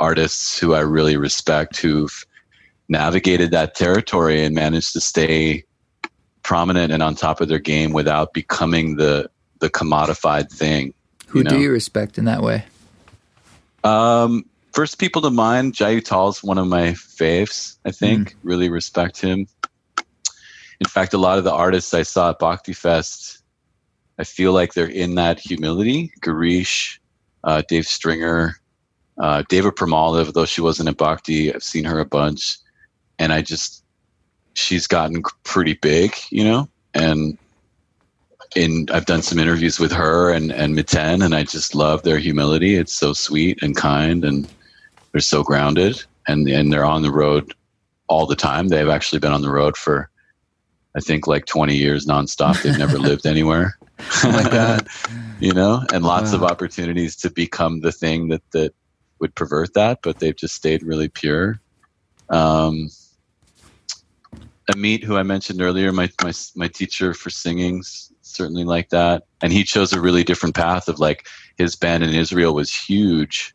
artists 0.00 0.58
who 0.58 0.74
I 0.74 0.80
really 0.80 1.16
respect 1.16 1.78
who've 1.78 2.24
navigated 2.88 3.50
that 3.50 3.74
territory 3.74 4.44
and 4.44 4.54
managed 4.54 4.92
to 4.92 5.00
stay 5.00 5.64
prominent 6.42 6.92
and 6.92 7.02
on 7.02 7.14
top 7.14 7.40
of 7.40 7.48
their 7.48 7.58
game 7.58 7.92
without 7.92 8.32
becoming 8.32 8.96
the 8.96 9.28
the 9.58 9.68
commodified 9.68 10.50
thing. 10.50 10.94
Who 11.26 11.40
you 11.40 11.44
know? 11.44 11.50
do 11.50 11.58
you 11.58 11.72
respect 11.72 12.16
in 12.16 12.26
that 12.26 12.42
way? 12.42 12.64
Um, 13.84 14.44
first 14.78 15.00
people 15.00 15.20
to 15.20 15.28
mind, 15.28 15.74
Jai 15.74 15.96
Uttal 15.96 16.30
is 16.30 16.44
one 16.44 16.56
of 16.56 16.68
my 16.68 16.92
faves. 16.92 17.78
I 17.84 17.90
think 17.90 18.30
mm. 18.30 18.34
really 18.44 18.68
respect 18.68 19.20
him. 19.20 19.48
In 20.78 20.86
fact, 20.86 21.14
a 21.14 21.18
lot 21.18 21.36
of 21.36 21.42
the 21.42 21.52
artists 21.52 21.92
I 21.94 22.04
saw 22.04 22.30
at 22.30 22.38
Bhakti 22.38 22.72
Fest 22.72 23.42
I 24.20 24.24
feel 24.24 24.52
like 24.52 24.74
they're 24.74 24.86
in 24.86 25.16
that 25.16 25.40
humility. 25.40 26.12
Girish, 26.20 26.98
uh, 27.42 27.62
Dave 27.68 27.88
Stringer, 27.88 28.54
uh, 29.18 29.42
Deva 29.48 29.72
Premal, 29.72 30.32
though 30.32 30.44
she 30.44 30.60
wasn't 30.60 30.88
at 30.88 30.96
Bhakti, 30.96 31.52
I've 31.52 31.64
seen 31.64 31.84
her 31.84 31.98
a 31.98 32.04
bunch, 32.04 32.58
and 33.18 33.32
I 33.32 33.42
just 33.42 33.82
she's 34.54 34.86
gotten 34.86 35.24
pretty 35.42 35.74
big, 35.74 36.14
you 36.30 36.44
know, 36.44 36.68
and 36.94 37.36
in 38.54 38.86
I've 38.92 39.06
done 39.06 39.22
some 39.22 39.40
interviews 39.40 39.80
with 39.80 39.90
her 39.90 40.30
and 40.30 40.52
and 40.52 40.76
Miten, 40.76 41.24
and 41.24 41.34
I 41.34 41.42
just 41.42 41.74
love 41.74 42.04
their 42.04 42.18
humility. 42.18 42.76
It's 42.76 42.92
so 42.92 43.12
sweet 43.12 43.60
and 43.60 43.76
kind, 43.76 44.24
and 44.24 44.48
they're 45.18 45.22
so 45.22 45.42
grounded, 45.42 46.04
and 46.28 46.48
and 46.48 46.72
they're 46.72 46.84
on 46.84 47.02
the 47.02 47.10
road 47.10 47.52
all 48.06 48.24
the 48.24 48.36
time. 48.36 48.68
They've 48.68 48.88
actually 48.88 49.18
been 49.18 49.32
on 49.32 49.42
the 49.42 49.50
road 49.50 49.76
for 49.76 50.08
I 50.94 51.00
think 51.00 51.26
like 51.26 51.46
20 51.46 51.74
years 51.74 52.06
nonstop. 52.06 52.62
They've 52.62 52.78
never 52.78 52.98
lived 53.10 53.26
anywhere. 53.26 53.76
oh 54.22 54.30
my 54.30 54.44
god 54.48 54.86
you 55.40 55.52
know 55.52 55.82
and 55.92 56.04
lots 56.04 56.30
wow. 56.30 56.36
of 56.36 56.42
opportunities 56.44 57.16
to 57.16 57.30
become 57.30 57.80
the 57.80 57.90
thing 57.90 58.28
that 58.28 58.42
that 58.52 58.72
would 59.18 59.34
pervert 59.34 59.74
that, 59.74 59.98
but 60.04 60.20
they've 60.20 60.36
just 60.36 60.54
stayed 60.54 60.84
really 60.84 61.08
pure. 61.08 61.60
Um, 62.30 62.90
Amit, 64.70 65.02
who 65.02 65.16
I 65.16 65.24
mentioned 65.24 65.60
earlier, 65.60 65.90
my, 65.90 66.08
my 66.22 66.32
my 66.54 66.68
teacher 66.68 67.12
for 67.12 67.30
singing, 67.30 67.82
certainly 68.22 68.62
like 68.62 68.90
that, 68.90 69.24
and 69.40 69.52
he 69.52 69.64
chose 69.64 69.92
a 69.92 70.00
really 70.00 70.22
different 70.22 70.54
path 70.54 70.86
of 70.86 71.00
like 71.00 71.26
his 71.56 71.74
band 71.74 72.04
in 72.04 72.14
Israel 72.14 72.54
was 72.54 72.72
huge, 72.72 73.52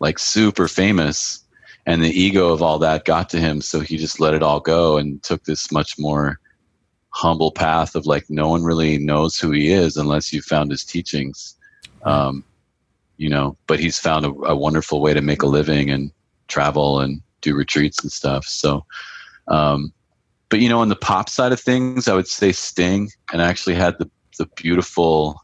like 0.00 0.18
super 0.18 0.68
famous, 0.68 1.44
and 1.86 2.02
the 2.02 2.10
ego 2.10 2.52
of 2.52 2.62
all 2.62 2.78
that 2.78 3.04
got 3.04 3.28
to 3.30 3.40
him, 3.40 3.60
so 3.60 3.80
he 3.80 3.96
just 3.96 4.20
let 4.20 4.34
it 4.34 4.42
all 4.42 4.60
go 4.60 4.96
and 4.96 5.22
took 5.22 5.44
this 5.44 5.70
much 5.70 5.98
more 5.98 6.38
humble 7.10 7.52
path 7.52 7.94
of 7.94 8.06
like 8.06 8.24
no 8.28 8.48
one 8.48 8.64
really 8.64 8.98
knows 8.98 9.38
who 9.38 9.52
he 9.52 9.70
is 9.70 9.96
unless 9.96 10.32
you 10.32 10.42
found 10.42 10.70
his 10.70 10.84
teachings. 10.84 11.56
Um, 12.02 12.44
you 13.16 13.28
know, 13.28 13.56
but 13.66 13.78
he's 13.78 13.98
found 13.98 14.26
a, 14.26 14.30
a, 14.30 14.56
wonderful 14.56 15.00
way 15.00 15.14
to 15.14 15.20
make 15.20 15.42
a 15.42 15.46
living 15.46 15.88
and 15.88 16.10
travel 16.48 17.00
and 17.00 17.22
do 17.40 17.54
retreats 17.54 18.02
and 18.02 18.10
stuff. 18.10 18.44
So, 18.44 18.84
um, 19.46 19.92
but 20.48 20.58
you 20.58 20.68
know, 20.68 20.80
on 20.80 20.88
the 20.88 20.96
pop 20.96 21.28
side 21.28 21.52
of 21.52 21.60
things, 21.60 22.08
I 22.08 22.14
would 22.14 22.26
say 22.26 22.50
Sting, 22.50 23.10
and 23.32 23.40
I 23.40 23.48
actually 23.48 23.76
had 23.76 23.96
the 23.98 24.10
the 24.36 24.46
beautiful 24.56 25.40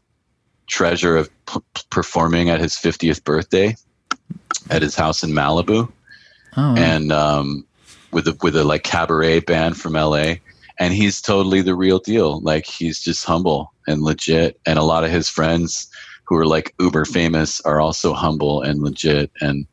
treasure 0.67 1.15
of 1.15 1.29
p- 1.45 1.59
performing 1.89 2.49
at 2.49 2.59
his 2.59 2.75
50th 2.75 3.23
birthday 3.23 3.75
at 4.71 4.81
his 4.81 4.95
house 4.95 5.21
in 5.23 5.31
Malibu, 5.31 5.91
oh, 6.57 6.75
and 6.77 7.11
um, 7.11 7.65
with 8.11 8.27
a 8.27 8.37
with 8.41 8.55
a 8.55 8.63
like 8.63 8.83
cabaret 8.83 9.41
band 9.41 9.77
from 9.77 9.93
LA, 9.93 10.35
and 10.79 10.93
he's 10.93 11.21
totally 11.21 11.61
the 11.61 11.75
real 11.75 11.99
deal. 11.99 12.39
Like 12.41 12.65
he's 12.65 12.99
just 12.99 13.25
humble 13.25 13.73
and 13.87 14.01
legit, 14.01 14.59
and 14.65 14.79
a 14.79 14.83
lot 14.83 15.03
of 15.03 15.11
his 15.11 15.29
friends 15.29 15.89
who 16.23 16.35
are 16.37 16.45
like 16.45 16.73
uber 16.79 17.05
famous 17.05 17.61
are 17.61 17.81
also 17.81 18.13
humble 18.13 18.61
and 18.61 18.81
legit, 18.81 19.29
and 19.41 19.67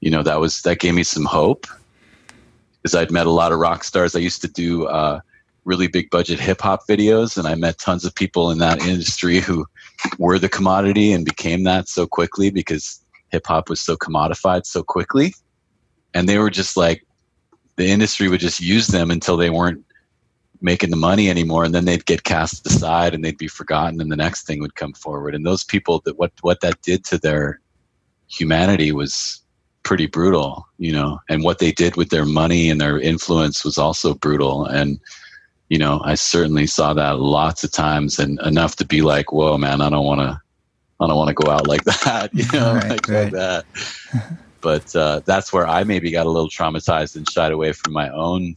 you 0.00 0.10
know 0.10 0.22
that 0.22 0.40
was 0.40 0.62
that 0.62 0.78
gave 0.78 0.94
me 0.94 1.02
some 1.02 1.24
hope. 1.24 1.66
Because 2.80 2.94
I'd 2.94 3.10
met 3.10 3.26
a 3.26 3.30
lot 3.30 3.50
of 3.50 3.58
rock 3.58 3.82
stars. 3.82 4.14
I 4.14 4.20
used 4.20 4.40
to 4.42 4.48
do 4.48 4.86
uh, 4.86 5.18
really 5.64 5.88
big 5.88 6.10
budget 6.10 6.38
hip 6.38 6.60
hop 6.60 6.86
videos, 6.88 7.36
and 7.36 7.48
I 7.48 7.56
met 7.56 7.78
tons 7.78 8.04
of 8.04 8.14
people 8.14 8.52
in 8.52 8.58
that 8.58 8.80
industry 8.86 9.40
who 9.40 9.66
were 10.18 10.38
the 10.38 10.48
commodity 10.48 11.12
and 11.12 11.24
became 11.24 11.64
that 11.64 11.88
so 11.88 12.06
quickly 12.06 12.50
because 12.50 13.00
hip 13.30 13.46
hop 13.46 13.68
was 13.68 13.80
so 13.80 13.96
commodified 13.96 14.66
so 14.66 14.82
quickly. 14.82 15.34
And 16.14 16.28
they 16.28 16.38
were 16.38 16.50
just 16.50 16.76
like, 16.76 17.04
the 17.76 17.88
industry 17.88 18.28
would 18.28 18.40
just 18.40 18.60
use 18.60 18.88
them 18.88 19.10
until 19.10 19.36
they 19.36 19.50
weren't 19.50 19.84
making 20.60 20.90
the 20.90 20.96
money 20.96 21.30
anymore 21.30 21.64
and 21.64 21.72
then 21.72 21.84
they'd 21.84 22.04
get 22.06 22.24
cast 22.24 22.66
aside 22.66 23.14
and 23.14 23.24
they'd 23.24 23.38
be 23.38 23.46
forgotten 23.46 24.00
and 24.00 24.10
the 24.10 24.16
next 24.16 24.44
thing 24.44 24.60
would 24.60 24.74
come 24.74 24.92
forward 24.92 25.32
and 25.32 25.46
those 25.46 25.62
people 25.62 26.02
that 26.04 26.18
what 26.18 26.32
what 26.40 26.60
that 26.60 26.82
did 26.82 27.04
to 27.04 27.16
their 27.16 27.60
humanity 28.26 28.90
was 28.90 29.40
pretty 29.88 30.06
brutal, 30.06 30.66
you 30.76 30.92
know, 30.92 31.18
and 31.30 31.42
what 31.42 31.60
they 31.60 31.72
did 31.72 31.96
with 31.96 32.10
their 32.10 32.26
money 32.26 32.68
and 32.68 32.78
their 32.78 33.00
influence 33.00 33.64
was 33.64 33.78
also 33.78 34.12
brutal. 34.12 34.66
And, 34.66 35.00
you 35.70 35.78
know, 35.78 36.02
I 36.04 36.14
certainly 36.14 36.66
saw 36.66 36.92
that 36.92 37.20
lots 37.20 37.64
of 37.64 37.72
times 37.72 38.18
and 38.18 38.38
enough 38.40 38.76
to 38.76 38.86
be 38.86 39.00
like, 39.00 39.32
whoa, 39.32 39.56
man, 39.56 39.80
I 39.80 39.88
don't 39.88 40.04
want 40.04 40.20
to, 40.20 40.38
I 41.00 41.06
don't 41.06 41.16
want 41.16 41.28
to 41.28 41.34
go 41.34 41.50
out 41.50 41.66
like 41.66 41.84
that, 42.04 42.30
you 42.32 42.44
know, 42.52 42.74
right, 42.74 42.88
like, 42.88 43.08
right. 43.08 43.32
like, 43.32 43.32
that. 43.32 43.64
but 44.60 44.96
uh, 44.96 45.20
that's 45.24 45.52
where 45.52 45.66
I 45.66 45.84
maybe 45.84 46.10
got 46.10 46.26
a 46.26 46.30
little 46.30 46.48
traumatized 46.48 47.16
and 47.16 47.28
shied 47.28 47.52
away 47.52 47.72
from 47.72 47.92
my 47.92 48.08
own 48.10 48.56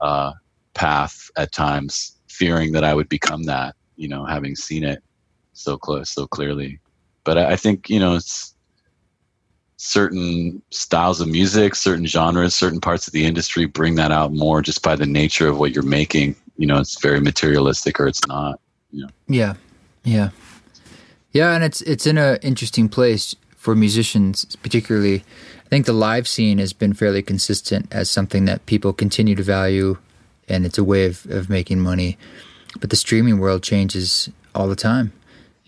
uh, 0.00 0.32
path 0.74 1.30
at 1.36 1.52
times, 1.52 2.16
fearing 2.28 2.72
that 2.72 2.84
I 2.84 2.94
would 2.94 3.08
become 3.08 3.44
that, 3.44 3.76
you 3.96 4.08
know, 4.08 4.24
having 4.24 4.56
seen 4.56 4.84
it 4.84 5.02
so 5.52 5.76
close, 5.76 6.10
so 6.10 6.26
clearly. 6.26 6.80
But 7.24 7.38
I, 7.38 7.52
I 7.52 7.56
think, 7.56 7.88
you 7.90 8.00
know, 8.00 8.16
it's, 8.16 8.54
certain 9.84 10.62
styles 10.70 11.20
of 11.20 11.28
music, 11.28 11.74
certain 11.74 12.06
genres, 12.06 12.54
certain 12.54 12.80
parts 12.80 13.06
of 13.06 13.12
the 13.12 13.24
industry 13.24 13.66
bring 13.66 13.94
that 13.96 14.10
out 14.10 14.32
more 14.32 14.62
just 14.62 14.82
by 14.82 14.96
the 14.96 15.06
nature 15.06 15.46
of 15.46 15.58
what 15.58 15.72
you're 15.72 15.82
making. 15.82 16.34
You 16.56 16.66
know, 16.66 16.78
it's 16.78 17.00
very 17.00 17.20
materialistic 17.20 18.00
or 18.00 18.06
it's 18.06 18.26
not. 18.26 18.60
You 18.90 19.02
know? 19.02 19.08
Yeah, 19.28 19.54
yeah, 20.04 20.30
yeah, 21.34 21.54
and 21.54 21.62
it's 21.62 21.82
it's 21.82 22.06
in 22.06 22.16
an 22.16 22.38
interesting 22.42 22.88
place 22.88 23.36
for 23.56 23.74
musicians, 23.74 24.56
particularly. 24.56 25.24
I 25.66 25.68
think 25.68 25.86
the 25.86 25.92
live 25.92 26.28
scene 26.28 26.58
has 26.58 26.72
been 26.72 26.94
fairly 26.94 27.22
consistent 27.22 27.92
as 27.92 28.08
something 28.08 28.44
that 28.44 28.64
people 28.66 28.92
continue 28.92 29.34
to 29.34 29.42
value, 29.42 29.98
and 30.48 30.64
it's 30.64 30.78
a 30.78 30.84
way 30.84 31.06
of, 31.06 31.26
of 31.26 31.50
making 31.50 31.80
money. 31.80 32.16
But 32.80 32.90
the 32.90 32.96
streaming 32.96 33.38
world 33.38 33.62
changes 33.62 34.30
all 34.54 34.68
the 34.68 34.76
time. 34.76 35.12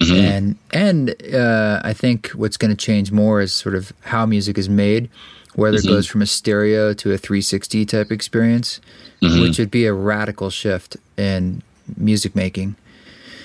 Mm-hmm. 0.00 0.14
And 0.14 0.56
and 0.72 1.34
uh, 1.34 1.80
I 1.82 1.92
think 1.92 2.28
what's 2.28 2.56
going 2.56 2.70
to 2.70 2.76
change 2.76 3.10
more 3.10 3.40
is 3.40 3.52
sort 3.52 3.74
of 3.74 3.92
how 4.02 4.24
music 4.26 4.58
is 4.58 4.68
made, 4.68 5.08
whether 5.54 5.78
mm-hmm. 5.78 5.88
it 5.88 5.90
goes 5.90 6.06
from 6.06 6.22
a 6.22 6.26
stereo 6.26 6.92
to 6.94 7.12
a 7.12 7.18
360 7.18 7.86
type 7.86 8.12
experience, 8.12 8.80
mm-hmm. 9.20 9.40
which 9.40 9.58
would 9.58 9.70
be 9.70 9.86
a 9.86 9.92
radical 9.92 10.50
shift 10.50 10.96
in 11.16 11.62
music 11.96 12.36
making. 12.36 12.76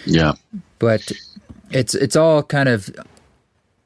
Yeah, 0.06 0.34
but 0.78 1.12
it's 1.72 1.96
it's 1.96 2.16
all 2.16 2.44
kind 2.44 2.70
of 2.70 2.90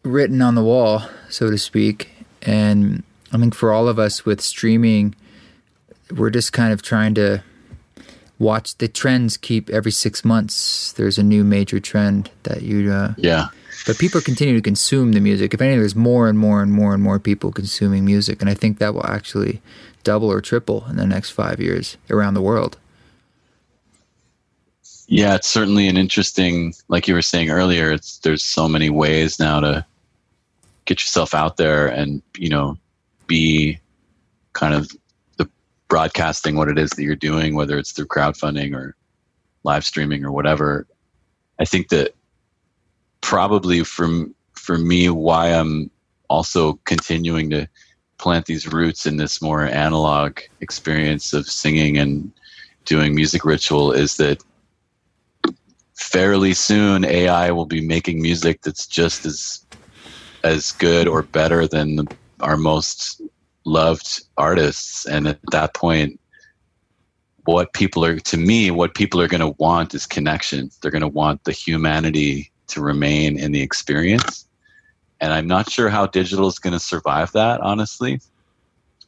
written 0.04 0.42
on 0.42 0.56
the 0.56 0.64
wall, 0.64 1.04
so 1.30 1.50
to 1.50 1.58
speak. 1.58 2.10
And 2.42 3.04
I 3.32 3.38
think 3.38 3.56
for 3.56 3.72
all 3.72 3.88
of 3.88 3.98
us 4.00 4.26
with 4.26 4.42
streaming, 4.42 5.16
we're 6.16 6.30
just 6.30 6.54
kind 6.54 6.72
of 6.74 6.82
trying 6.82 7.16
to 7.16 7.44
watch 8.38 8.78
the 8.78 8.88
trends 8.88 9.38
keep 9.38 9.70
every 9.70 9.92
six 9.92 10.26
months. 10.26 10.94
There's 10.94 11.18
a 11.18 11.24
new 11.24 11.44
major 11.44 11.80
trend 11.80 12.30
that 12.44 12.62
you 12.62 12.92
uh, 12.92 13.14
yeah. 13.18 13.48
but 13.88 13.98
people 13.98 14.22
continue 14.22 14.56
to 14.56 14.62
consume 14.62 15.14
the 15.14 15.22
music. 15.22 15.54
If 15.54 15.62
anything 15.62 15.80
there's 15.80 15.96
more 15.96 16.28
and 16.28 16.38
more 16.38 16.62
and 16.62 16.72
more 16.72 16.94
and 16.94 17.02
more 17.02 17.20
people 17.20 17.52
consuming 17.52 18.06
music 18.06 18.42
and 18.42 18.50
i 18.50 18.54
think 18.54 18.80
that 18.80 18.94
will 18.94 19.06
actually 19.06 19.62
double 20.04 20.32
or 20.32 20.42
triple 20.42 20.86
in 20.90 20.98
the 20.98 21.06
next 21.06 21.32
five 21.32 21.60
years 21.60 21.98
around 22.10 22.34
the 22.34 22.42
world 22.42 22.78
yeah 25.08 25.36
it's 25.36 25.48
certainly 25.48 25.88
an 25.88 25.98
interesting 25.98 26.74
like 26.88 27.08
you 27.08 27.14
were 27.14 27.22
saying 27.22 27.50
earlier 27.50 27.92
it's 27.92 28.18
there's 28.20 28.44
so 28.44 28.68
many 28.68 28.90
ways 28.90 29.40
now 29.40 29.60
to 29.60 29.86
get 30.86 31.02
yourself 31.02 31.34
out 31.34 31.58
there 31.58 31.88
and 31.88 32.22
you 32.38 32.50
know 32.50 32.78
be 33.28 33.80
kind 34.54 34.74
of 34.74 34.90
the 35.38 35.48
broadcasting 35.88 36.56
what 36.56 36.70
it 36.70 36.80
is 36.80 36.90
that 36.92 37.04
you're 37.04 37.16
doing, 37.16 37.56
whether 37.56 37.78
it's 37.78 37.92
through 37.92 38.08
crowdfunding 38.08 38.76
or 38.76 38.96
live 39.64 39.86
streaming 39.86 40.26
or 40.26 40.32
whatever. 40.32 40.88
I 41.60 41.66
think 41.66 41.90
that 41.90 42.16
probably 43.22 43.84
for 43.84 44.26
for 44.54 44.78
me, 44.78 45.10
why 45.10 45.50
I'm 45.50 45.92
also 46.30 46.80
continuing 46.86 47.52
to 47.52 47.68
plant 48.18 48.46
these 48.46 48.72
roots 48.72 49.06
in 49.06 49.18
this 49.18 49.42
more 49.42 49.64
analog 49.64 50.40
experience 50.62 51.34
of 51.34 51.46
singing 51.46 51.98
and 51.98 52.32
doing 52.86 53.14
music 53.14 53.44
ritual 53.46 53.92
is 53.92 54.18
that 54.18 54.44
fairly 55.96 56.54
soon 56.54 57.06
AI 57.06 57.52
will 57.52 57.66
be 57.66 57.86
making 57.86 58.22
music 58.22 58.62
that's 58.62 58.86
just 58.86 59.26
as 59.26 59.66
as 60.44 60.72
good 60.74 61.08
or 61.08 61.24
better 61.24 61.68
than 61.68 62.08
our 62.42 62.58
most 62.58 63.22
loved 63.66 64.22
artists. 64.38 65.08
And 65.08 65.28
at 65.28 65.40
that 65.52 65.74
point 65.74 66.20
what 67.46 67.74
people 67.74 68.04
are 68.04 68.20
to 68.20 68.38
me 68.38 68.72
what 68.72 68.96
people 68.96 69.22
are 69.22 69.28
going 69.28 69.42
to 69.42 69.56
want 69.60 69.94
is 69.94 70.06
connection. 70.06 70.70
They're 70.82 70.92
going 70.92 71.02
to 71.02 71.08
want 71.08 71.44
the 71.44 71.52
humanity 71.52 72.52
to 72.68 72.82
remain 72.82 73.38
in 73.40 73.52
the 73.52 73.62
experience. 73.62 74.48
And 75.22 75.32
i'm 75.32 75.48
not 75.48 75.70
sure 75.70 75.90
how 75.90 76.08
digital 76.08 76.48
is 76.48 76.60
going 76.60 76.74
to 76.74 76.80
survive 76.80 77.32
that 77.32 77.62
honestly 77.62 78.20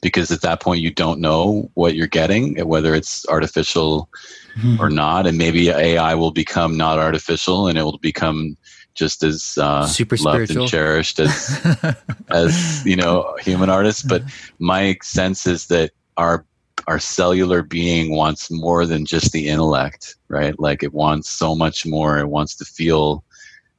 because 0.02 0.32
at 0.32 0.42
that 0.42 0.62
point 0.62 0.82
you 0.82 0.92
don't 0.92 1.20
know 1.20 1.70
what 1.74 1.96
you're 1.96 2.08
getting 2.08 2.58
whether 2.68 2.94
it's 2.94 3.26
artificial 3.28 4.10
mm-hmm. 4.58 4.82
or 4.82 4.90
not 4.90 5.26
and 5.26 5.38
maybe 5.38 5.70
ai 5.70 6.14
will 6.16 6.32
become 6.32 6.78
not 6.78 7.00
artificial 7.00 7.68
and 7.68 7.78
it 7.78 7.84
will 7.84 7.98
become 8.00 8.56
just 8.98 9.24
as 9.24 9.58
uh, 9.62 9.86
super 9.86 10.18
loved 10.18 10.50
and 10.52 10.68
cherished 10.68 11.20
as 11.20 11.96
as 12.30 12.86
you 12.86 12.96
know 12.96 13.38
human 13.40 13.70
artists. 13.70 14.02
But 14.02 14.24
my 14.60 14.98
sense 15.02 15.46
is 15.46 15.68
that 15.68 15.92
our 16.18 16.44
our 16.88 17.00
cellular 17.00 17.62
being 17.62 18.16
wants 18.16 18.52
more 18.52 18.86
than 18.86 19.06
just 19.06 19.32
the 19.32 19.48
intellect, 19.48 20.16
right? 20.28 20.60
Like 20.60 20.84
it 20.84 20.94
wants 20.94 21.30
so 21.30 21.56
much 21.56 21.86
more. 21.86 22.18
It 22.18 22.28
wants 22.28 22.56
to 22.56 22.66
feel 22.66 23.24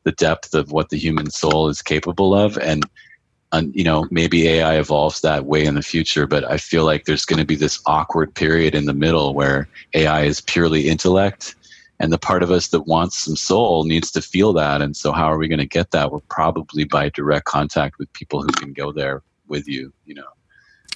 the 0.04 0.12
depth 0.12 0.54
of 0.54 0.72
what 0.72 0.88
the 0.90 0.96
human 0.96 1.30
soul 1.30 1.68
is 1.68 1.82
capable 1.82 2.34
of, 2.34 2.56
and 2.58 2.84
and 3.52 3.74
you 3.74 3.84
know 3.84 4.06
maybe 4.10 4.48
AI 4.48 4.78
evolves 4.78 5.20
that 5.22 5.46
way 5.46 5.64
in 5.64 5.74
the 5.74 5.82
future. 5.82 6.26
But 6.26 6.44
I 6.44 6.58
feel 6.58 6.84
like 6.84 7.04
there's 7.04 7.24
going 7.24 7.38
to 7.38 7.46
be 7.46 7.56
this 7.56 7.80
awkward 7.86 8.34
period 8.34 8.74
in 8.74 8.86
the 8.86 8.94
middle 8.94 9.34
where 9.34 9.68
AI 9.94 10.24
is 10.24 10.40
purely 10.40 10.88
intellect 10.88 11.54
and 12.00 12.12
the 12.12 12.18
part 12.18 12.42
of 12.42 12.50
us 12.50 12.68
that 12.68 12.82
wants 12.82 13.18
some 13.18 13.36
soul 13.36 13.84
needs 13.84 14.10
to 14.12 14.22
feel 14.22 14.52
that 14.52 14.80
and 14.80 14.96
so 14.96 15.12
how 15.12 15.26
are 15.26 15.38
we 15.38 15.48
going 15.48 15.58
to 15.58 15.66
get 15.66 15.90
that? 15.90 16.12
We're 16.12 16.20
probably 16.20 16.84
by 16.84 17.08
direct 17.10 17.46
contact 17.46 17.98
with 17.98 18.12
people 18.12 18.42
who 18.42 18.48
can 18.48 18.72
go 18.72 18.92
there 18.92 19.22
with 19.48 19.66
you 19.68 19.92
you 20.04 20.14
know? 20.14 20.28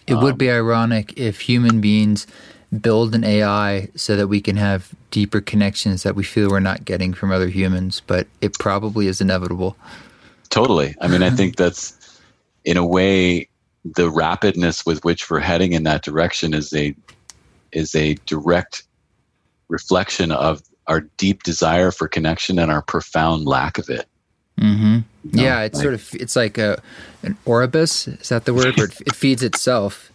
It 0.07 0.15
um, 0.15 0.23
would 0.23 0.39
be 0.39 0.51
um, 0.51 0.57
ironic 0.57 1.17
if 1.17 1.41
human 1.41 1.81
beings 1.81 2.27
build 2.81 3.15
an 3.15 3.23
ai 3.23 3.89
so 3.95 4.17
that 4.17 4.29
we 4.29 4.41
can 4.41 4.57
have 4.57 4.95
deeper 5.11 5.43
connections 5.43 6.05
that 6.05 6.15
we 6.15 6.25
feel 6.25 6.49
we're 6.49 6.61
not 6.61 6.85
getting 6.85 7.13
from 7.13 7.31
other 7.31 7.49
humans 7.49 8.03
but 8.07 8.27
it 8.41 8.59
probably 8.59 9.07
is 9.07 9.21
inevitable. 9.21 9.77
Totally. 10.51 10.95
I 11.01 11.09
mean 11.09 11.23
i 11.23 11.31
think 11.31 11.57
that's 11.63 12.02
in 12.65 12.77
a 12.77 12.87
way, 12.87 13.49
the 13.85 14.11
rapidness 14.11 14.87
with 14.87 15.05
which 15.05 15.31
we're 15.31 15.41
heading 15.41 15.73
in 15.73 15.85
that 15.85 16.03
direction 16.03 16.55
is 16.55 16.73
a 16.73 16.95
is 17.73 17.95
a 17.95 18.15
direct 18.27 18.85
reflection 19.69 20.31
of 20.31 20.63
our 20.87 21.01
deep 21.17 21.43
desire 21.43 21.91
for 21.91 22.07
connection 22.07 22.59
and 22.59 22.71
our 22.71 22.83
profound 22.83 23.47
lack 23.47 23.79
of 23.79 23.89
it. 23.89 24.07
Mm-hmm. 24.61 24.99
You 25.25 25.31
know, 25.33 25.43
yeah, 25.43 25.63
it's 25.63 25.77
like, 25.77 25.83
sort 25.83 25.95
of 25.95 26.15
it's 26.15 26.37
like 26.37 26.59
a 26.59 26.83
an 27.23 27.37
Ouroboros. 27.47 28.09
Is 28.09 28.29
that 28.29 28.45
the 28.45 28.55
word? 28.55 28.77
Where 28.77 28.87
it, 28.87 29.01
it 29.01 29.15
feeds 29.15 29.43
itself. 29.43 30.13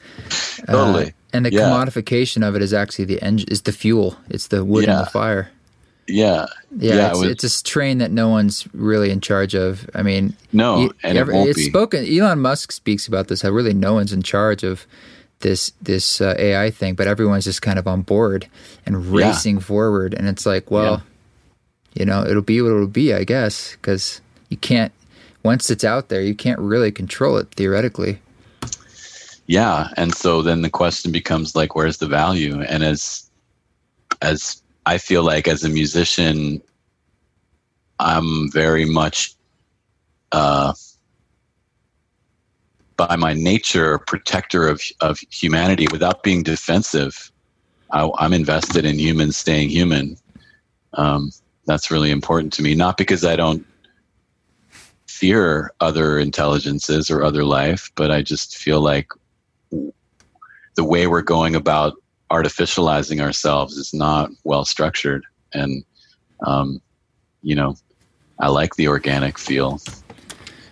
Totally. 0.65 1.07
Uh, 1.07 1.11
and 1.33 1.45
the 1.45 1.51
yeah. 1.51 1.61
commodification 1.61 2.47
of 2.47 2.55
it 2.55 2.61
is 2.61 2.73
actually 2.73 3.05
the 3.05 3.21
engine, 3.21 3.49
is 3.49 3.63
the 3.63 3.71
fuel. 3.71 4.17
It's 4.29 4.47
the 4.47 4.63
wood 4.63 4.85
yeah. 4.85 4.97
and 4.97 5.05
the 5.05 5.09
fire. 5.09 5.51
Yeah. 6.07 6.45
Yeah, 6.77 6.95
yeah 6.95 7.09
it's, 7.09 7.21
it 7.21 7.31
it's, 7.43 7.59
a 7.59 7.63
train 7.63 7.97
that 7.97 8.11
no 8.11 8.29
one's 8.29 8.67
really 8.73 9.11
in 9.11 9.19
charge 9.19 9.53
of. 9.53 9.89
I 9.93 10.03
mean, 10.03 10.35
no, 10.53 10.91
and 11.03 11.17
it 11.17 11.27
won't 11.27 11.49
it's 11.49 11.59
be. 11.59 11.69
spoken. 11.69 12.05
Elon 12.05 12.39
Musk 12.39 12.71
speaks 12.71 13.07
about 13.07 13.27
this. 13.27 13.41
How 13.41 13.49
really 13.49 13.73
no 13.73 13.93
one's 13.93 14.13
in 14.13 14.21
charge 14.23 14.63
of 14.63 14.87
this 15.39 15.71
this 15.81 16.21
uh, 16.21 16.35
AI 16.37 16.71
thing, 16.71 16.95
but 16.95 17.07
everyone's 17.07 17.43
just 17.43 17.61
kind 17.61 17.77
of 17.77 17.87
on 17.87 18.01
board 18.01 18.47
and 18.85 19.07
racing 19.07 19.55
yeah. 19.55 19.61
forward. 19.61 20.13
And 20.13 20.27
it's 20.27 20.45
like, 20.45 20.71
well, 20.71 21.03
yeah. 21.93 21.99
you 21.99 22.05
know, 22.05 22.25
it'll 22.25 22.41
be 22.41 22.61
what 22.61 22.71
it'll 22.71 22.87
be, 22.87 23.13
I 23.13 23.23
guess, 23.23 23.73
because 23.73 24.21
you 24.49 24.57
can't. 24.57 24.91
Once 25.43 25.69
it's 25.69 25.83
out 25.83 26.09
there, 26.09 26.21
you 26.21 26.35
can't 26.35 26.59
really 26.59 26.91
control 26.91 27.37
it 27.37 27.49
theoretically. 27.51 28.19
Yeah, 29.45 29.89
and 29.95 30.13
so 30.13 30.41
then 30.41 30.61
the 30.61 30.69
question 30.69 31.11
becomes 31.11 31.55
like, 31.55 31.73
where's 31.73 31.97
the 31.97 32.07
value? 32.07 32.61
And 32.61 32.83
as 32.83 33.29
as 34.21 34.61
I 34.87 34.97
feel 34.97 35.21
like 35.21 35.49
as 35.49 35.65
a 35.65 35.69
musician, 35.69 36.61
I'm 37.99 38.49
very 38.53 38.85
much, 38.85 39.35
uh, 40.31 40.73
by 42.95 43.17
my 43.17 43.33
nature, 43.33 43.95
a 43.95 43.99
protector 43.99 44.65
of, 44.65 44.81
of 45.01 45.19
humanity 45.29 45.87
without 45.91 46.23
being 46.23 46.41
defensive. 46.41 47.33
I, 47.91 48.09
am 48.21 48.31
invested 48.31 48.85
in 48.85 48.97
humans 48.97 49.35
staying 49.35 49.67
human. 49.67 50.15
Um, 50.93 51.31
that's 51.65 51.91
really 51.91 52.09
important 52.09 52.53
to 52.53 52.61
me. 52.61 52.73
Not 52.73 52.95
because 52.95 53.25
I 53.25 53.35
don't 53.35 53.67
fear 55.05 55.73
other 55.81 56.17
intelligences 56.17 57.11
or 57.11 57.23
other 57.23 57.43
life, 57.43 57.91
but 57.95 58.09
I 58.09 58.21
just 58.21 58.55
feel 58.55 58.79
like 58.79 59.09
the 59.69 60.85
way 60.85 61.07
we're 61.07 61.23
going 61.23 61.57
about 61.57 61.95
artificializing 62.31 63.21
ourselves 63.21 63.77
is 63.77 63.93
not 63.93 64.29
well 64.43 64.65
structured. 64.65 65.23
And 65.53 65.83
um, 66.45 66.81
you 67.41 67.55
know 67.55 67.75
i 68.39 68.49
like 68.49 68.75
the 68.75 68.87
organic 68.87 69.37
feel. 69.39 69.79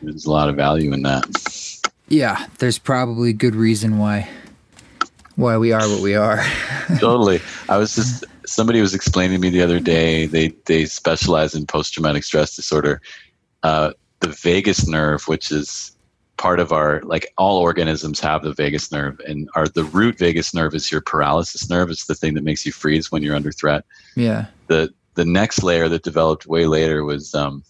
There's 0.01 0.25
a 0.25 0.31
lot 0.31 0.49
of 0.49 0.55
value 0.55 0.93
in 0.93 1.01
that. 1.03 1.25
Yeah 2.09 2.45
there's 2.59 2.77
probably 2.77 3.33
good 3.33 3.55
reason 3.55 3.97
why 3.97 4.29
why 5.35 5.57
we 5.57 5.71
are 5.71 5.87
what 5.87 6.01
we 6.01 6.15
are. 6.15 6.43
Totally. 6.99 7.41
I 7.67 7.77
was 7.77 7.95
just 7.95 8.25
somebody 8.45 8.81
was 8.81 8.93
explaining 8.93 9.37
to 9.37 9.41
me 9.41 9.49
the 9.49 9.61
other 9.61 9.79
day 9.79 10.25
they 10.27 10.49
they 10.65 10.85
specialize 10.85 11.55
in 11.55 11.65
post-traumatic 11.65 12.23
stress 12.23 12.55
disorder. 12.55 13.01
Uh, 13.63 13.91
the 14.19 14.29
vagus 14.29 14.87
nerve 14.87 15.27
which 15.27 15.51
is 15.51 15.94
part 16.37 16.59
of 16.59 16.71
our 16.71 17.01
like 17.03 17.31
all 17.37 17.57
organisms 17.57 18.19
have 18.19 18.43
the 18.43 18.53
vagus 18.53 18.91
nerve 18.91 19.19
and 19.27 19.49
our 19.55 19.67
the 19.67 19.83
root 19.85 20.17
vagus 20.17 20.53
nerve 20.53 20.75
is 20.75 20.91
your 20.91 21.01
paralysis 21.01 21.69
nerve. 21.69 21.89
It's 21.89 22.05
the 22.05 22.15
thing 22.15 22.33
that 22.35 22.43
makes 22.43 22.65
you 22.65 22.71
freeze 22.71 23.11
when 23.11 23.23
you're 23.23 23.35
under 23.35 23.51
threat. 23.51 23.85
Yeah. 24.15 24.47
The 24.67 24.93
the 25.15 25.25
next 25.25 25.63
layer 25.63 25.87
that 25.89 26.03
developed 26.03 26.45
way 26.45 26.65
later 26.65 27.03
was 27.03 27.33
um, 27.33 27.63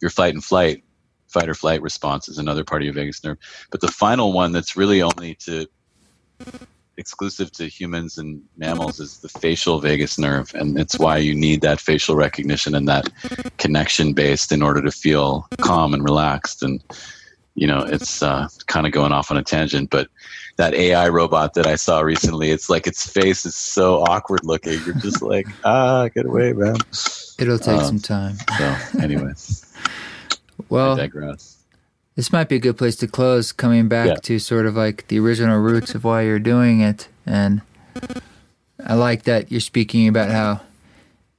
your 0.00 0.10
fight 0.10 0.34
and 0.34 0.44
flight 0.44 0.84
fight 1.28 1.48
or 1.48 1.54
flight 1.54 1.82
response 1.82 2.28
is 2.28 2.38
another 2.38 2.64
part 2.64 2.82
of 2.82 2.84
your 2.84 2.94
vagus 2.94 3.24
nerve. 3.24 3.38
But 3.70 3.80
the 3.80 3.88
final 3.88 4.32
one 4.32 4.52
that's 4.52 4.76
really 4.76 5.02
only 5.02 5.34
to 5.36 5.66
exclusive 6.98 7.52
to 7.52 7.68
humans 7.68 8.18
and 8.18 8.42
mammals 8.56 9.00
is 9.00 9.18
the 9.18 9.28
facial 9.28 9.80
vagus 9.80 10.18
nerve 10.18 10.50
and 10.54 10.78
it's 10.78 10.98
why 10.98 11.16
you 11.18 11.34
need 11.34 11.60
that 11.60 11.80
facial 11.80 12.16
recognition 12.16 12.74
and 12.74 12.88
that 12.88 13.10
connection 13.58 14.12
based 14.12 14.50
in 14.52 14.62
order 14.62 14.80
to 14.82 14.90
feel 14.90 15.46
calm 15.60 15.92
and 15.92 16.04
relaxed. 16.04 16.62
And 16.62 16.82
you 17.56 17.66
know 17.66 17.80
it's 17.80 18.22
uh, 18.22 18.46
kind 18.66 18.86
of 18.86 18.92
going 18.92 19.12
off 19.12 19.30
on 19.30 19.36
a 19.38 19.42
tangent 19.42 19.90
but 19.90 20.08
that 20.56 20.74
ai 20.74 21.08
robot 21.08 21.54
that 21.54 21.66
i 21.66 21.74
saw 21.74 22.00
recently 22.00 22.50
it's 22.50 22.70
like 22.70 22.86
its 22.86 23.10
face 23.10 23.44
is 23.44 23.54
so 23.54 24.02
awkward 24.02 24.44
looking. 24.44 24.78
You're 24.84 24.94
just 24.96 25.22
like 25.22 25.46
ah 25.64 26.08
get 26.08 26.26
away 26.26 26.52
man. 26.52 26.76
It'll 27.38 27.58
take 27.58 27.80
um, 27.80 27.84
some 27.84 28.00
time. 28.00 28.36
so 28.56 28.76
anyway. 29.00 29.32
Well 30.70 30.94
I 30.94 30.96
digress 30.96 31.55
this 32.16 32.32
might 32.32 32.48
be 32.48 32.56
a 32.56 32.58
good 32.58 32.78
place 32.78 32.96
to 32.96 33.06
close, 33.06 33.52
coming 33.52 33.88
back 33.88 34.08
yeah. 34.08 34.14
to 34.14 34.38
sort 34.38 34.64
of 34.66 34.74
like 34.74 35.06
the 35.08 35.20
original 35.20 35.58
roots 35.60 35.94
of 35.94 36.02
why 36.02 36.22
you're 36.22 36.38
doing 36.38 36.80
it. 36.80 37.08
And 37.26 37.60
I 38.84 38.94
like 38.94 39.24
that 39.24 39.52
you're 39.52 39.60
speaking 39.60 40.08
about 40.08 40.30
how 40.30 40.62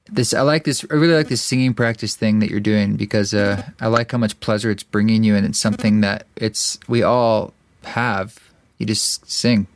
this, 0.08 0.32
I 0.32 0.42
like 0.42 0.62
this, 0.62 0.86
I 0.88 0.94
really 0.94 1.14
like 1.14 1.28
this 1.28 1.42
singing 1.42 1.74
practice 1.74 2.14
thing 2.14 2.38
that 2.38 2.48
you're 2.48 2.60
doing 2.60 2.94
because 2.94 3.34
uh, 3.34 3.68
I 3.80 3.88
like 3.88 4.12
how 4.12 4.18
much 4.18 4.38
pleasure 4.38 4.70
it's 4.70 4.84
bringing 4.84 5.24
you. 5.24 5.34
And 5.34 5.44
it's 5.44 5.58
something 5.58 6.00
that 6.02 6.26
it's, 6.36 6.78
we 6.86 7.02
all 7.02 7.52
have. 7.82 8.38
You 8.78 8.86
just 8.86 9.28
sing. 9.30 9.66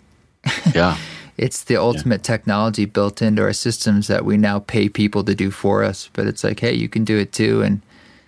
Yeah. 0.74 0.96
it's 1.36 1.64
the 1.64 1.76
ultimate 1.76 2.20
yeah. 2.20 2.34
technology 2.34 2.84
built 2.84 3.20
into 3.22 3.42
our 3.42 3.52
systems 3.52 4.06
that 4.06 4.24
we 4.24 4.36
now 4.36 4.60
pay 4.60 4.88
people 4.88 5.24
to 5.24 5.34
do 5.34 5.50
for 5.50 5.82
us. 5.82 6.08
But 6.12 6.28
it's 6.28 6.44
like, 6.44 6.60
hey, 6.60 6.74
you 6.74 6.88
can 6.88 7.04
do 7.04 7.18
it 7.18 7.32
too. 7.32 7.62
And, 7.62 7.82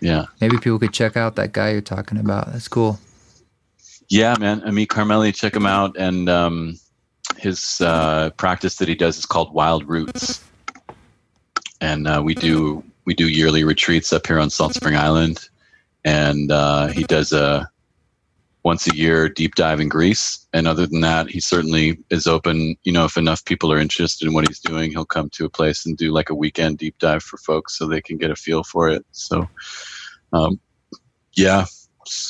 yeah. 0.05 0.26
Maybe 0.38 0.59
people 0.59 0.78
could 0.78 0.93
check 0.93 1.16
out 1.16 1.35
that 1.36 1.52
guy 1.52 1.70
you're 1.70 1.81
talking 1.81 2.18
about. 2.18 2.52
That's 2.52 2.68
cool. 2.68 3.01
Yeah, 4.10 4.36
man. 4.39 4.60
Amit 4.60 4.89
Carmeli, 4.89 5.35
check 5.35 5.56
him 5.56 5.64
out. 5.64 5.97
And 5.97 6.28
um, 6.28 6.78
his 7.39 7.81
uh, 7.81 8.28
practice 8.36 8.76
that 8.76 8.86
he 8.86 8.94
does 8.94 9.16
is 9.16 9.24
called 9.24 9.55
Wild 9.55 9.89
Roots. 9.89 10.44
And 11.81 12.06
uh, 12.06 12.20
we 12.22 12.35
do 12.35 12.85
we 13.06 13.14
do 13.14 13.28
yearly 13.28 13.64
retreats 13.64 14.12
up 14.12 14.26
here 14.26 14.39
on 14.39 14.51
Salt 14.51 14.74
Spring 14.74 14.94
Island. 14.94 15.48
And 16.05 16.52
uh, 16.52 16.89
he 16.89 17.05
does 17.05 17.32
a 17.32 17.66
once 18.62 18.86
a 18.86 18.94
year 18.94 19.28
deep 19.28 19.55
dive 19.55 19.81
in 19.81 19.89
Greece. 19.89 20.47
And 20.52 20.66
other 20.66 20.86
than 20.86 21.01
that, 21.01 21.31
he 21.31 21.40
certainly 21.40 21.98
is 22.10 22.26
open. 22.26 22.76
You 22.85 22.93
know, 22.93 23.05
if 23.05 23.16
enough 23.16 23.44
people 23.44 23.72
are 23.72 23.78
interested 23.78 24.26
in 24.26 24.35
what 24.35 24.47
he's 24.48 24.60
doing, 24.60 24.90
he'll 24.90 25.05
come 25.05 25.31
to 25.31 25.44
a 25.44 25.51
place 25.51 25.86
and 25.86 25.97
do 25.97 26.12
like 26.12 26.31
a 26.31 26.35
weekend 26.35 26.78
deep 26.78 26.98
dive 26.98 27.22
for 27.22 27.39
folks 27.39 27.78
so 27.78 27.86
they 27.86 28.01
can 28.02 28.18
get 28.18 28.31
a 28.31 28.36
feel 28.36 28.64
for 28.64 28.89
it. 28.89 29.05
So 29.12 29.48
um, 30.35 30.61
yeah, 31.35 31.65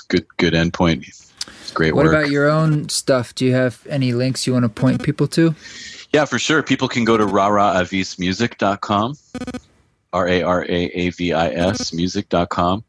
good 0.08 0.26
good 0.36 0.52
endpoint. 0.52 1.32
great 1.74 1.94
what 1.94 2.04
work. 2.04 2.12
What 2.12 2.20
about 2.20 2.30
your 2.30 2.50
own 2.50 2.88
stuff? 2.88 3.34
Do 3.34 3.44
you 3.44 3.52
have 3.52 3.84
any 3.88 4.12
links 4.12 4.46
you 4.46 4.52
want 4.52 4.64
to 4.64 4.68
point 4.68 5.02
people 5.02 5.26
to? 5.28 5.54
Yeah, 6.12 6.26
for 6.26 6.38
sure. 6.38 6.62
People 6.62 6.86
can 6.86 7.04
go 7.04 7.16
to 7.16 7.26
raraavismusic.com, 7.26 9.14
R 10.12 10.28
A 10.28 10.42
R 10.42 10.62
A 10.62 10.68
A 10.68 11.10
V 11.10 11.32
I 11.32 11.48
S 11.48 11.92
music.com. 11.92 12.84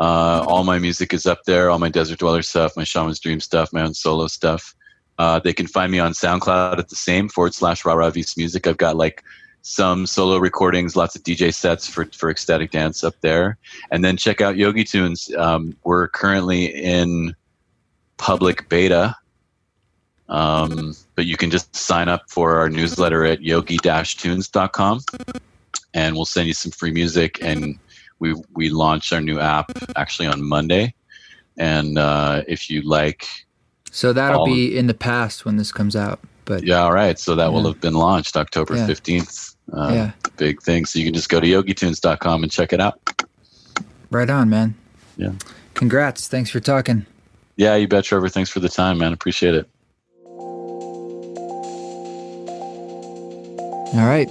Uh, 0.00 0.44
all 0.46 0.64
my 0.64 0.78
music 0.78 1.12
is 1.12 1.26
up 1.26 1.44
there, 1.44 1.70
all 1.70 1.78
my 1.78 1.88
Desert 1.88 2.18
Dweller 2.18 2.42
stuff, 2.42 2.76
my 2.76 2.84
Shaman's 2.84 3.20
Dream 3.20 3.40
stuff, 3.40 3.72
my 3.72 3.82
own 3.82 3.94
solo 3.94 4.26
stuff. 4.26 4.74
Uh, 5.18 5.38
they 5.38 5.52
can 5.52 5.66
find 5.66 5.92
me 5.92 5.98
on 5.98 6.12
SoundCloud 6.12 6.78
at 6.78 6.88
the 6.88 6.96
same 6.96 7.28
forward 7.28 7.54
slash 7.54 7.82
raraavis 7.82 8.36
music. 8.36 8.66
I've 8.66 8.78
got 8.78 8.96
like 8.96 9.22
some 9.62 10.06
solo 10.06 10.38
recordings, 10.38 10.96
lots 10.96 11.16
of 11.16 11.22
DJ 11.22 11.54
sets 11.54 11.86
for, 11.86 12.04
for 12.06 12.30
ecstatic 12.30 12.72
dance 12.72 13.02
up 13.04 13.14
there. 13.20 13.56
And 13.90 14.04
then 14.04 14.16
check 14.16 14.40
out 14.40 14.56
Yogi 14.56 14.84
Tunes. 14.84 15.32
Um, 15.36 15.76
we're 15.84 16.08
currently 16.08 16.66
in 16.66 17.34
public 18.16 18.68
beta, 18.68 19.16
um, 20.28 20.94
but 21.14 21.26
you 21.26 21.36
can 21.36 21.50
just 21.50 21.74
sign 21.74 22.08
up 22.08 22.28
for 22.28 22.58
our 22.58 22.68
newsletter 22.68 23.24
at 23.24 23.42
yogi-tunes.com 23.42 25.00
and 25.94 26.14
we'll 26.16 26.24
send 26.24 26.48
you 26.48 26.54
some 26.54 26.72
free 26.72 26.92
music. 26.92 27.38
And 27.42 27.78
we, 28.18 28.34
we 28.54 28.68
launch 28.68 29.12
our 29.12 29.20
new 29.20 29.38
app 29.38 29.70
actually 29.96 30.26
on 30.26 30.42
Monday. 30.42 30.94
And 31.58 31.98
uh, 31.98 32.42
if 32.48 32.70
you 32.70 32.82
like. 32.82 33.26
So 33.90 34.12
that'll 34.12 34.46
be 34.46 34.76
in 34.76 34.86
the 34.86 34.94
past 34.94 35.44
when 35.44 35.56
this 35.56 35.70
comes 35.70 35.94
out. 35.94 36.20
But 36.44 36.64
yeah, 36.64 36.82
all 36.82 36.92
right. 36.92 37.18
So 37.18 37.34
that 37.34 37.44
yeah. 37.44 37.48
will 37.50 37.66
have 37.66 37.80
been 37.80 37.94
launched 37.94 38.36
October 38.36 38.76
yeah. 38.76 38.86
15th 39.70 39.90
uh, 39.90 39.94
yeah. 39.94 40.10
big 40.36 40.62
thing. 40.62 40.84
So 40.84 40.98
you 40.98 41.04
can 41.04 41.14
just 41.14 41.28
go 41.28 41.40
to 41.40 41.46
yogitunes.com 41.46 42.42
and 42.42 42.52
check 42.52 42.72
it 42.72 42.80
out. 42.80 43.00
Right 44.10 44.28
on, 44.28 44.50
man. 44.50 44.74
Yeah. 45.16 45.32
Congrats. 45.74 46.28
Thanks 46.28 46.50
for 46.50 46.60
talking. 46.60 47.06
Yeah, 47.56 47.76
you 47.76 47.88
bet, 47.88 48.04
Trevor. 48.04 48.28
Thanks 48.28 48.50
for 48.50 48.60
the 48.60 48.68
time, 48.68 48.98
man. 48.98 49.12
Appreciate 49.12 49.54
it. 49.54 49.68
All 53.94 54.06
right. 54.06 54.28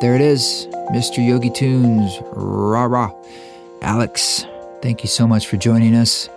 There 0.00 0.14
it 0.14 0.20
is. 0.20 0.66
Mr. 0.90 1.26
Yogi 1.26 1.50
Tunes. 1.50 2.18
Rah 2.32 2.84
rah. 2.84 3.10
Alex, 3.80 4.44
thank 4.82 5.02
you 5.02 5.08
so 5.08 5.26
much 5.26 5.46
for 5.46 5.56
joining 5.56 5.94
us. 5.94 6.28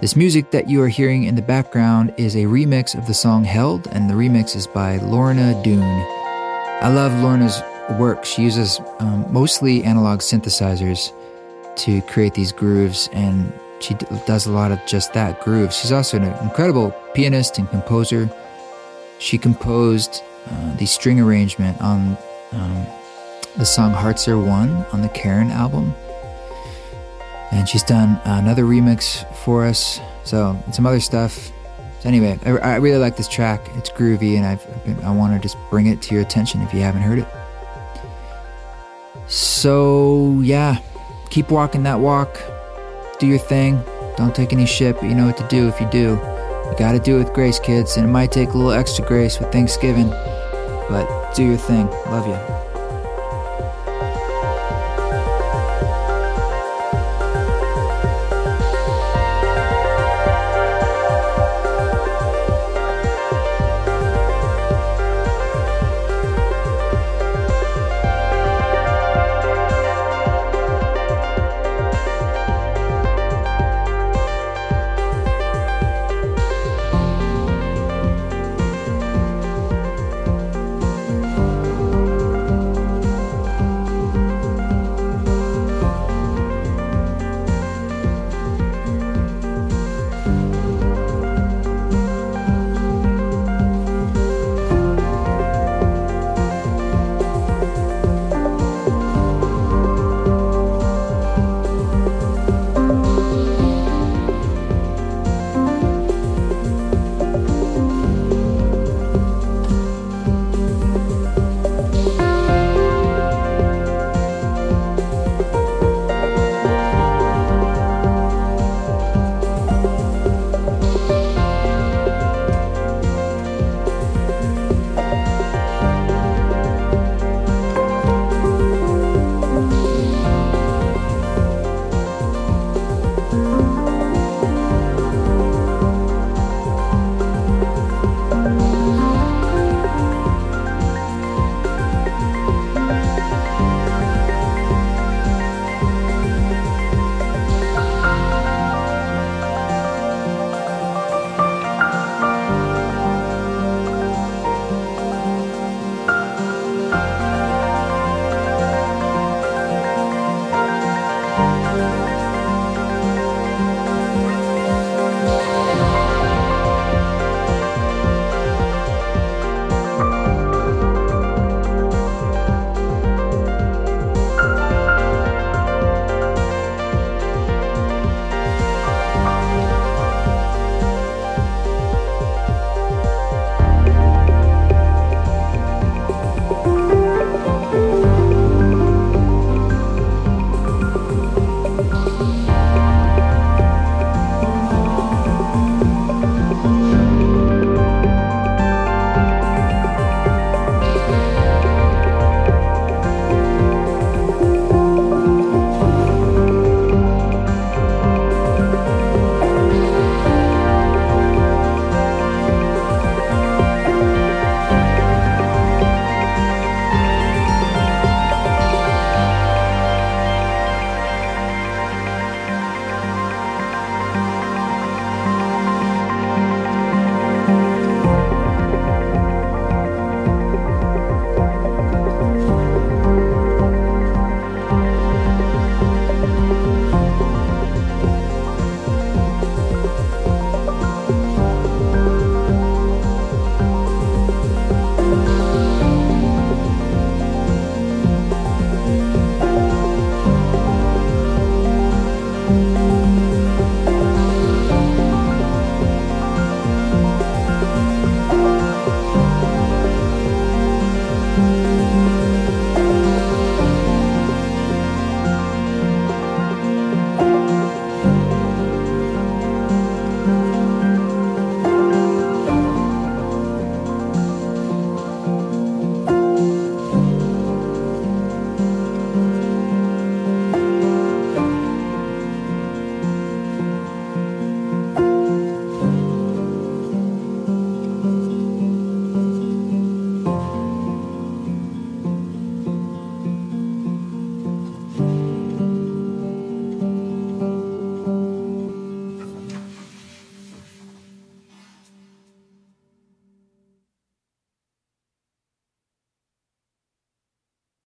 This 0.00 0.14
music 0.14 0.52
that 0.52 0.70
you 0.70 0.80
are 0.82 0.88
hearing 0.88 1.24
in 1.24 1.34
the 1.34 1.42
background 1.42 2.14
is 2.16 2.36
a 2.36 2.44
remix 2.44 2.96
of 2.96 3.06
the 3.08 3.14
song 3.14 3.42
Held, 3.42 3.88
and 3.88 4.08
the 4.08 4.14
remix 4.14 4.54
is 4.54 4.68
by 4.68 4.98
Lorna 4.98 5.60
Doone. 5.64 6.17
I 6.80 6.90
love 6.90 7.12
Lorna's 7.22 7.60
work. 7.98 8.24
She 8.24 8.42
uses 8.42 8.80
um, 9.00 9.26
mostly 9.32 9.82
analog 9.82 10.20
synthesizers 10.20 11.12
to 11.76 12.00
create 12.02 12.34
these 12.34 12.52
grooves, 12.52 13.08
and 13.12 13.52
she 13.80 13.94
d- 13.94 14.06
does 14.26 14.46
a 14.46 14.52
lot 14.52 14.70
of 14.70 14.78
just 14.86 15.12
that 15.14 15.40
groove. 15.40 15.72
She's 15.72 15.90
also 15.90 16.18
an 16.18 16.24
incredible 16.40 16.92
pianist 17.14 17.58
and 17.58 17.68
composer. 17.68 18.30
She 19.18 19.38
composed 19.38 20.22
uh, 20.46 20.76
the 20.76 20.86
string 20.86 21.18
arrangement 21.18 21.80
on 21.80 22.16
um, 22.52 22.86
the 23.56 23.64
song 23.64 23.90
Hearts 23.90 24.28
Are 24.28 24.38
One 24.38 24.70
on 24.92 25.02
the 25.02 25.08
Karen 25.08 25.50
album. 25.50 25.94
And 27.50 27.68
she's 27.68 27.82
done 27.82 28.20
another 28.24 28.62
remix 28.64 29.26
for 29.38 29.64
us. 29.64 29.98
So, 30.22 30.56
some 30.70 30.86
other 30.86 31.00
stuff. 31.00 31.50
So 32.00 32.08
anyway, 32.08 32.38
I, 32.44 32.50
I 32.50 32.76
really 32.76 32.98
like 32.98 33.16
this 33.16 33.28
track. 33.28 33.68
It's 33.74 33.90
groovy, 33.90 34.36
and 34.36 34.46
I've, 34.46 34.84
been, 34.84 34.98
I 35.04 35.10
want 35.10 35.34
to 35.34 35.40
just 35.40 35.56
bring 35.70 35.86
it 35.86 36.00
to 36.02 36.14
your 36.14 36.22
attention 36.22 36.60
if 36.62 36.72
you 36.72 36.80
haven't 36.80 37.02
heard 37.02 37.18
it. 37.18 37.28
So 39.26 40.40
yeah, 40.40 40.78
keep 41.30 41.50
walking 41.50 41.82
that 41.82 42.00
walk. 42.00 42.40
Do 43.18 43.26
your 43.26 43.38
thing. 43.38 43.82
Don't 44.16 44.34
take 44.34 44.52
any 44.52 44.66
shit, 44.66 44.96
but 44.96 45.04
you 45.04 45.14
know 45.14 45.26
what 45.26 45.36
to 45.38 45.46
do 45.48 45.68
if 45.68 45.80
you 45.80 45.88
do. 45.90 46.18
You 46.70 46.74
got 46.78 46.92
to 46.92 46.98
do 46.98 47.16
it 47.16 47.24
with 47.24 47.34
grace, 47.34 47.58
kids, 47.58 47.96
and 47.96 48.06
it 48.06 48.10
might 48.10 48.30
take 48.30 48.50
a 48.50 48.56
little 48.56 48.72
extra 48.72 49.04
grace 49.04 49.38
with 49.38 49.50
Thanksgiving. 49.50 50.08
But 50.08 51.34
do 51.34 51.44
your 51.44 51.56
thing. 51.56 51.86
Love 52.06 52.26
you. 52.26 52.67